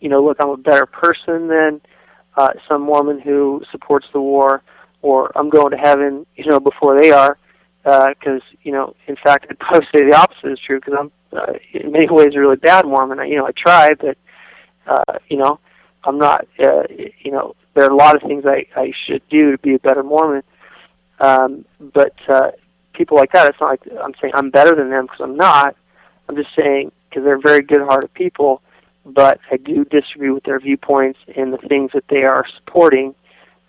you 0.00 0.08
know, 0.08 0.24
look, 0.24 0.38
I'm 0.40 0.48
a 0.48 0.56
better 0.56 0.86
person 0.86 1.48
than 1.48 1.80
uh, 2.36 2.54
some 2.66 2.82
Mormon 2.82 3.20
who 3.20 3.62
supports 3.70 4.06
the 4.12 4.20
war, 4.20 4.62
or 5.02 5.30
I'm 5.36 5.50
going 5.50 5.72
to 5.72 5.76
heaven, 5.76 6.24
you 6.36 6.46
know, 6.46 6.60
before 6.60 6.98
they 6.98 7.10
are 7.10 7.36
because 7.82 8.42
uh, 8.42 8.56
you 8.62 8.72
know, 8.72 8.94
in 9.06 9.16
fact, 9.16 9.46
I'd 9.50 9.58
probably 9.58 9.86
say 9.92 10.04
the 10.04 10.16
opposite 10.16 10.52
is 10.52 10.58
true 10.58 10.80
because 10.80 10.94
I'm 10.98 11.12
uh, 11.36 11.52
in 11.72 11.92
many 11.92 12.08
ways 12.08 12.34
a 12.34 12.40
really 12.40 12.56
bad 12.56 12.86
Mormon. 12.86 13.18
I, 13.18 13.24
you 13.24 13.36
know, 13.36 13.46
I 13.46 13.52
try, 13.52 13.94
but 13.94 14.16
uh, 14.86 15.18
you 15.28 15.36
know, 15.36 15.58
I'm 16.04 16.18
not. 16.18 16.46
Uh, 16.58 16.82
you 16.88 17.30
know, 17.30 17.54
there 17.74 17.84
are 17.84 17.90
a 17.90 17.96
lot 17.96 18.16
of 18.16 18.22
things 18.22 18.44
I 18.46 18.66
I 18.76 18.92
should 19.06 19.22
do 19.28 19.52
to 19.52 19.58
be 19.58 19.74
a 19.74 19.78
better 19.78 20.02
Mormon. 20.02 20.42
Um, 21.20 21.64
but 21.80 22.14
uh, 22.28 22.50
people 22.92 23.16
like 23.16 23.32
that, 23.32 23.48
it's 23.48 23.60
not 23.60 23.70
like 23.70 23.82
I'm 24.02 24.14
saying 24.20 24.34
I'm 24.34 24.50
better 24.50 24.74
than 24.74 24.90
them 24.90 25.06
because 25.06 25.20
I'm 25.20 25.36
not. 25.36 25.76
I'm 26.28 26.36
just 26.36 26.54
saying 26.56 26.92
because 27.08 27.24
they're 27.24 27.40
very 27.40 27.62
good-hearted 27.62 28.14
people, 28.14 28.62
but 29.04 29.40
I 29.50 29.56
do 29.56 29.84
disagree 29.84 30.30
with 30.30 30.44
their 30.44 30.58
viewpoints 30.58 31.18
and 31.36 31.52
the 31.52 31.58
things 31.58 31.90
that 31.94 32.04
they 32.08 32.22
are 32.24 32.46
supporting. 32.56 33.14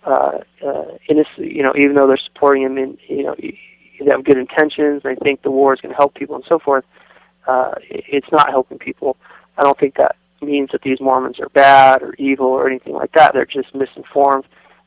Uh, 0.04 0.40
uh, 0.64 0.84
in 1.08 1.24
you 1.38 1.62
know, 1.62 1.72
even 1.76 1.94
though 1.94 2.06
they're 2.06 2.16
supporting 2.18 2.64
them 2.64 2.78
in, 2.78 2.98
you 3.08 3.24
know, 3.24 3.34
they 3.38 4.10
have 4.10 4.24
good 4.24 4.36
intentions. 4.36 5.02
They 5.02 5.14
think 5.16 5.42
the 5.42 5.50
war 5.50 5.72
is 5.72 5.80
going 5.80 5.92
to 5.92 5.96
help 5.96 6.14
people 6.14 6.36
and 6.36 6.44
so 6.46 6.58
forth. 6.58 6.84
Uh, 7.46 7.72
it's 7.90 8.30
not 8.30 8.50
helping 8.50 8.78
people. 8.78 9.16
I 9.56 9.62
don't 9.62 9.78
think 9.78 9.96
that 9.96 10.16
means 10.42 10.70
that 10.72 10.82
these 10.82 11.00
Mormons 11.00 11.40
are 11.40 11.48
bad 11.50 12.02
or 12.02 12.14
evil 12.14 12.46
or 12.46 12.68
anything 12.68 12.94
like 12.94 13.12
that. 13.12 13.32
They're 13.32 13.46
just 13.46 13.74
misinformed. 13.74 14.44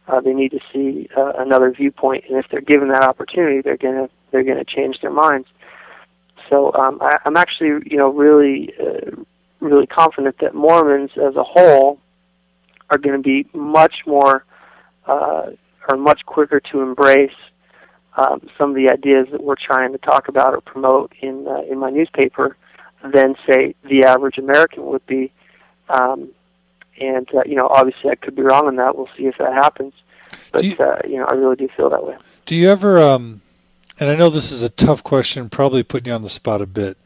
Uh, 0.07 0.21
they 0.21 0.33
need 0.33 0.51
to 0.51 0.59
see 0.71 1.09
uh, 1.17 1.33
another 1.37 1.71
viewpoint, 1.71 2.23
and 2.29 2.37
if 2.37 2.45
they're 2.49 2.61
given 2.61 2.89
that 2.89 3.03
opportunity, 3.03 3.61
they're 3.61 3.77
gonna 3.77 4.09
they're 4.31 4.43
gonna 4.43 4.63
change 4.63 5.01
their 5.01 5.11
minds. 5.11 5.47
So 6.49 6.73
um, 6.73 6.99
I, 7.01 7.17
I'm 7.25 7.37
actually 7.37 7.89
you 7.89 7.97
know 7.97 8.09
really 8.09 8.73
uh, 8.79 9.23
really 9.59 9.87
confident 9.87 10.37
that 10.39 10.53
Mormons 10.53 11.11
as 11.17 11.35
a 11.35 11.43
whole 11.43 11.99
are 12.89 12.97
going 12.97 13.15
to 13.15 13.23
be 13.23 13.47
much 13.53 14.03
more 14.05 14.45
uh, 15.05 15.51
or 15.89 15.97
much 15.97 16.25
quicker 16.25 16.59
to 16.59 16.81
embrace 16.81 17.31
um, 18.17 18.47
some 18.57 18.71
of 18.71 18.75
the 18.75 18.89
ideas 18.89 19.27
that 19.31 19.43
we're 19.43 19.55
trying 19.55 19.91
to 19.91 19.97
talk 19.97 20.27
about 20.27 20.53
or 20.53 20.61
promote 20.61 21.13
in 21.21 21.47
uh, 21.47 21.61
in 21.69 21.79
my 21.79 21.89
newspaper 21.89 22.57
than 23.13 23.35
say 23.45 23.75
the 23.87 24.03
average 24.03 24.37
American 24.37 24.85
would 24.87 25.05
be. 25.05 25.31
Um, 25.89 26.29
and 26.99 27.27
uh, 27.33 27.43
you 27.45 27.55
know, 27.55 27.67
obviously, 27.67 28.09
I 28.09 28.15
could 28.15 28.35
be 28.35 28.41
wrong 28.41 28.67
on 28.67 28.75
that. 28.77 28.97
We'll 28.97 29.09
see 29.15 29.25
if 29.25 29.37
that 29.37 29.53
happens. 29.53 29.93
But 30.51 30.63
you, 30.63 30.75
uh, 30.77 31.01
you 31.07 31.17
know, 31.17 31.25
I 31.25 31.33
really 31.33 31.55
do 31.55 31.69
feel 31.75 31.89
that 31.89 32.05
way. 32.05 32.17
Do 32.45 32.55
you 32.55 32.69
ever? 32.69 32.97
Um, 32.99 33.41
and 33.99 34.09
I 34.09 34.15
know 34.15 34.29
this 34.29 34.51
is 34.51 34.61
a 34.61 34.69
tough 34.69 35.03
question, 35.03 35.49
probably 35.49 35.83
putting 35.83 36.07
you 36.07 36.13
on 36.13 36.21
the 36.21 36.29
spot 36.29 36.61
a 36.61 36.67
bit. 36.67 36.97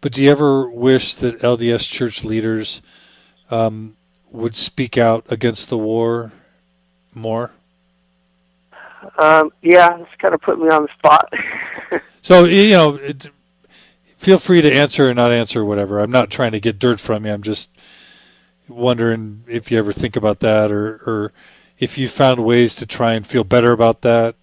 But 0.00 0.12
do 0.12 0.22
you 0.22 0.30
ever 0.30 0.68
wish 0.68 1.14
that 1.16 1.40
LDS 1.40 1.90
church 1.90 2.24
leaders 2.24 2.82
um, 3.50 3.96
would 4.30 4.54
speak 4.54 4.96
out 4.96 5.26
against 5.28 5.70
the 5.70 5.78
war 5.78 6.32
more? 7.14 7.50
Um, 9.16 9.52
yeah, 9.62 9.98
it's 9.98 10.14
kind 10.18 10.34
of 10.34 10.40
put 10.40 10.60
me 10.60 10.68
on 10.68 10.82
the 10.82 10.92
spot. 10.98 11.32
so 12.22 12.44
you 12.44 12.70
know, 12.70 12.96
it, 12.96 13.28
feel 14.16 14.38
free 14.38 14.60
to 14.60 14.72
answer 14.72 15.08
or 15.08 15.14
not 15.14 15.32
answer, 15.32 15.64
whatever. 15.64 16.00
I'm 16.00 16.10
not 16.10 16.30
trying 16.30 16.52
to 16.52 16.60
get 16.60 16.78
dirt 16.78 17.00
from 17.00 17.24
you. 17.24 17.32
I'm 17.32 17.42
just 17.42 17.70
wondering 18.68 19.42
if 19.48 19.70
you 19.70 19.78
ever 19.78 19.92
think 19.92 20.16
about 20.16 20.40
that, 20.40 20.70
or 20.70 21.00
or 21.06 21.32
if 21.78 21.96
you 21.96 22.08
found 22.08 22.44
ways 22.44 22.74
to 22.76 22.86
try 22.86 23.14
and 23.14 23.26
feel 23.26 23.44
better 23.44 23.72
about 23.72 24.02
that, 24.02 24.34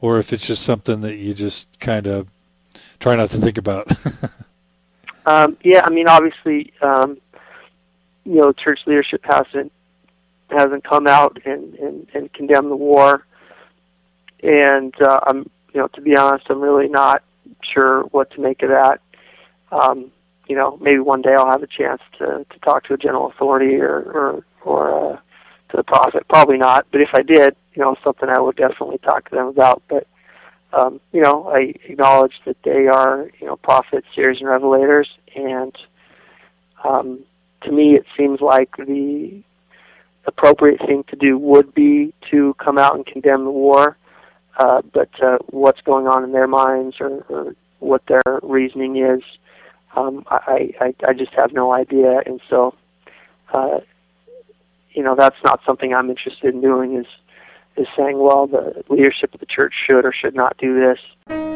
or 0.00 0.18
if 0.18 0.32
it's 0.32 0.46
just 0.46 0.62
something 0.62 1.00
that 1.02 1.16
you 1.16 1.34
just 1.34 1.78
kind 1.80 2.06
of 2.06 2.30
try 3.00 3.16
not 3.16 3.30
to 3.30 3.38
think 3.38 3.58
about. 3.58 3.90
um, 5.26 5.56
yeah, 5.62 5.82
I 5.84 5.90
mean, 5.90 6.08
obviously, 6.08 6.72
um, 6.82 7.18
you 8.24 8.36
know, 8.36 8.52
church 8.52 8.80
leadership 8.86 9.24
hasn't 9.24 9.72
hasn't 10.50 10.82
come 10.82 11.06
out 11.06 11.38
and, 11.44 11.74
and, 11.74 12.06
and 12.14 12.32
condemned 12.32 12.70
the 12.70 12.76
war 12.76 13.26
and 14.42 14.94
uh, 15.00 15.20
I'm, 15.26 15.50
you 15.72 15.80
know, 15.80 15.88
to 15.88 16.00
be 16.00 16.16
honest, 16.16 16.46
I'm 16.48 16.60
really 16.60 16.88
not 16.88 17.22
sure 17.62 18.02
what 18.04 18.30
to 18.32 18.40
make 18.40 18.62
of 18.62 18.70
that. 18.70 19.00
Um, 19.72 20.10
you 20.46 20.56
know, 20.56 20.78
maybe 20.80 20.98
one 20.98 21.22
day 21.22 21.34
I'll 21.34 21.50
have 21.50 21.62
a 21.62 21.66
chance 21.66 22.00
to 22.18 22.46
to 22.48 22.58
talk 22.60 22.84
to 22.84 22.94
a 22.94 22.98
general 22.98 23.28
authority 23.30 23.76
or 23.76 24.00
or 24.00 24.44
or 24.62 25.12
uh, 25.12 25.18
to 25.70 25.76
the 25.76 25.82
prophet. 25.82 26.26
Probably 26.28 26.58
not, 26.58 26.86
but 26.90 27.00
if 27.00 27.10
I 27.12 27.22
did, 27.22 27.56
you 27.74 27.82
know, 27.82 27.96
something 28.02 28.28
I 28.28 28.40
would 28.40 28.56
definitely 28.56 28.98
talk 28.98 29.28
to 29.30 29.36
them 29.36 29.46
about. 29.46 29.82
But 29.88 30.06
um, 30.72 31.00
you 31.12 31.20
know, 31.20 31.48
I 31.48 31.74
acknowledge 31.84 32.34
that 32.44 32.56
they 32.62 32.88
are, 32.88 33.30
you 33.40 33.46
know, 33.46 33.56
prophets, 33.56 34.06
seers, 34.14 34.38
and 34.40 34.48
revelators, 34.48 35.06
and 35.34 35.76
um, 36.84 37.20
to 37.62 37.72
me, 37.72 37.94
it 37.94 38.04
seems 38.16 38.40
like 38.40 38.76
the 38.76 39.42
appropriate 40.26 40.80
thing 40.80 41.04
to 41.04 41.16
do 41.16 41.38
would 41.38 41.74
be 41.74 42.12
to 42.30 42.54
come 42.62 42.76
out 42.76 42.94
and 42.94 43.06
condemn 43.06 43.44
the 43.44 43.50
war 43.50 43.96
uh, 44.58 44.82
but 44.92 45.10
uh, 45.22 45.38
what's 45.50 45.80
going 45.82 46.06
on 46.06 46.24
in 46.24 46.32
their 46.32 46.48
minds 46.48 46.96
or, 47.00 47.24
or 47.28 47.54
what 47.78 48.02
their 48.06 48.40
reasoning 48.42 48.96
is, 48.96 49.22
um, 49.96 50.24
I, 50.28 50.74
I, 50.80 50.94
I 51.06 51.12
just 51.12 51.32
have 51.32 51.52
no 51.52 51.72
idea. 51.72 52.20
And 52.26 52.40
so, 52.50 52.74
uh, 53.54 53.78
you 54.92 55.02
know, 55.02 55.14
that's 55.14 55.42
not 55.44 55.60
something 55.64 55.94
I'm 55.94 56.10
interested 56.10 56.54
in 56.54 56.60
doing. 56.60 56.96
Is 56.96 57.06
is 57.76 57.86
saying, 57.96 58.18
well, 58.18 58.46
the 58.46 58.82
leadership 58.88 59.32
of 59.34 59.40
the 59.40 59.46
church 59.46 59.74
should 59.86 60.04
or 60.04 60.12
should 60.12 60.34
not 60.34 60.56
do 60.58 60.74
this. 60.78 61.47